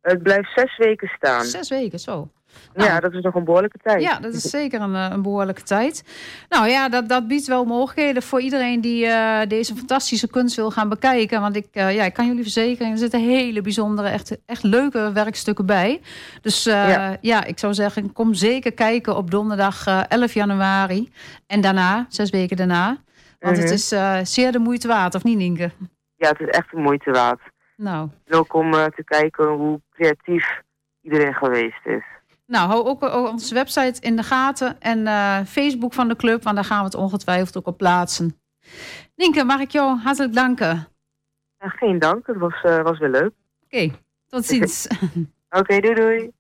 Het 0.02 0.24
blijft 0.24 0.52
zes 0.56 0.78
weken 0.78 1.08
staan. 1.18 1.46
Zes 1.46 1.70
weken, 1.70 2.00
zo. 2.00 2.32
Ja, 2.74 3.00
dat 3.00 3.14
is 3.14 3.22
nog 3.22 3.36
een 3.36 3.44
behoorlijke 3.44 3.78
tijd. 3.84 4.02
Ja, 4.02 4.20
dat 4.20 4.34
is 4.34 4.42
zeker 4.44 4.82
een, 4.82 4.96
eh, 4.96 5.08
een 5.12 5.22
behoorlijke 5.22 5.64
tijd. 5.64 6.04
Nou 6.50 6.68
ja, 6.68 6.90
dat, 6.90 7.10
dat 7.10 7.28
biedt 7.28 7.48
wel 7.48 7.66
mogelijkheden 7.66 8.24
voor 8.24 8.42
iedereen 8.42 8.82
die 8.82 9.06
eh, 9.06 9.48
deze 9.48 9.76
fantastische 9.76 10.28
kunst 10.30 10.56
wil 10.56 10.72
gaan 10.72 10.90
bekijken. 10.90 11.42
Want 11.42 11.56
ik, 11.56 11.68
eh, 11.72 11.96
ja, 11.96 12.04
ik 12.04 12.14
kan 12.14 12.28
jullie 12.28 12.42
verzekeren, 12.42 12.92
er 12.92 12.98
zitten 12.98 13.22
hele 13.22 13.62
bijzondere, 13.62 14.08
echt, 14.08 14.38
echt 14.46 14.64
leuke 14.64 15.12
werkstukken 15.14 15.66
bij. 15.66 16.02
Dus 16.42 16.64
ja. 16.64 17.18
Ja. 17.22 17.44
ik 17.44 17.60
zou 17.60 17.74
zeggen, 17.74 18.14
kom 18.14 18.34
zeker 18.34 18.74
kijken 18.74 19.16
op 19.16 19.32
donderdag 19.32 19.86
eh, 19.88 20.02
11 20.08 20.34
januari. 20.34 21.12
En 21.48 21.62
daarna, 21.62 22.06
zes 22.10 22.30
weken 22.30 22.58
daarna. 22.58 22.98
Want 23.40 23.58
het 23.58 23.66
Mhm. 23.66 23.74
is 23.74 24.34
zeer 24.34 24.52
de 24.52 24.60
moeite 24.60 24.88
waard, 24.88 25.16
of 25.16 25.24
niet 25.24 25.38
Nienke? 25.38 25.72
Ja, 26.16 26.30
het 26.30 26.40
is 26.40 26.48
echt 26.48 26.72
de 26.72 26.78
moeite 26.78 27.12
waard. 27.12 27.42
Nou, 27.76 28.10
En 28.26 28.38
ook 28.38 28.54
om 28.54 28.72
te 28.72 29.04
kijken 29.06 29.48
hoe 29.48 29.82
creatief 29.94 30.62
iedereen 31.02 31.34
geweest 31.34 31.86
is. 31.86 32.04
Nou, 32.50 32.68
hou 32.70 32.86
ook 32.86 33.04
ook 33.04 33.28
onze 33.28 33.54
website 33.54 34.02
in 34.02 34.16
de 34.16 34.24
gaten 34.24 34.82
en 34.82 35.08
eh, 35.08 35.40
Facebook 35.46 35.94
van 35.94 36.08
de 36.08 36.16
club, 36.16 36.44
want 36.44 36.56
daar 36.56 36.66
gaan 36.66 36.80
we 36.80 36.86
het 36.86 36.96
ongetwijfeld 36.96 37.58
ook 37.58 37.68
op 37.68 37.78
plaatsen. 37.78 38.40
Nienke, 39.16 39.44
mag 39.44 39.60
ik 39.60 39.72
jou 39.72 39.98
hartelijk 39.98 40.34
danken? 40.34 40.88
En 41.58 41.70
geen 41.70 42.00
dank, 42.00 42.28
het 42.28 42.38
was, 42.38 42.62
eh, 42.64 42.82
was 42.82 43.00
weer 43.00 43.10
leuk. 43.10 43.32
Oké, 43.64 43.92
tot 44.28 44.46
ziens. 44.46 44.88
Oké, 45.60 45.80
doei 45.80 45.96
doei. 45.96 46.32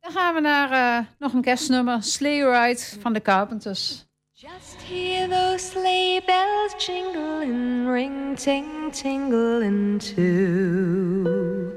Dan 0.00 0.12
gaan 0.12 0.34
we 0.34 0.40
naar 0.40 0.70
eh, 0.70 1.06
nog 1.18 1.32
een 1.32 1.42
kerstnummer, 1.42 2.02
Sleigh 2.02 2.66
Ride 2.66 3.00
van 3.00 3.12
de 3.12 3.22
Carpenters. 3.22 4.06
Just 4.32 4.76
hear 4.88 5.28
those 5.28 5.70
sleigh 5.70 6.26
bells 6.26 6.86
jingling, 6.86 7.88
ring 7.88 8.38
ting 8.38 8.92
tingling 8.92 10.02
too. 10.02 11.70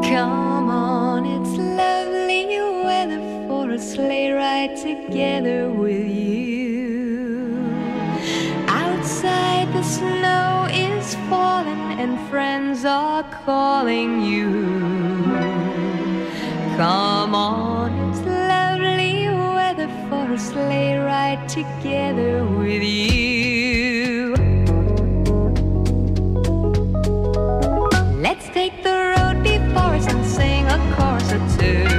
Come 0.00 0.70
on, 0.70 1.24
it's 1.26 1.47
lovely 2.28 2.60
weather 2.84 3.20
for 3.48 3.70
a 3.70 3.78
sleigh 3.78 4.30
ride 4.32 4.76
together 4.76 5.70
with 5.70 6.06
you. 6.06 7.56
Outside 8.68 9.72
the 9.72 9.82
snow 9.82 10.68
is 10.70 11.14
falling 11.30 11.98
and 11.98 12.20
friends 12.28 12.84
are 12.84 13.22
calling 13.44 14.20
you. 14.20 14.50
Come 16.76 17.34
on, 17.34 17.92
it's 18.10 18.20
lovely 18.20 19.28
weather 19.56 19.88
for 20.10 20.30
a 20.30 20.38
sleigh 20.38 20.98
ride 20.98 21.48
together 21.48 22.44
with 22.44 22.82
you. 22.82 24.34
Let's 28.20 28.46
take 28.50 28.82
the 28.82 29.14
road 29.16 29.42
before 29.42 29.94
us 29.96 30.06
and 30.12 30.26
sing 30.26 30.66
a 30.66 30.78
chorus 30.94 31.32
or 31.32 31.58
two. 31.58 31.97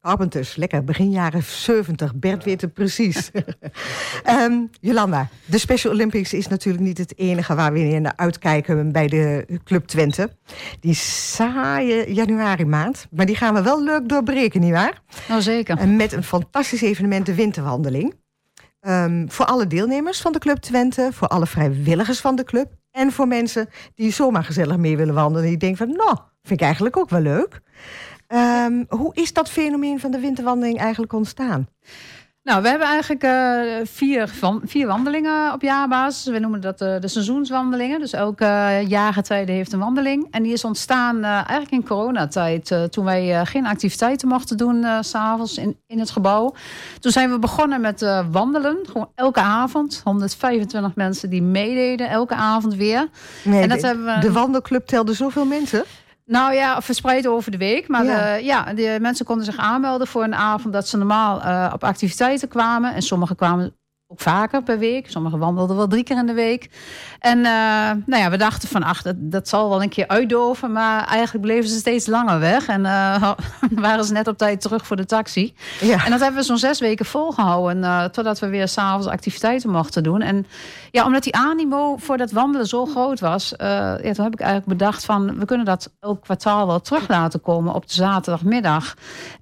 Carpenters, 0.00 0.56
lekker. 0.56 0.84
Begin 0.84 1.10
jaren 1.10 1.42
70. 1.42 2.14
Bert 2.14 2.44
weet 2.44 2.60
het 2.60 2.74
precies. 2.74 3.30
Ehm, 4.22 4.52
Jolanda, 4.80 5.28
de 5.44 5.58
Special 5.58 5.92
Olympics 5.92 6.32
is 6.32 6.48
natuurlijk 6.48 6.84
niet 6.84 6.98
het 6.98 7.18
enige 7.18 7.54
waar 7.54 7.72
we 7.72 7.98
naar 7.98 8.16
uitkijken 8.16 8.92
bij 8.92 9.06
de 9.06 9.46
Club 9.64 9.86
Twente. 9.86 10.30
Die 10.80 10.94
saaie 10.94 12.14
januari 12.14 12.64
maand. 12.64 13.06
Maar 13.10 13.26
die 13.26 13.36
gaan 13.36 13.54
we 13.54 13.62
wel 13.62 13.82
leuk 13.82 14.08
doorbreken, 14.08 14.60
nietwaar? 14.60 15.02
Nou 15.28 15.42
zeker. 15.42 15.78
En 15.78 15.96
met 15.96 16.12
een 16.12 16.24
fantastisch 16.24 16.82
evenement, 16.82 17.26
de 17.26 17.34
Winterwandeling. 17.34 18.14
Ehm, 18.88 19.28
voor 19.28 19.44
alle 19.44 19.66
deelnemers 19.66 20.20
van 20.20 20.32
de 20.32 20.38
Club 20.38 20.58
Twente, 20.58 21.08
voor 21.12 21.28
alle 21.28 21.46
vrijwilligers 21.46 22.20
van 22.20 22.36
de 22.36 22.44
club. 22.44 22.72
En 22.90 23.12
voor 23.12 23.28
mensen 23.28 23.68
die 23.94 24.12
zomaar 24.12 24.44
gezellig 24.44 24.76
mee 24.76 24.96
willen 24.96 25.14
wandelen. 25.14 25.48
Die 25.48 25.56
denken 25.56 25.86
van, 25.86 25.96
nou, 25.96 26.16
vind 26.42 26.60
ik 26.60 26.66
eigenlijk 26.66 26.96
ook 26.96 27.10
wel 27.10 27.20
leuk. 27.20 27.60
Ehm, 28.26 28.84
hoe 28.88 29.14
is 29.14 29.32
dat 29.32 29.50
fenomeen 29.50 30.00
van 30.00 30.10
de 30.10 30.18
winterwandeling 30.18 30.78
eigenlijk 30.78 31.12
ontstaan? 31.12 31.68
Nou, 32.48 32.62
we 32.62 32.68
hebben 32.68 32.88
eigenlijk 32.88 33.24
uh, 33.24 33.60
vier, 33.84 34.28
van, 34.28 34.60
vier 34.64 34.86
wandelingen 34.86 35.52
op 35.52 35.62
jaarbasis. 35.62 36.32
We 36.32 36.38
noemen 36.38 36.60
dat 36.60 36.80
uh, 36.80 37.00
de 37.00 37.08
seizoenswandelingen. 37.08 38.00
Dus 38.00 38.12
elke 38.12 38.44
uh, 38.44 38.88
jaargetijde 38.88 39.52
heeft 39.52 39.72
een 39.72 39.78
wandeling. 39.78 40.26
En 40.30 40.42
die 40.42 40.52
is 40.52 40.64
ontstaan 40.64 41.24
eigenlijk 41.24 41.70
in 41.70 41.84
coronatijd. 41.84 42.74
toen 42.90 43.04
wij 43.04 43.46
geen 43.46 43.66
activiteiten 43.66 44.28
mochten 44.28 44.56
doen 44.56 44.86
s 45.00 45.08
s'avonds 45.08 45.58
in, 45.58 45.76
in 45.86 45.98
het 45.98 46.10
gebouw. 46.10 46.54
Toen 47.00 47.12
zijn 47.12 47.30
we 47.30 47.38
begonnen 47.38 47.80
met 47.80 48.22
wandelen. 48.30 48.78
Gewoon 48.86 49.10
elke 49.14 49.40
avond. 49.40 50.00
125 50.04 50.94
mensen 50.94 51.30
die 51.30 51.42
meededen 51.42 52.08
elke 52.08 52.34
avond 52.34 52.74
weer. 52.74 53.08
Nee, 53.44 53.62
en 53.62 53.68
dat 53.68 53.80
de, 53.80 53.86
hebben 53.86 54.04
we... 54.04 54.20
de 54.20 54.32
wandelclub 54.32 54.86
telde 54.86 55.12
zoveel 55.12 55.44
mensen? 55.44 55.84
Nou 56.28 56.54
ja, 56.54 56.82
verspreid 56.82 57.26
over 57.26 57.50
de 57.50 57.56
week. 57.56 57.88
Maar 57.88 58.04
ja. 58.04 58.36
De, 58.36 58.44
ja, 58.44 58.74
de 58.74 58.98
mensen 59.00 59.24
konden 59.24 59.44
zich 59.44 59.56
aanmelden 59.56 60.06
voor 60.06 60.22
een 60.22 60.34
avond 60.34 60.72
dat 60.72 60.88
ze 60.88 60.96
normaal 60.96 61.40
uh, 61.40 61.70
op 61.74 61.84
activiteiten 61.84 62.48
kwamen. 62.48 62.94
En 62.94 63.02
sommigen 63.02 63.36
kwamen 63.36 63.77
ook 64.10 64.20
vaker 64.20 64.62
per 64.62 64.78
week. 64.78 65.10
Sommigen 65.10 65.38
wandelden 65.38 65.76
wel 65.76 65.88
drie 65.88 66.02
keer 66.02 66.16
in 66.16 66.26
de 66.26 66.32
week. 66.32 66.70
En 67.18 67.38
uh, 67.38 67.44
nou 68.06 68.22
ja, 68.22 68.30
we 68.30 68.36
dachten 68.36 68.68
van, 68.68 68.82
ach, 68.82 69.02
dat, 69.02 69.14
dat 69.18 69.48
zal 69.48 69.68
wel 69.68 69.82
een 69.82 69.88
keer 69.88 70.08
uitdoven. 70.08 70.72
Maar 70.72 71.06
eigenlijk 71.06 71.44
bleven 71.44 71.68
ze 71.68 71.78
steeds 71.78 72.06
langer 72.06 72.38
weg. 72.38 72.66
En 72.68 72.80
uh, 72.80 73.32
waren 73.70 74.04
ze 74.04 74.12
net 74.12 74.28
op 74.28 74.38
tijd 74.38 74.60
terug 74.60 74.86
voor 74.86 74.96
de 74.96 75.04
taxi. 75.04 75.54
Ja. 75.80 76.04
En 76.04 76.10
dat 76.10 76.20
hebben 76.20 76.40
we 76.40 76.46
zo'n 76.46 76.58
zes 76.58 76.80
weken 76.80 77.06
volgehouden. 77.06 77.82
Uh, 77.82 78.04
totdat 78.04 78.38
we 78.38 78.48
weer 78.48 78.68
s'avonds 78.68 79.06
activiteiten 79.06 79.70
mochten 79.70 80.02
doen. 80.02 80.20
En 80.20 80.46
ja, 80.90 81.04
omdat 81.04 81.22
die 81.22 81.36
animo 81.36 81.96
voor 81.96 82.16
dat 82.16 82.30
wandelen 82.30 82.66
zo 82.66 82.86
groot 82.86 83.20
was... 83.20 83.54
ja, 83.58 83.96
toen 83.96 84.24
heb 84.24 84.32
ik 84.32 84.40
eigenlijk 84.40 84.78
bedacht 84.78 85.04
van... 85.04 85.38
we 85.38 85.44
kunnen 85.44 85.66
dat 85.66 85.90
elk 86.00 86.22
kwartaal 86.22 86.66
wel 86.66 86.80
terug 86.80 87.08
laten 87.08 87.40
komen 87.40 87.74
op 87.74 87.88
de 87.88 87.94
zaterdagmiddag. 87.94 88.94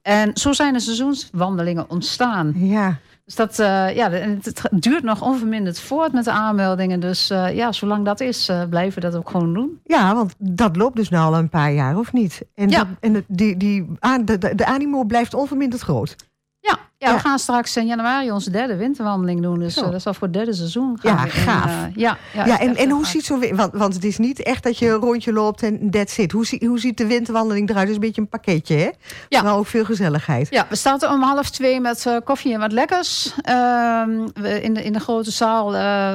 En 0.03 0.37
zo 0.37 0.53
zijn 0.53 0.73
de 0.73 0.81
seizoenswandelingen 0.81 1.91
ontstaan. 1.91 2.53
Ja. 2.57 2.99
Dus 3.27 3.35
dat, 3.35 3.59
uh, 3.59 3.97
ja, 3.97 4.11
het 4.11 4.69
duurt 4.71 5.03
nog 5.03 5.23
onverminderd 5.23 5.81
voort 5.81 6.13
met 6.13 6.25
de 6.25 6.31
aanmeldingen. 6.31 7.01
Dus 7.01 7.31
uh, 7.31 7.55
ja, 7.55 7.73
zolang 7.73 8.05
dat 8.05 8.21
is, 8.21 8.49
uh, 8.49 8.63
blijven 8.65 9.03
we 9.03 9.09
dat 9.09 9.17
ook 9.17 9.31
gewoon 9.31 9.55
doen. 9.55 9.81
Ja, 9.85 10.15
want 10.15 10.35
dat 10.39 10.77
loopt 10.77 10.97
dus 10.97 11.09
nu 11.09 11.17
al 11.19 11.37
een 11.37 11.49
paar 11.49 11.73
jaar, 11.73 11.99
of 11.99 12.13
niet? 12.13 12.43
En, 12.55 12.69
ja. 12.69 12.79
dat, 12.79 12.87
en 13.01 13.25
die, 13.29 13.57
die, 13.57 13.87
de, 14.25 14.39
de, 14.39 14.55
de 14.55 14.67
animo 14.67 15.05
blijft 15.05 15.35
onverminderd 15.35 15.83
groot. 15.83 16.17
Ja, 16.61 16.79
ja, 16.99 17.15
we 17.15 17.21
gaan 17.21 17.39
straks 17.39 17.77
in 17.77 17.87
januari 17.87 18.31
onze 18.31 18.51
derde 18.51 18.77
winterwandeling 18.77 19.43
doen. 19.43 19.59
Dus 19.59 19.77
uh, 19.77 19.85
dat 19.85 19.95
is 19.95 20.07
al 20.07 20.15
voor 20.15 20.27
het 20.27 20.37
derde 20.37 20.53
seizoen. 20.53 20.99
Gaan 21.01 21.17
ja, 21.17 21.27
gaaf. 21.27 21.65
In, 21.65 21.71
uh, 21.71 21.97
ja, 21.97 22.17
ja, 22.33 22.47
ja 22.47 22.61
en, 22.61 22.77
en 22.77 22.91
hoe 22.91 23.07
ziet 23.07 23.25
zo 23.25 23.55
want, 23.55 23.73
want 23.73 23.95
het 23.95 24.05
is 24.05 24.19
niet 24.19 24.43
echt 24.43 24.63
dat 24.63 24.79
je 24.79 24.89
een 24.89 25.01
rondje 25.01 25.33
loopt 25.33 25.63
en 25.63 25.91
that's 25.91 26.19
it. 26.19 26.33
Hoe, 26.33 26.47
hoe 26.67 26.79
ziet 26.79 26.97
de 26.97 27.07
winterwandeling 27.07 27.69
eruit? 27.69 27.89
Het 27.89 27.97
is 27.97 28.03
een 28.03 28.07
beetje 28.07 28.21
een 28.21 28.29
pakketje, 28.29 28.77
hè? 28.77 28.91
Ja. 29.29 29.43
Maar 29.43 29.57
ook 29.57 29.67
veel 29.67 29.85
gezelligheid. 29.85 30.47
Ja, 30.51 30.67
we 30.69 30.77
starten 30.77 31.11
om 31.11 31.23
half 31.23 31.51
twee 31.51 31.81
met 31.81 32.05
uh, 32.07 32.17
koffie 32.25 32.53
en 32.53 32.61
wat 32.61 32.73
lekkers. 32.73 33.33
Ehm, 33.43 34.29
we, 34.35 34.63
in, 34.63 34.75
de, 34.75 34.85
in 34.85 34.93
de 34.93 35.01
grote 35.01 35.31
zaal 35.31 35.65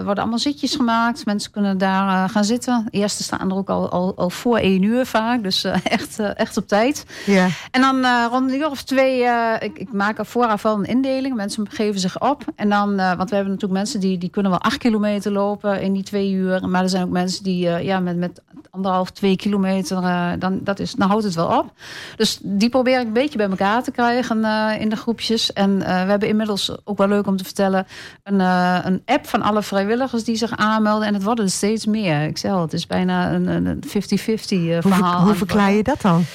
worden 0.04 0.18
allemaal 0.18 0.40
zitjes 0.40 0.76
gemaakt. 0.76 1.26
Mensen 1.26 1.52
kunnen 1.52 1.78
daar 1.78 2.30
gaan 2.30 2.46
zitten. 2.46 2.88
De 2.92 2.98
eerste 2.98 3.24
staan 3.24 3.50
er 3.50 3.56
ook 3.56 3.70
al, 3.70 3.90
al, 3.90 4.14
al 4.16 4.30
voor 4.30 4.58
één 4.58 4.84
uur 4.84 5.06
vaak. 5.06 5.44
Dus 5.44 5.64
echt, 5.84 6.20
echt 6.20 6.58
op 6.58 6.68
tijd. 6.68 7.06
Ja. 7.26 7.48
En 7.72 7.82
dan 7.82 8.06
rond 8.30 8.52
een 8.52 8.58
uur 8.58 8.70
of 8.70 8.84
twee, 8.84 9.24
ik, 9.60 9.78
ik 9.78 9.94
maak 9.94 10.18
er 10.18 10.26
vooraf 10.26 10.66
wel 10.72 10.84
een 10.84 10.90
indeling. 10.90 11.36
Mensen 11.36 11.70
geven 11.70 12.00
zich 12.00 12.20
op. 12.20 12.44
En 12.56 12.70
dan, 12.70 13.00
uh, 13.00 13.14
want 13.14 13.30
we 13.30 13.36
hebben 13.36 13.54
natuurlijk 13.54 13.80
mensen 13.80 14.00
die, 14.00 14.18
die 14.18 14.30
kunnen 14.30 14.52
wel 14.52 14.62
acht 14.62 14.78
kilometer 14.78 15.32
lopen 15.32 15.82
in 15.82 15.94
die 15.94 16.04
twee 16.04 16.32
uur. 16.32 16.70
Maar 16.70 16.84
er 16.84 16.90
zijn 16.90 17.04
ook 17.04 17.10
mensen 17.10 17.44
die 17.44 17.66
uh, 17.66 17.84
ja, 17.84 18.00
met, 18.00 18.18
met 18.18 18.42
anderhalf, 18.70 19.12
twee 19.12 19.36
kilometer, 19.36 19.98
uh, 19.98 20.32
dan, 20.40 20.60
dat 20.64 20.80
is, 20.80 20.94
dan 20.94 21.08
houdt 21.08 21.24
het 21.24 21.36
wel 21.36 21.58
op. 21.60 21.74
Dus 22.16 22.40
die 22.42 22.70
probeer 22.70 23.00
ik 23.00 23.06
een 23.06 23.14
beetje 23.14 23.38
bij 23.38 23.50
elkaar 23.50 23.84
te 23.84 23.92
krijgen 23.92 24.44
in 24.80 24.90
de 24.90 24.96
groepjes. 24.96 25.54
En 25.54 25.78
we 25.78 25.86
hebben 25.86 26.28
inmiddels 26.28 26.72
ook 26.84 26.98
wel 26.98 27.08
leuk 27.08 27.28
om 27.28 27.38
te 27.38 27.44
vertellen, 27.44 27.88
een, 28.24 28.40
een 28.86 29.02
app 29.06 29.28
van 29.28 29.42
alle 29.42 29.62
vrijwilligers 29.62 30.24
die 30.24 30.36
zich 30.36 30.58
aanmelden. 30.58 31.08
En 31.08 31.14
het 31.14 31.24
worden 31.24 31.46
er 31.46 31.52
steeds 31.52 31.86
meer. 31.86 32.24
Ik 32.24 32.38
zeg 32.38 32.52
al, 32.52 32.62
het 32.62 32.74
is 32.74 32.88
bijna 32.88 33.34
een 33.34 33.84
50-50 33.88 33.90
verhaal. 33.90 35.18
Hoe, 35.18 35.26
hoe 35.26 35.36
verklaar 35.36 35.72
je 35.72 35.84
dat 35.84 36.02
dan? 36.02 36.26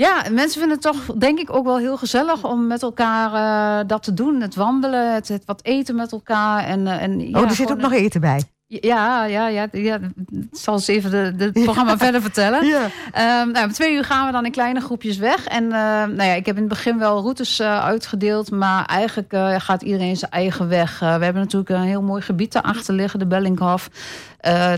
Ja, 0.00 0.24
mensen 0.30 0.60
vinden 0.60 0.70
het 0.70 0.80
toch 0.80 1.16
denk 1.16 1.38
ik 1.38 1.54
ook 1.54 1.64
wel 1.64 1.78
heel 1.78 1.96
gezellig 1.96 2.44
om 2.44 2.66
met 2.66 2.82
elkaar 2.82 3.32
uh, 3.32 3.88
dat 3.88 4.02
te 4.02 4.14
doen. 4.14 4.40
Het 4.40 4.54
wandelen, 4.54 5.14
het, 5.14 5.28
het, 5.28 5.42
wat 5.44 5.64
eten 5.64 5.94
met 5.94 6.12
elkaar. 6.12 6.64
En, 6.64 6.80
uh, 6.80 7.02
en, 7.02 7.30
ja, 7.30 7.38
oh, 7.38 7.48
er 7.48 7.54
zit 7.54 7.70
ook 7.70 7.80
nog 7.80 7.92
eten 7.92 8.20
bij? 8.20 8.42
Ja, 8.66 9.24
ja, 9.24 9.48
ja, 9.48 9.68
ja. 9.72 9.98
Ik 10.30 10.48
zal 10.52 10.74
eens 10.74 10.86
even 10.86 11.12
het 11.12 11.38
de, 11.38 11.50
de 11.50 11.62
programma 11.62 11.98
verder 12.06 12.22
vertellen. 12.22 12.66
Ja. 12.66 12.84
Um, 13.42 13.50
nou, 13.50 13.66
om 13.66 13.72
twee 13.72 13.94
uur 13.94 14.04
gaan 14.04 14.26
we 14.26 14.32
dan 14.32 14.44
in 14.44 14.50
kleine 14.50 14.80
groepjes 14.80 15.16
weg. 15.16 15.46
En 15.46 15.64
uh, 15.64 15.70
nou 15.70 16.22
ja, 16.22 16.32
ik 16.32 16.46
heb 16.46 16.54
in 16.54 16.62
het 16.62 16.70
begin 16.70 16.98
wel 16.98 17.20
routes 17.20 17.60
uh, 17.60 17.84
uitgedeeld. 17.84 18.50
Maar 18.50 18.84
eigenlijk 18.84 19.32
uh, 19.32 19.54
gaat 19.58 19.82
iedereen 19.82 20.16
zijn 20.16 20.30
eigen 20.30 20.68
weg. 20.68 20.98
we 20.98 21.06
hebben 21.06 21.34
natuurlijk 21.34 21.70
een 21.70 21.82
heel 21.82 22.02
mooi 22.02 22.22
gebied 22.22 22.52
daarachter 22.52 22.94
liggen, 22.94 23.18
de 23.18 23.26
Bellinghof. 23.26 23.90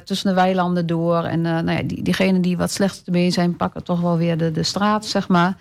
Tussen 0.04 0.28
de 0.28 0.34
weilanden 0.34 0.86
door. 0.86 1.24
En 1.24 1.40
nou 1.40 1.70
ja, 1.70 1.82
die, 1.82 2.02
diegenen 2.02 2.42
die 2.42 2.56
wat 2.56 2.70
slechter 2.70 3.12
mee 3.12 3.30
zijn, 3.30 3.56
pakken 3.56 3.84
toch 3.84 4.00
wel 4.00 4.16
weer 4.16 4.36
de, 4.38 4.50
de 4.50 4.62
straat, 4.62 5.06
zeg 5.06 5.28
maar. 5.28 5.56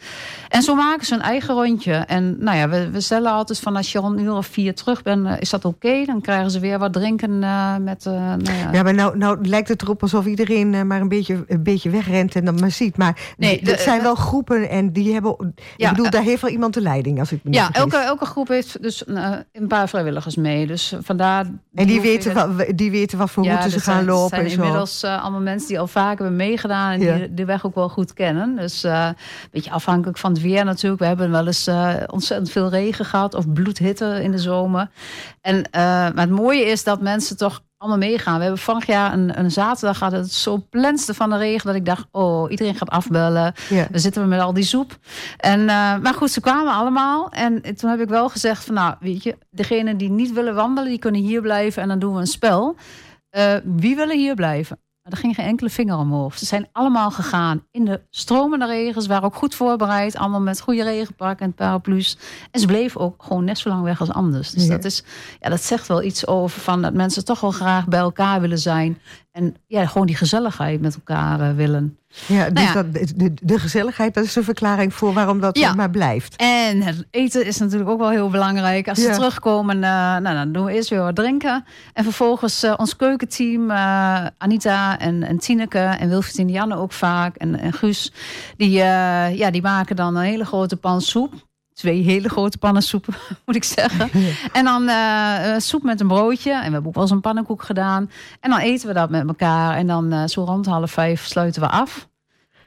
En 0.49 0.61
zo 0.61 0.75
maken 0.75 1.05
ze 1.05 1.13
hun 1.13 1.23
eigen 1.23 1.53
rondje. 1.53 1.93
En 1.93 2.35
nou 2.39 2.57
ja, 2.57 2.69
we, 2.69 2.89
we 2.89 3.01
stellen 3.01 3.31
altijd 3.31 3.59
van 3.59 3.75
als 3.75 3.91
je 3.91 3.99
rond 3.99 4.17
een 4.17 4.23
uur 4.23 4.35
of 4.35 4.47
vier 4.47 4.75
terug 4.75 5.03
bent, 5.03 5.27
is 5.39 5.49
dat 5.49 5.65
oké? 5.65 5.87
Okay? 5.87 6.05
Dan 6.05 6.21
krijgen 6.21 6.51
ze 6.51 6.59
weer 6.59 6.79
wat 6.79 6.93
drinken 6.93 7.39
met 7.83 8.03
nou 8.03 8.43
ja. 8.43 8.69
ja. 8.71 8.83
maar 8.83 8.93
nou, 8.93 9.17
nou 9.17 9.47
lijkt 9.47 9.67
het 9.67 9.81
erop 9.81 10.01
alsof 10.01 10.25
iedereen 10.25 10.73
uh, 10.73 10.81
maar 10.81 11.01
een 11.01 11.07
beetje, 11.07 11.43
een 11.47 11.63
beetje 11.63 11.89
wegrent 11.89 12.35
en 12.35 12.45
dan 12.45 12.59
maar 12.59 12.71
ziet. 12.71 12.97
Maar 12.97 13.33
nee, 13.37 13.59
het 13.63 13.79
zijn 13.79 14.01
wel 14.01 14.15
groepen 14.15 14.69
en 14.69 14.91
die 14.91 15.13
hebben. 15.13 15.53
Ja, 15.77 15.89
ik 15.89 15.95
bedoel, 15.95 16.11
daar 16.11 16.23
heeft 16.23 16.41
wel 16.41 16.51
iemand 16.51 16.73
de 16.73 16.81
leiding, 16.81 17.19
als 17.19 17.31
ik 17.31 17.39
me 17.43 17.53
Ja, 17.53 17.71
elke, 17.71 17.97
elke 17.97 18.25
groep 18.25 18.47
heeft 18.47 18.81
dus 18.81 19.03
uh, 19.07 19.35
een 19.51 19.67
paar 19.67 19.89
vrijwilligers 19.89 20.35
mee. 20.35 20.67
Dus 20.67 20.93
vandaar. 21.01 21.45
En 21.73 21.87
die 21.87 22.01
weten, 22.01 22.33
wat, 22.33 22.65
die 22.75 22.91
weten 22.91 23.17
wat 23.17 23.31
voor 23.31 23.45
routes 23.45 23.73
ze 23.73 23.79
gaan 23.79 23.90
lopen. 23.99 24.37
Er 24.37 24.49
zijn 24.49 24.59
inmiddels 24.59 25.03
uh, 25.03 25.21
allemaal 25.21 25.41
mensen 25.41 25.67
die 25.67 25.79
al 25.79 25.87
vaker 25.87 26.17
hebben 26.17 26.35
meegedaan 26.35 26.91
en 26.91 26.99
die 26.99 27.33
de 27.33 27.45
weg 27.45 27.65
ook 27.65 27.75
wel 27.75 27.89
goed 27.89 28.13
kennen. 28.13 28.55
Dus 28.55 28.83
een 28.83 29.15
beetje 29.51 29.71
afhankelijk 29.71 30.17
van 30.17 30.31
het 30.31 30.41
weer 30.41 30.65
natuurlijk. 30.65 31.01
We 31.01 31.07
hebben 31.07 31.31
wel 31.31 31.47
eens 31.47 31.69
ontzettend 32.07 32.51
veel 32.51 32.69
regen 32.69 33.05
gehad 33.05 33.33
of 33.33 33.53
bloedhitte 33.53 34.19
in 34.23 34.31
de 34.31 34.39
zomer. 34.39 34.89
En, 35.41 35.65
maar 35.71 36.13
het 36.15 36.29
mooie 36.29 36.65
is 36.65 36.83
dat 36.83 37.01
mensen 37.01 37.37
toch 37.37 37.61
allemaal 37.81 38.09
meegaan. 38.09 38.35
We 38.35 38.41
hebben 38.41 38.61
vorig 38.61 38.85
jaar 38.85 39.13
een, 39.13 39.39
een 39.39 39.51
zaterdag 39.51 39.97
gehad. 39.97 40.13
Het 40.13 40.33
zo 40.33 40.65
plenste 40.69 41.13
van 41.13 41.29
de 41.29 41.37
regen 41.37 41.65
dat 41.65 41.75
ik 41.75 41.85
dacht: 41.85 42.07
oh, 42.11 42.51
iedereen 42.51 42.75
gaat 42.75 42.89
afbellen. 42.89 43.53
Ja. 43.69 43.87
We 43.91 43.99
zitten 43.99 44.27
met 44.27 44.39
al 44.39 44.53
die 44.53 44.63
soep. 44.63 44.97
En, 45.37 45.59
uh, 45.59 45.97
maar 45.97 46.13
goed, 46.13 46.31
ze 46.31 46.41
kwamen 46.41 46.73
allemaal. 46.73 47.29
En 47.29 47.75
toen 47.75 47.89
heb 47.89 47.99
ik 47.99 48.09
wel 48.09 48.29
gezegd: 48.29 48.65
van 48.65 48.73
nou, 48.73 48.95
weet 48.99 49.23
je, 49.23 49.37
degenen 49.49 49.97
die 49.97 50.09
niet 50.09 50.33
willen 50.33 50.55
wandelen, 50.55 50.89
die 50.89 50.99
kunnen 50.99 51.21
hier 51.21 51.41
blijven 51.41 51.81
en 51.81 51.87
dan 51.87 51.99
doen 51.99 52.13
we 52.13 52.19
een 52.19 52.27
spel. 52.27 52.75
Uh, 53.31 53.55
wie 53.63 53.95
willen 53.95 54.17
hier 54.17 54.35
blijven? 54.35 54.79
er 55.03 55.17
ging 55.17 55.35
geen 55.35 55.45
enkele 55.45 55.69
vinger 55.69 55.97
omhoog. 55.97 56.37
Ze 56.37 56.45
zijn 56.45 56.67
allemaal 56.71 57.11
gegaan 57.11 57.63
in 57.71 57.85
de 57.85 58.01
stromende 58.09 58.65
regen. 58.65 59.01
Ze 59.01 59.07
waren 59.07 59.23
ook 59.23 59.35
goed 59.35 59.55
voorbereid. 59.55 60.15
Allemaal 60.15 60.41
met 60.41 60.61
goede 60.61 60.83
regenpak 60.83 61.39
en 61.39 61.53
paraplu's. 61.53 62.17
En 62.51 62.59
ze 62.59 62.65
bleven 62.67 63.01
ook 63.01 63.23
gewoon 63.23 63.43
net 63.43 63.57
zo 63.57 63.69
lang 63.69 63.83
weg 63.83 63.99
als 63.99 64.11
anders. 64.11 64.51
Dus 64.51 64.63
ja. 64.63 64.69
dat, 64.69 64.85
is, 64.85 65.03
ja, 65.39 65.49
dat 65.49 65.63
zegt 65.63 65.87
wel 65.87 66.03
iets 66.03 66.27
over 66.27 66.61
van 66.61 66.81
dat 66.81 66.93
mensen 66.93 67.25
toch 67.25 67.39
wel 67.39 67.51
graag 67.51 67.87
bij 67.87 67.99
elkaar 67.99 68.41
willen 68.41 68.59
zijn. 68.59 69.01
En 69.31 69.55
ja, 69.67 69.85
gewoon 69.85 70.07
die 70.07 70.15
gezelligheid 70.15 70.81
met 70.81 70.95
elkaar 70.95 71.39
uh, 71.39 71.55
willen. 71.55 71.97
Ja, 72.27 72.49
dus 72.49 72.63
nou 72.63 72.77
ja. 72.77 72.83
Dat, 72.83 73.13
de, 73.15 73.33
de, 73.41 73.59
gezelligheid, 73.59 74.13
dat 74.13 74.23
is 74.23 74.35
een 74.35 74.43
verklaring 74.43 74.93
voor 74.93 75.13
waarom 75.13 75.39
dat 75.39 75.57
ja. 75.57 75.73
maar 75.73 75.89
blijft. 75.89 76.35
En 76.35 76.81
het 76.81 77.05
eten 77.11 77.45
is 77.45 77.57
natuurlijk 77.57 77.89
ook 77.89 77.99
wel 77.99 78.09
heel 78.09 78.29
belangrijk. 78.29 78.89
Als 78.89 79.01
ze 79.01 79.09
terugkomen, 79.09 79.75
uh, 79.75 79.81
nou, 79.81 80.23
dan 80.23 80.51
doen 80.51 80.65
we 80.65 80.73
eerst 80.73 80.89
weer 80.89 81.01
wat 81.01 81.15
drinken. 81.15 81.65
En 81.93 82.03
vervolgens 82.03 82.63
uh, 82.63 82.73
ons 82.77 82.95
keukenteam, 82.95 83.71
uh, 83.71 84.25
Anita 84.37 84.99
en, 84.99 85.23
en 85.23 85.37
Tineke 85.37 85.79
en 85.79 86.09
Wilfried 86.09 86.37
en 86.37 86.49
Janne 86.49 86.75
ook 86.75 86.91
vaak. 86.91 87.35
En, 87.35 87.59
en 87.59 87.73
Guus, 87.73 88.13
die, 88.57 88.69
ja, 88.69 89.51
die 89.51 89.61
maken 89.61 89.95
dan 89.95 90.15
een 90.15 90.23
hele 90.23 90.45
grote 90.45 90.77
pan 90.77 91.01
soep 91.01 91.33
twee 91.73 92.01
hele 92.01 92.29
grote 92.29 92.57
pannen 92.57 92.83
soep, 92.83 93.05
moet 93.45 93.55
ik 93.55 93.63
zeggen. 93.63 94.09
En 94.53 94.65
dan 94.65 94.89
uh, 94.89 95.57
soep 95.57 95.83
met 95.83 95.99
een 95.99 96.07
broodje. 96.07 96.51
En 96.51 96.57
we 96.65 96.71
hebben 96.71 96.85
ook 96.85 96.93
wel 96.93 97.03
eens 97.03 97.11
een 97.11 97.21
pannenkoek 97.21 97.63
gedaan. 97.63 98.11
En 98.39 98.49
dan 98.49 98.59
eten 98.59 98.87
we 98.87 98.93
dat 98.93 99.09
met 99.09 99.27
elkaar. 99.27 99.75
En 99.75 99.87
dan 99.87 100.13
uh, 100.13 100.27
zo 100.27 100.43
rond 100.43 100.65
half 100.65 100.91
vijf 100.91 101.25
sluiten 101.25 101.61
we 101.61 101.67
af. 101.67 102.09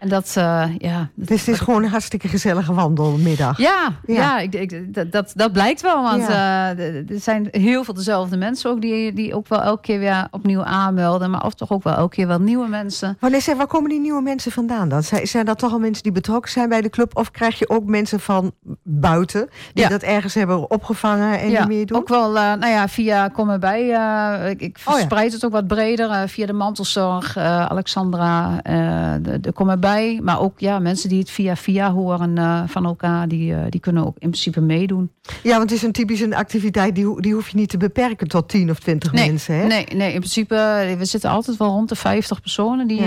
En 0.05 0.11
dat, 0.11 0.35
uh, 0.39 0.65
ja. 0.79 1.09
Dus 1.15 1.47
het 1.47 1.49
is 1.49 1.61
gewoon 1.61 1.83
een 1.83 1.91
hartstikke 1.91 2.29
gezellige 2.29 2.75
wandelmiddag. 2.75 3.59
Ja, 3.59 3.93
ja. 4.07 4.15
ja 4.15 4.39
ik, 4.39 4.55
ik, 4.55 5.13
dat, 5.13 5.33
dat 5.35 5.53
blijkt 5.53 5.81
wel. 5.81 6.03
Want 6.03 6.27
ja. 6.27 6.75
uh, 6.75 7.11
er 7.11 7.21
zijn 7.21 7.49
heel 7.51 7.85
veel 7.85 7.95
dezelfde 7.95 8.37
mensen 8.37 8.71
ook 8.71 8.81
die, 8.81 9.13
die 9.13 9.35
ook 9.35 9.49
wel 9.49 9.63
elke 9.63 9.83
keer 9.83 9.99
weer 9.99 10.27
opnieuw 10.31 10.65
aanmelden. 10.65 11.31
Maar 11.31 11.45
of 11.45 11.55
toch 11.55 11.71
ook 11.71 11.83
wel 11.83 11.95
elke 11.95 12.15
keer 12.15 12.27
wel 12.27 12.41
nieuwe 12.41 12.69
mensen. 12.69 13.19
Zijn, 13.39 13.57
waar 13.57 13.67
komen 13.67 13.91
die 13.91 14.01
nieuwe 14.01 14.23
mensen 14.23 14.53
vandaan 14.53 14.89
dan? 14.89 15.03
Zijn, 15.03 15.27
zijn 15.27 15.45
dat 15.45 15.59
toch 15.59 15.73
al 15.73 15.79
mensen 15.79 16.03
die 16.03 16.13
betrokken 16.13 16.51
zijn 16.51 16.69
bij 16.69 16.81
de 16.81 16.91
club? 16.91 17.17
Of 17.17 17.31
krijg 17.31 17.59
je 17.59 17.69
ook 17.69 17.85
mensen 17.85 18.21
van 18.21 18.53
buiten 18.83 19.49
die 19.75 19.85
ja. 19.85 19.89
dat 19.89 20.03
ergens 20.03 20.35
hebben 20.35 20.71
opgevangen 20.71 21.41
en 21.41 21.51
ja, 21.51 21.59
die 21.59 21.77
meer 21.77 21.87
doen? 21.87 21.99
Ook 21.99 22.09
wel, 22.09 22.29
uh, 22.29 22.43
nou 22.43 22.67
ja, 22.67 22.89
via 22.89 23.29
Kom 23.29 23.51
erbij. 23.51 23.83
ik, 24.51 24.61
ik 24.61 24.79
verspreid 24.79 25.27
oh, 25.27 25.35
het 25.35 25.45
ook 25.45 25.53
wat 25.53 25.67
breder. 25.67 26.29
via 26.29 26.47
de 26.47 26.53
mantelzorg, 26.53 27.37
Alexandra, 27.37 28.61
de, 29.23 29.41
de 29.41 29.53
Kom 29.53 29.71
erbij 29.71 29.93
bij. 29.95 30.21
Maar 30.23 30.41
ook 30.41 30.61
ja, 30.61 30.79
mensen 30.79 31.09
die 31.09 31.19
het 31.19 31.31
via 31.31 31.57
via 31.57 31.93
horen 31.93 32.39
eh, 32.39 32.63
van 32.67 32.85
elkaar, 32.85 33.29
die, 33.29 33.55
eh, 33.55 33.61
die 33.69 33.81
kunnen 33.81 34.07
ook 34.07 34.17
in 34.19 34.29
principe 34.31 34.61
meedoen. 34.61 35.11
Ja, 35.43 35.51
want 35.57 35.63
het 35.71 35.79
is 35.79 35.83
een 35.83 35.93
typische 35.93 36.37
activiteit, 36.37 36.95
die, 36.95 37.05
ho- 37.07 37.21
die 37.21 37.35
hoef 37.35 37.49
je 37.49 37.57
niet 37.57 37.69
te 37.69 37.77
beperken 37.77 38.29
tot 38.29 38.49
10 38.49 38.71
of 38.71 38.79
20 38.79 39.13
Nee, 39.13 39.29
mensen. 39.29 39.55
Hè? 39.55 39.67
nee, 39.67 39.87
nee, 39.95 40.13
in 40.13 40.19
principe, 40.19 40.55
eh, 40.57 40.97
we 40.99 41.05
zitten 41.05 41.31
altijd 41.31 41.57
wel 41.57 41.69
rond 41.69 41.89
de 41.89 41.95
50 41.95 42.41
personen 42.41 42.87
die 42.87 43.01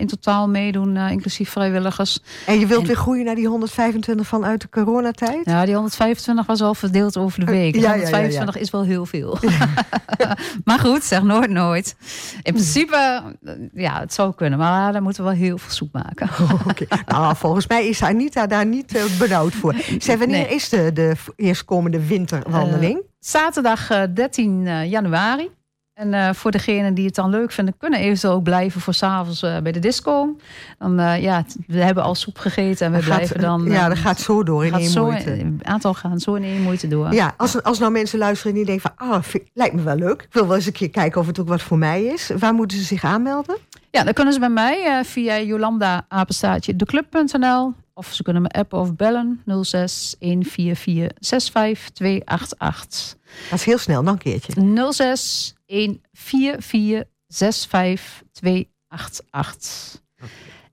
in 0.00 0.06
totaal 0.06 0.48
meedoen, 0.48 0.96
inclusief 0.96 1.50
vrijwilligers. 1.50 2.18
En 2.46 2.58
je 2.58 2.66
wilt 2.66 2.80
En- 2.80 2.86
weer 2.86 2.96
groeien 2.96 3.24
naar 3.24 3.34
die 3.34 3.46
125 3.48 4.26
vanuit 4.26 4.60
de 4.60 4.68
coronatijd? 4.68 5.40
Ja, 5.44 5.64
die 5.64 5.74
125 5.74 6.46
was 6.46 6.60
al 6.62 6.74
verdeeld 6.74 7.16
over 7.16 7.40
de 7.40 7.46
week. 7.46 7.74
Ja, 7.74 7.80
ja, 7.80 7.86
ja, 7.86 7.94
ja. 7.94 8.00
125 8.00 8.56
is 8.56 8.70
wel 8.70 8.82
heel 8.84 9.06
veel. 9.06 9.38
maar 10.64 10.78
goed, 10.78 11.04
zeg 11.04 11.22
nooit 11.22 11.50
nooit. 11.50 11.96
In 12.42 12.52
principe, 12.52 13.22
eh, 13.44 13.52
ja, 13.74 14.00
het 14.00 14.12
zou 14.14 14.34
kunnen. 14.34 14.58
Maar 14.58 14.92
daar 14.92 15.02
moeten 15.02 15.24
we 15.24 15.30
wel 15.30 15.38
heel 15.38 15.58
veel 15.58 15.70
soep 15.72 15.92
maken. 15.92 16.19
Nou, 17.06 17.36
volgens 17.36 17.66
mij 17.66 17.88
is 17.88 18.02
Anita 18.02 18.46
daar 18.46 18.66
niet 18.66 18.94
eh, 18.94 19.04
benauwd 19.18 19.52
voor. 19.54 19.74
Zeg, 19.98 20.18
wanneer 20.18 20.42
Nee. 20.46 20.54
is 20.54 20.68
de, 20.68 20.92
de 20.92 21.12
eerstkomende 21.36 22.06
winterwandeling? 22.06 23.02
Zaterdag 23.18 23.90
eh, 23.90 24.02
13 24.14 24.66
eh, 24.66 24.90
januari. 24.90 25.50
En 25.94 26.14
eh, 26.14 26.32
voor 26.34 26.50
degenen 26.50 26.94
die 26.94 27.06
het 27.06 27.14
dan 27.14 27.30
leuk 27.30 27.52
vinden, 27.52 27.76
kunnen 27.78 28.00
eventueel 28.00 28.32
ook 28.32 28.42
blijven 28.42 28.80
voor 28.80 28.94
s'avonds 28.94 29.44
avonds 29.44 29.62
bij 29.62 29.72
de 29.72 29.78
disco. 29.78 30.36
Dan, 30.78 30.98
eh, 30.98 31.22
ja, 31.22 31.44
we 31.66 31.78
hebben 31.82 32.02
al 32.02 32.14
soep 32.14 32.38
gegeten 32.38 32.86
en 32.86 32.92
we 32.92 33.02
gaat- 33.02 33.14
blijven 33.14 33.40
dan... 33.40 33.64
ja, 33.64 33.82
eh, 33.82 33.88
dat 33.88 33.98
gaat 33.98 34.20
zo 34.20 34.42
door 34.42 34.66
in 34.66 34.72
één 34.74 35.02
moeite. 35.02 35.40
Een 35.40 35.60
aantal 35.62 35.94
gaan 35.94 36.18
zo 36.18 36.34
in 36.34 36.42
één 36.42 36.62
moeite 36.62 36.88
door. 36.88 37.12
Ja, 37.12 37.34
als, 37.36 37.62
als 37.62 37.78
nou 37.78 37.92
mensen 37.92 38.18
luisteren 38.18 38.54
die 38.54 38.64
denken 38.64 38.92
van... 38.96 39.08
ah, 39.08 39.24
lijkt 39.54 39.74
me 39.74 39.82
wel 39.82 39.96
leuk. 39.96 40.22
Ik 40.22 40.28
wil 40.32 40.46
wel 40.46 40.56
eens 40.56 40.66
een 40.66 40.72
keer 40.72 40.90
kijken 40.90 41.20
of 41.20 41.26
het 41.26 41.38
ook 41.40 41.48
wat 41.48 41.62
voor 41.62 41.78
mij 41.78 42.04
is. 42.04 42.30
Waar 42.38 42.54
moeten 42.54 42.78
ze 42.78 42.84
zich 42.84 43.04
aanmelden? 43.04 43.56
Ja, 43.90 44.04
dan 44.04 44.12
kunnen 44.12 44.32
ze 44.32 44.40
bij 44.40 44.48
mij 44.48 44.84
eh, 44.86 45.04
via 45.04 45.40
Jolanda 45.40 46.04
apenstaartje 46.08 46.76
declub.nl 46.76 47.74
of 47.94 48.12
ze 48.12 48.22
kunnen 48.22 48.42
me 48.42 48.48
appen 48.48 48.78
of 48.78 48.94
bellen 48.96 49.42
06 49.62 50.16
144 50.18 51.16
65 51.20 51.90
288. 51.90 53.16
Dat 53.50 53.58
is 53.58 53.64
heel 53.64 53.78
snel, 53.78 54.02
nog 54.02 54.12
een 54.12 54.18
keertje. 54.18 54.92
06 54.92 55.54
144 55.66 57.04
65 57.28 58.22
288. 58.32 60.00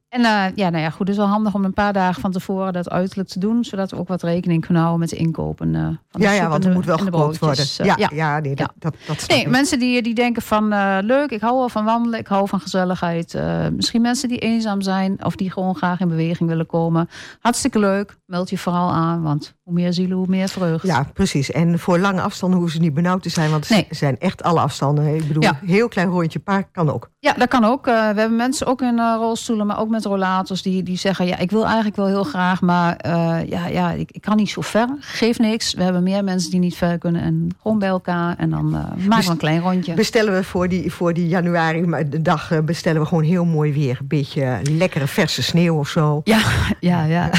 En 0.10 0.22
eh, 0.26 0.44
ja, 0.56 0.70
nou 0.70 0.84
ja, 0.84 0.90
goed, 0.90 1.00
het 1.00 1.10
is 1.10 1.16
wel 1.18 1.26
handig 1.28 1.54
om 1.54 1.66
een 1.66 1.74
paar 1.74 1.94
dagen 1.94 2.22
van 2.22 2.32
tevoren 2.32 2.74
dat 2.74 2.90
uiterlijk 2.90 3.30
te 3.30 3.40
doen, 3.40 3.64
zodat 3.64 3.92
we 3.92 3.98
ook 3.98 4.08
wat 4.08 4.24
rekening 4.24 4.62
kunnen 4.66 4.82
houden 4.84 5.02
met 5.02 5.10
de 5.10 5.16
inkopen. 5.26 5.76
eh, 5.76 5.82
van 5.82 5.98
de 6.12 6.20
Ja, 6.20 6.32
ja, 6.32 6.42
soep 6.42 6.50
want 6.50 6.64
er 6.64 6.70
de- 6.70 6.76
moet 6.76 6.86
wel 6.86 6.98
de 6.98 7.04
gekookt 7.04 7.40
worden. 7.40 7.66
Eh, 7.78 7.86
Ja, 7.86 7.96
ja. 7.98 8.10
ja. 8.14 8.40
nee, 8.40 8.56
dat, 8.56 8.74
dat, 8.80 8.96
Nee, 9.28 9.40
ik. 9.42 9.48
mensen 9.50 9.80
die, 9.80 10.02
die 10.02 10.14
denken 10.14 10.42
van 10.42 10.68
leuk, 11.06 11.32
ik 11.32 11.42
hou 11.42 11.58
wel 11.58 11.70
van 11.70 11.86
wandelen, 11.86 12.20
ik 12.20 12.28
hou 12.28 12.48
van 12.48 12.60
gezelligheid. 12.60 13.38
Misschien 13.76 14.02
mensen 14.02 14.30
die 14.30 14.38
eenzaam 14.40 14.82
zijn 14.82 15.24
of 15.26 15.36
die 15.36 15.52
gewoon 15.52 15.76
graag 15.76 16.00
in 16.00 16.08
beweging 16.08 16.50
willen 16.50 16.66
komen. 16.66 17.10
Hartstikke 17.40 17.80
leuk, 17.80 18.18
meld 18.26 18.50
je 18.50 18.58
vooral 18.58 18.90
aan, 18.92 19.22
want 19.22 19.56
hoe 19.64 19.74
meer 19.74 19.94
zielen, 19.94 20.18
hoe 20.18 20.28
meer 20.28 20.48
vreugde. 20.50 20.88
Ja, 20.88 21.06
precies. 21.14 21.52
En 21.52 21.80
voor 21.80 22.00
lange 22.00 22.22
afstanden 22.22 22.60
hoeven 22.60 22.76
ze 22.78 22.84
niet 22.84 22.94
benauwd 22.94 23.24
te 23.24 23.30
zijn, 23.30 23.52
want 23.52 23.70
Nee. 23.70 23.86
het 23.90 23.98
zijn 23.98 24.20
echt 24.20 24.44
alle 24.44 24.60
afstanden. 24.60 25.16
Ik 25.16 25.28
bedoel, 25.28 25.44
Ja. 25.44 25.60
heel 25.66 25.88
klein 25.88 26.10
rondje 26.10 26.40
park 26.40 26.68
kan 26.72 26.90
ook. 26.90 27.10
Ja, 27.20 27.34
dat 27.34 27.48
kan 27.48 27.64
ook. 27.64 27.86
We 27.86 27.92
hebben 27.92 28.36
mensen 28.36 28.68
ook 28.68 28.82
in 28.82 29.00
rolstoelen, 29.00 29.68
maar 29.68 29.80
ook 29.80 29.90
met 29.98 30.06
rollators 30.06 30.62
die, 30.62 30.84
die 30.84 30.98
zeggen: 30.98 31.26
Ja, 31.26 31.38
ik 31.38 31.52
wil 31.52 31.66
eigenlijk 31.66 31.96
wel 31.96 32.08
heel 32.08 32.24
graag, 32.24 32.62
maar 32.62 32.96
eh, 32.96 33.40
ja, 33.50 33.68
ja, 33.68 33.92
ik, 33.92 34.12
ik 34.12 34.22
kan 34.22 34.36
niet 34.36 34.50
zo 34.50 34.62
ver. 34.62 34.88
Geef 35.00 35.40
niks. 35.40 35.74
We 35.74 35.84
hebben 35.84 36.04
meer 36.04 36.24
mensen 36.24 36.52
die 36.52 36.60
niet 36.60 36.76
ver 36.76 36.98
kunnen 36.98 37.22
en 37.22 37.50
gewoon 37.62 37.80
bij 37.80 37.88
elkaar. 37.88 38.36
En 38.38 38.50
dan 38.50 38.76
eh, 38.76 39.06
maken 39.08 39.26
we 39.26 39.32
een 39.32 39.38
klein 39.38 39.62
rondje. 39.62 39.94
Bestellen 39.94 40.34
we 40.34 40.44
voor 40.44 40.68
die, 40.68 40.92
voor 40.94 41.14
die 41.14 41.28
januari 41.28 41.86
maar 41.86 42.10
de 42.10 42.22
dag 42.22 42.52
eh, 42.52 42.60
bestellen 42.60 43.02
we 43.02 43.08
gewoon 43.08 43.24
heel 43.24 43.46
mooi 43.46 43.74
weer. 43.74 43.98
Een 44.00 44.08
beetje 44.08 44.60
lekkere 44.64 45.08
verse 45.08 45.44
sneeuw 45.44 45.78
of 45.78 45.88
zo. 45.88 46.22
Ja, 46.24 46.40
ja, 46.80 47.04
ja. 47.04 47.30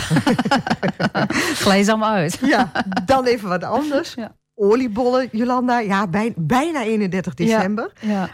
Glij 1.63 1.83
ze 1.83 1.91
allemaal 1.91 2.13
uit. 2.15 2.39
Ja, 2.43 2.73
dan 3.05 3.25
even 3.25 3.49
wat 3.49 3.65
anders. 3.65 4.15
Ja. 4.15 4.37
Oliebollen, 4.55 5.29
Jolanda. 5.33 5.79
Ja, 5.81 6.07
bij, 6.07 6.33
bijna 6.37 6.83
31 6.83 7.35
december. 7.35 7.93
Ja. 8.01 8.29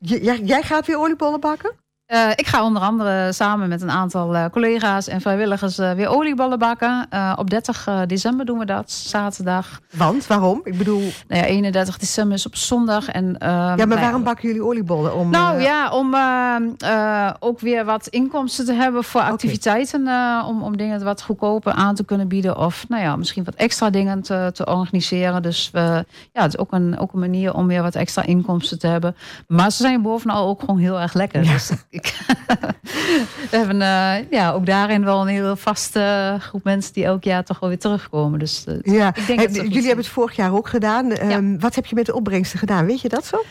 J- 0.00 0.18
jij, 0.22 0.40
jij 0.44 0.62
gaat 0.62 0.86
weer 0.86 0.98
oliebollen 0.98 1.40
bakken? 1.40 1.72
Eh, 2.06 2.30
ik 2.34 2.46
ga 2.46 2.64
onder 2.64 2.82
andere 2.82 3.32
samen 3.32 3.68
met 3.68 3.82
een 3.82 3.90
aantal 3.90 4.34
eh, 4.36 4.44
collega's 4.50 5.08
en 5.08 5.20
vrijwilligers 5.20 5.78
eh, 5.78 5.92
weer 5.92 6.08
olieballen 6.08 6.58
bakken. 6.58 7.08
Op 7.36 7.50
30 7.50 7.86
eh, 7.86 8.00
december 8.06 8.46
doen 8.46 8.58
we 8.58 8.64
dat, 8.64 8.90
zaterdag. 8.90 9.80
Want, 9.96 10.26
waarom? 10.26 10.60
Ik 10.64 10.78
bedoel, 10.78 11.00
Nou 11.28 11.40
ja, 11.42 11.46
31 11.46 11.98
december 11.98 12.36
is 12.36 12.46
op 12.46 12.56
zondag. 12.56 13.08
En, 13.08 13.38
eh, 13.38 13.48
ja, 13.48 13.74
nou 13.74 13.88
maar 13.88 14.00
waarom 14.00 14.22
bakken 14.22 14.48
jullie 14.48 14.64
oliebollen? 14.64 15.14
Om, 15.14 15.30
Nou 15.30 15.60
ja, 15.60 15.90
om 15.90 16.14
eh, 16.14 16.56
eh, 16.78 17.34
ook 17.38 17.60
weer 17.60 17.84
wat 17.84 18.06
inkomsten 18.06 18.64
te 18.64 18.72
hebben 18.72 19.04
voor 19.04 19.20
activiteiten. 19.20 20.08
om, 20.46 20.62
om 20.62 20.76
dingen 20.76 21.04
wat 21.04 21.22
goedkoper 21.22 21.72
aan 21.72 21.94
te 21.94 22.04
kunnen 22.04 22.28
bieden. 22.28 22.58
Of 22.58 22.84
nou 22.88 23.02
ja, 23.02 23.16
misschien 23.16 23.44
wat 23.44 23.54
extra 23.54 23.90
dingen 23.90 24.22
te, 24.22 24.50
te 24.52 24.66
organiseren. 24.66 25.42
Dus 25.42 25.70
ja, 25.72 26.04
het 26.32 26.54
is 26.54 26.58
ook 26.58 26.72
een, 26.72 26.98
ook 26.98 27.12
een 27.12 27.18
manier 27.18 27.54
om 27.54 27.66
weer 27.66 27.82
wat 27.82 27.94
extra 27.94 28.22
inkomsten 28.24 28.78
te 28.78 28.86
hebben. 28.86 29.16
Maar 29.48 29.70
ze 29.70 29.82
zijn 29.82 30.02
bovenal 30.02 30.48
ook 30.48 30.60
gewoon 30.60 30.78
heel 30.78 31.00
erg 31.00 31.14
lekker. 31.14 31.42
Dus 31.42 31.70
ik, 31.90 31.93
we 33.50 33.56
hebben 33.56 33.82
eh, 33.82 34.30
ja, 34.30 34.52
ook 34.52 34.66
daarin 34.66 35.04
wel 35.04 35.20
een 35.20 35.26
heel 35.26 35.56
vaste 35.56 36.36
groep 36.40 36.64
mensen 36.64 36.92
die 36.92 37.04
elk 37.04 37.24
jaar 37.24 37.44
toch 37.44 37.60
wel 37.60 37.68
weer 37.68 37.78
terugkomen. 37.78 38.38
Dus 38.38 38.64
eh, 38.66 38.94
Ja, 38.94 39.14
ik 39.14 39.26
denk 39.26 39.40
dat 39.40 39.54
jullie 39.54 39.86
hebben 39.86 40.04
het 40.04 40.08
vorig 40.08 40.36
jaar 40.36 40.52
ook 40.52 40.68
gedaan. 40.68 41.12
Ehm, 41.12 41.58
Wat 41.58 41.74
heb 41.74 41.86
je 41.86 41.94
met 41.94 42.06
de 42.06 42.14
opbrengsten 42.14 42.58
gedaan? 42.58 42.86
Weet 42.86 43.00
je 43.00 43.08
dat 43.08 43.26
zo? 43.26 43.42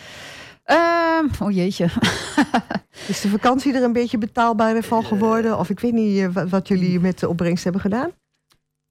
Ehm, 0.63 1.25
oh 1.39 1.51
jeetje. 1.51 1.85
Is 3.07 3.21
de 3.21 3.29
vakantie 3.29 3.73
er 3.73 3.83
een 3.83 3.93
beetje 3.93 4.17
betaalbaar 4.17 4.83
van 4.83 5.03
geworden? 5.05 5.59
Of 5.59 5.69
ik 5.69 5.79
weet 5.79 5.93
niet 5.93 6.19
eh, 6.19 6.27
wat, 6.33 6.49
wat 6.49 6.67
jullie 6.67 6.99
met 6.99 7.19
de 7.19 7.29
opbrengst 7.29 7.63
hebben 7.63 7.81
gedaan? 7.81 8.11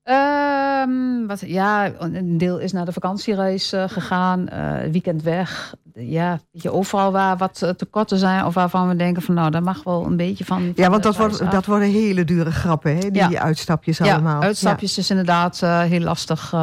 Ehm, 0.02 1.26
wat, 1.26 1.40
ja, 1.40 1.92
een 1.98 2.38
deel 2.38 2.58
is 2.58 2.72
naar 2.72 2.84
de 2.84 2.92
vakantiereis 2.92 3.72
eh, 3.72 3.84
gegaan, 3.86 4.48
eh, 4.48 4.90
weekend 4.90 5.22
weg. 5.22 5.74
Ja, 5.94 6.40
weet 6.50 6.62
je, 6.62 6.72
overal 6.72 7.12
waar 7.12 7.36
wat 7.36 7.62
eh, 7.62 7.70
tekorten 7.70 8.18
zijn 8.18 8.44
of 8.44 8.54
waarvan 8.54 8.88
we 8.88 8.96
denken 8.96 9.22
van 9.22 9.34
nou, 9.34 9.50
daar 9.50 9.62
mag 9.62 9.82
wel 9.82 10.06
een 10.06 10.16
beetje 10.16 10.44
van. 10.44 10.72
Ja, 10.74 10.90
want 10.90 11.02
dat, 11.02 11.16
wordt, 11.16 11.50
dat 11.50 11.66
worden 11.66 11.88
hele 11.88 12.24
dure 12.24 12.50
grappen, 12.50 12.96
hè? 12.96 13.10
die 13.10 13.30
Ja. 13.30 13.40
uitstapjes 13.40 13.98
ja, 13.98 14.12
allemaal. 14.12 14.42
uitstapjes 14.42 14.98
is 14.98 15.10
inderdaad 15.10 15.60
heel 15.60 16.00
lastig. 16.00 16.54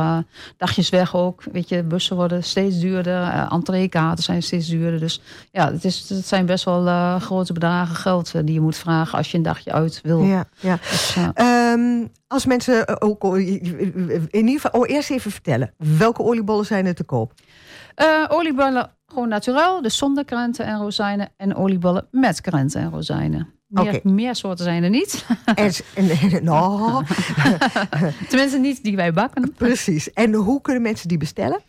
dagjes 0.58 0.90
weg 0.90 1.16
ook. 1.16 1.44
Weet 1.52 1.70
je, 1.70 1.84
bussen 1.84 2.16
worden 2.16 2.44
steeds 2.44 2.80
duurder. 2.80 3.22
eh 3.22 3.46
entreekaarten 3.52 4.24
zijn 4.24 4.44
steeds 4.44 4.68
duurder. 4.68 5.00
Dus 5.00 5.22
ja, 5.52 5.72
het, 5.72 5.86
is, 5.86 6.10
het 6.10 6.28
zijn 6.28 6.46
best 6.46 6.66
wel 6.66 7.20
grote 7.20 7.54
bedragen 7.54 7.96
geld 7.96 8.32
die 8.32 8.54
je 8.54 8.62
moet 8.62 8.78
vragen 8.78 9.18
als 9.18 9.32
je 9.32 9.38
een 9.38 9.44
dagje 9.44 9.72
uit 9.72 10.00
wil. 10.04 10.22
Ja, 10.22 10.46
ja. 10.60 10.78
Dus, 10.90 11.16
Ehm, 11.74 12.08
als 12.28 12.46
mensen 12.46 12.86
eh, 12.86 12.96
ook. 13.00 13.38
In 13.38 14.30
ieder 14.32 14.60
geval, 14.62 14.82
oh, 14.82 14.90
eerst 14.90 15.10
even 15.10 15.32
vertellen. 15.32 15.74
Welke 15.78 16.24
oliebollen 16.24 16.66
zijn 16.66 16.86
er 16.86 16.96
te 16.96 17.04
koop? 17.04 17.34
Eh, 17.96 18.26
oliebollen 18.28 18.92
gewoon 19.08 19.28
naturel, 19.28 19.82
dus 19.82 19.98
zonder 19.98 20.26
krenten 20.26 20.66
en 20.66 20.80
rozijnen. 20.80 21.30
En 21.38 21.56
oliebollen 21.56 22.08
met 22.12 22.42
krenten 22.42 22.82
en 22.82 22.90
rozijnen. 22.90 23.59
Meer, 23.70 24.00
meer 24.04 24.36
soorten 24.36 24.66
zijn 24.66 24.84
er 24.84 24.90
niet. 24.90 25.26
En, 25.56 25.72
en, 25.96 26.44
nou, 26.44 27.04
Tenminste 28.30 28.58
niet 28.60 28.84
die 28.84 28.96
wij 28.96 29.14
bakken. 29.14 29.54
precies. 29.54 30.14
En 30.14 30.34
hoe 30.34 30.62
kunnen 30.62 30.82
mensen 30.82 31.08
die 31.08 31.18
bestellen? 31.18 31.60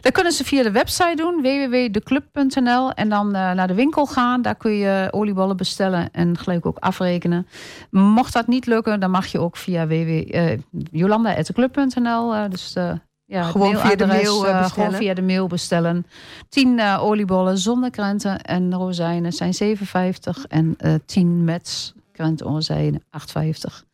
Dat 0.00 0.12
kunnen 0.12 0.32
ze 0.32 0.44
via 0.44 0.62
de 0.62 0.70
website 0.70 1.14
doen, 1.16 1.42
www.declub.nl. 1.42 2.92
En 2.92 3.08
dan 3.08 3.26
eh, 3.26 3.52
naar 3.52 3.66
de 3.66 3.74
winkel 3.74 4.06
gaan. 4.06 4.42
Daar 4.42 4.54
kun 4.54 4.72
je 4.72 5.08
oliebollen 5.10 5.56
bestellen 5.56 6.10
en 6.12 6.38
gelijk 6.38 6.66
ook 6.66 6.78
afrekenen. 6.78 7.46
Mocht 7.90 8.32
dat 8.32 8.46
niet 8.46 8.66
lukken, 8.66 9.00
dan 9.00 9.10
mag 9.10 9.26
je 9.26 9.38
ook 9.40 9.56
via 9.56 9.86
www, 9.86 10.08
eh, 10.30 10.58
jolanda.declub.nl. 10.90 12.34
eh, 12.34 12.50
dus 12.50 12.74
eh, 12.74 12.92
ja, 13.34 13.42
Gewoon 13.42 13.76
via 13.76 13.96
de 13.96 14.06
mail, 14.06 14.46
eh, 14.46 14.50
eh, 14.50 14.60
bestellen? 14.60 14.70
gewoon 14.70 14.92
via 14.92 15.14
de 15.14 15.22
mail 15.22 15.46
bestellen. 15.46 16.06
10 16.48 16.78
eh, 16.78 17.04
oliebollen 17.04 17.58
zonder 17.58 17.90
krenten 17.90 18.42
en 18.42 18.74
rozijnen 18.74 19.32
zijn 19.32 19.54
7,50. 19.54 20.46
En 20.48 20.74
eh 20.78 20.94
10 21.06 21.44
met 21.44 21.94
krenten 22.12 22.46
en 22.46 22.52
rozijnen 22.52 23.02
8,50. 23.10 23.84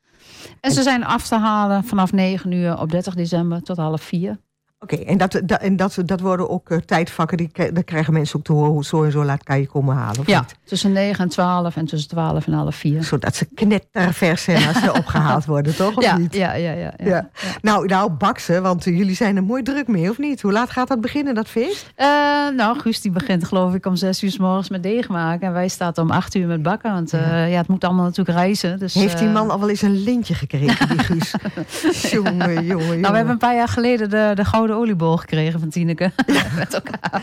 En 0.60 0.70
ze 0.70 0.82
zijn 0.82 1.04
af 1.04 1.28
te 1.28 1.34
halen 1.34 1.84
vanaf 1.84 2.12
9 2.12 2.52
uur 2.52 2.80
op 2.80 2.90
30 2.90 3.14
december 3.14 3.62
tot 3.62 3.76
half 3.76 4.02
4. 4.02 4.38
Oké, 4.82 4.96
en, 4.96 5.18
dat, 5.18 5.40
dat, 5.44 5.60
en 5.60 5.76
dat, 5.76 5.96
dat 6.04 6.20
worden 6.20 6.50
ook 6.50 6.70
eh, 6.70 6.78
tijdvakken. 6.78 7.36
Die, 7.36 7.50
daar 7.72 7.84
krijgen 7.84 8.12
mensen 8.12 8.36
ook 8.38 8.44
te 8.44 8.52
horen 8.52 8.70
hoe 8.70 8.84
zo 8.84 9.04
en 9.04 9.10
zo 9.10 9.24
laat 9.24 9.42
kan 9.42 9.60
je 9.60 9.66
komen 9.66 9.96
halen. 9.96 10.20
Of 10.20 10.26
Ja, 10.26 10.40
niet? 10.40 10.54
tussen 10.64 10.92
9 10.92 11.24
en 11.24 11.30
12 11.30 11.76
en 11.76 11.86
tussen 11.86 12.08
12 12.08 12.46
en 12.46 12.52
half 12.52 12.74
4. 12.74 13.04
Zodat 13.04 13.36
ze 13.36 13.46
knettervers 13.54 14.42
zijn 14.42 14.68
als 14.68 14.80
ze 14.82 14.92
opgehaald 15.00 15.44
worden, 15.44 15.76
toch? 15.76 15.96
Of 15.96 16.02
Ja, 16.04 16.16
niet? 16.16 16.34
ja, 16.34 16.52
ja, 16.54 16.72
ja, 16.72 16.92
ja. 16.96 17.06
Ja. 17.06 17.28
Nou, 17.62 17.86
nou, 17.86 18.10
baksen, 18.10 18.62
want 18.62 18.86
eh, 18.86 18.96
jullie 18.96 19.14
zijn 19.14 19.36
er 19.36 19.44
mooi 19.44 19.62
druk 19.62 19.88
mee, 19.88 20.10
of 20.10 20.18
niet? 20.18 20.42
Hoe 20.42 20.52
laat 20.52 20.70
gaat 20.70 20.88
dat 20.88 21.00
beginnen, 21.00 21.34
dat 21.34 21.48
feest? 21.48 21.92
Eh, 21.94 22.06
nou, 22.56 22.78
Guus 22.80 23.00
die 23.00 23.10
begint 23.10 23.44
geloof 23.44 23.74
ik 23.74 23.86
om 23.86 23.96
6 23.96 24.22
uur 24.22 24.30
s 24.30 24.38
morgens 24.38 24.68
met 24.68 24.82
deeg 24.82 25.08
maken. 25.08 25.46
En 25.46 25.52
wij 25.52 25.68
staan 25.68 25.96
om 25.96 26.10
8 26.10 26.34
uur 26.34 26.46
met 26.46 26.62
bakken. 26.62 26.92
Want 26.92 27.10
ja. 27.10 27.18
het 27.48 27.68
moet 27.68 27.84
allemaal 27.84 28.04
natuurlijk 28.04 28.38
reizen. 28.38 28.78
Dus, 28.78 28.94
Heeft 28.94 29.18
die 29.18 29.28
man 29.28 29.50
al 29.50 29.60
wel 29.60 29.68
eens 29.68 29.82
een 29.82 30.02
lintje 30.02 30.34
gekregen, 30.34 30.88
die 30.88 30.98
Guus? 30.98 31.34
jongen, 32.10 32.34
jongen, 32.54 32.64
jongen. 32.64 33.00
Nou, 33.00 33.10
we 33.10 33.16
hebben 33.16 33.28
een 33.32 33.38
paar 33.38 33.54
jaar 33.54 33.68
geleden 33.68 34.10
de, 34.10 34.32
de 34.34 34.44
Gouden 34.44 34.69
oliebol 34.74 35.16
gekregen 35.16 35.60
van 35.60 35.68
Tineke. 35.68 36.12
Met 36.56 36.74
elkaar. 36.74 37.22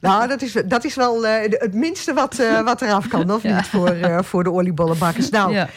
Nou, 0.00 0.28
dat 0.28 0.42
is, 0.42 0.56
dat 0.66 0.84
is 0.84 0.94
wel 0.94 1.26
eh, 1.26 1.50
het 1.50 1.74
minste 1.74 2.14
wat, 2.14 2.38
eh, 2.38 2.60
wat 2.60 2.82
eraf 2.82 3.08
kan, 3.08 3.30
of 3.30 3.42
niet, 3.42 3.66
voor, 3.66 3.88
eh, 3.88 4.18
voor 4.22 4.44
de 4.44 4.52
oliebollenbakkers. 4.52 5.30
Nou, 5.30 5.52
Ja. 5.52 5.68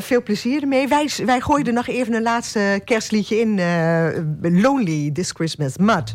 veel 0.00 0.22
plezier 0.22 0.62
ermee. 0.62 0.88
Wij, 0.88 1.10
wij 1.24 1.40
gooien 1.40 1.66
er 1.66 1.72
nog 1.72 1.86
even 1.86 2.14
een 2.14 2.22
laatste 2.22 2.80
kerstliedje 2.84 3.40
in. 3.40 3.60
Lonely 4.42 5.10
This 5.12 5.30
Christmas, 5.30 5.76
Mud. 5.76 6.14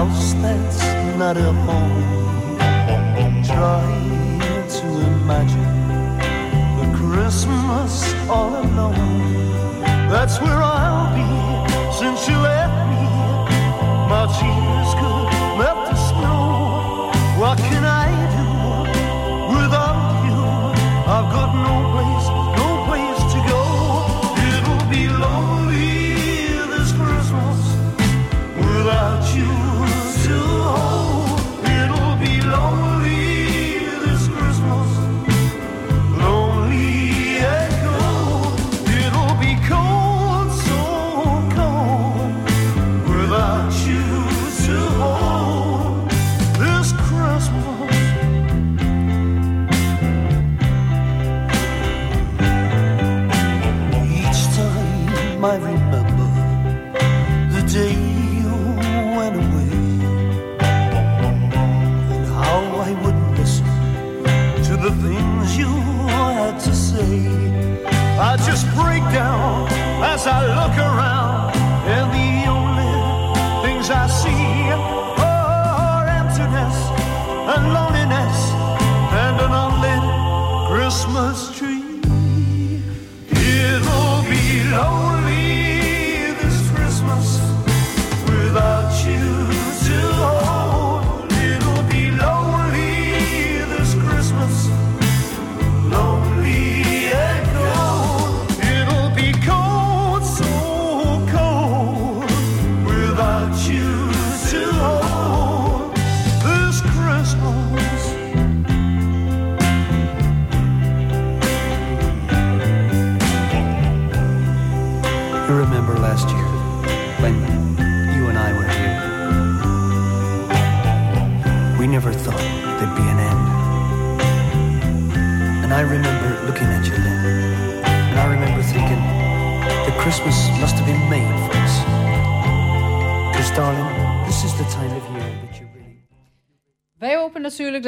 House 0.00 0.32
that's 0.44 0.80
not 1.18 1.36
a 1.36 1.52
home. 1.66 2.56
Trying 3.44 4.68
to 4.76 4.86
imagine 5.12 5.72
a 6.84 6.86
Christmas 7.00 7.92
all 8.34 8.52
alone. 8.64 9.32
That's 10.12 10.36
where 10.42 10.60
I'll 10.74 11.08
be 11.20 11.30
since 12.00 12.20
you 12.28 12.38
left 12.50 12.78
me. 12.92 13.04
My 14.12 14.24
tears 14.36 14.89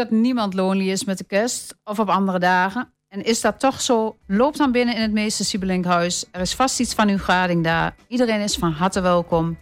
dat 0.02 0.18
niemand 0.18 0.54
lonely 0.54 0.90
is 0.90 1.04
met 1.04 1.18
de 1.18 1.24
kerst 1.24 1.74
of 1.84 1.98
op 1.98 2.08
andere 2.08 2.38
dagen. 2.38 2.92
En 3.08 3.24
is 3.24 3.40
dat 3.40 3.60
toch 3.60 3.80
zo? 3.80 4.16
Loop 4.26 4.56
dan 4.56 4.72
binnen 4.72 4.94
in 4.94 5.00
het 5.00 5.12
meester 5.12 5.44
Siebelinkhuis. 5.44 6.24
Er 6.30 6.40
is 6.40 6.54
vast 6.54 6.80
iets 6.80 6.94
van 6.94 7.08
uw 7.08 7.18
gading 7.18 7.64
daar. 7.64 7.94
Iedereen 8.08 8.40
is 8.40 8.56
van 8.56 8.72
harte 8.72 9.00
welkom. 9.00 9.58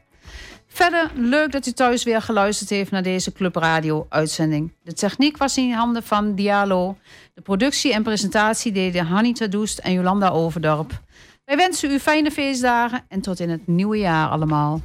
Verder 0.67 1.11
leuk 1.15 1.53
dat 1.53 1.67
u 1.67 1.73
thuis 1.73 2.05
weer 2.05 2.23
geluisterd 2.23 2.71
heeft 2.71 2.91
naar 2.91 3.03
deze 3.03 3.33
Club 3.33 3.57
Radio 3.57 4.07
uitzending. 4.09 4.77
De 4.83 4.93
techniek 4.93 5.37
was 5.37 5.57
in 5.57 5.73
handen 5.73 6.03
van 6.03 6.35
Dialo. 6.35 6.97
De 7.35 7.41
productie 7.41 7.93
en 7.93 8.03
presentatie 8.03 8.73
deden 8.73 9.07
Hanita 9.07 9.47
Doest 9.47 9.79
en 9.79 9.93
Jolanda 9.93 10.29
Overdorp. 10.29 11.03
Wij 11.45 11.57
wensen 11.57 11.91
u 11.91 11.99
fijne 11.99 12.31
feestdagen 12.31 13.05
en 13.09 13.21
tot 13.21 13.41
in 13.41 13.51
het 13.51 13.67
nieuwe 13.67 13.99
jaar 13.99 14.29
allemaal. 14.29 14.81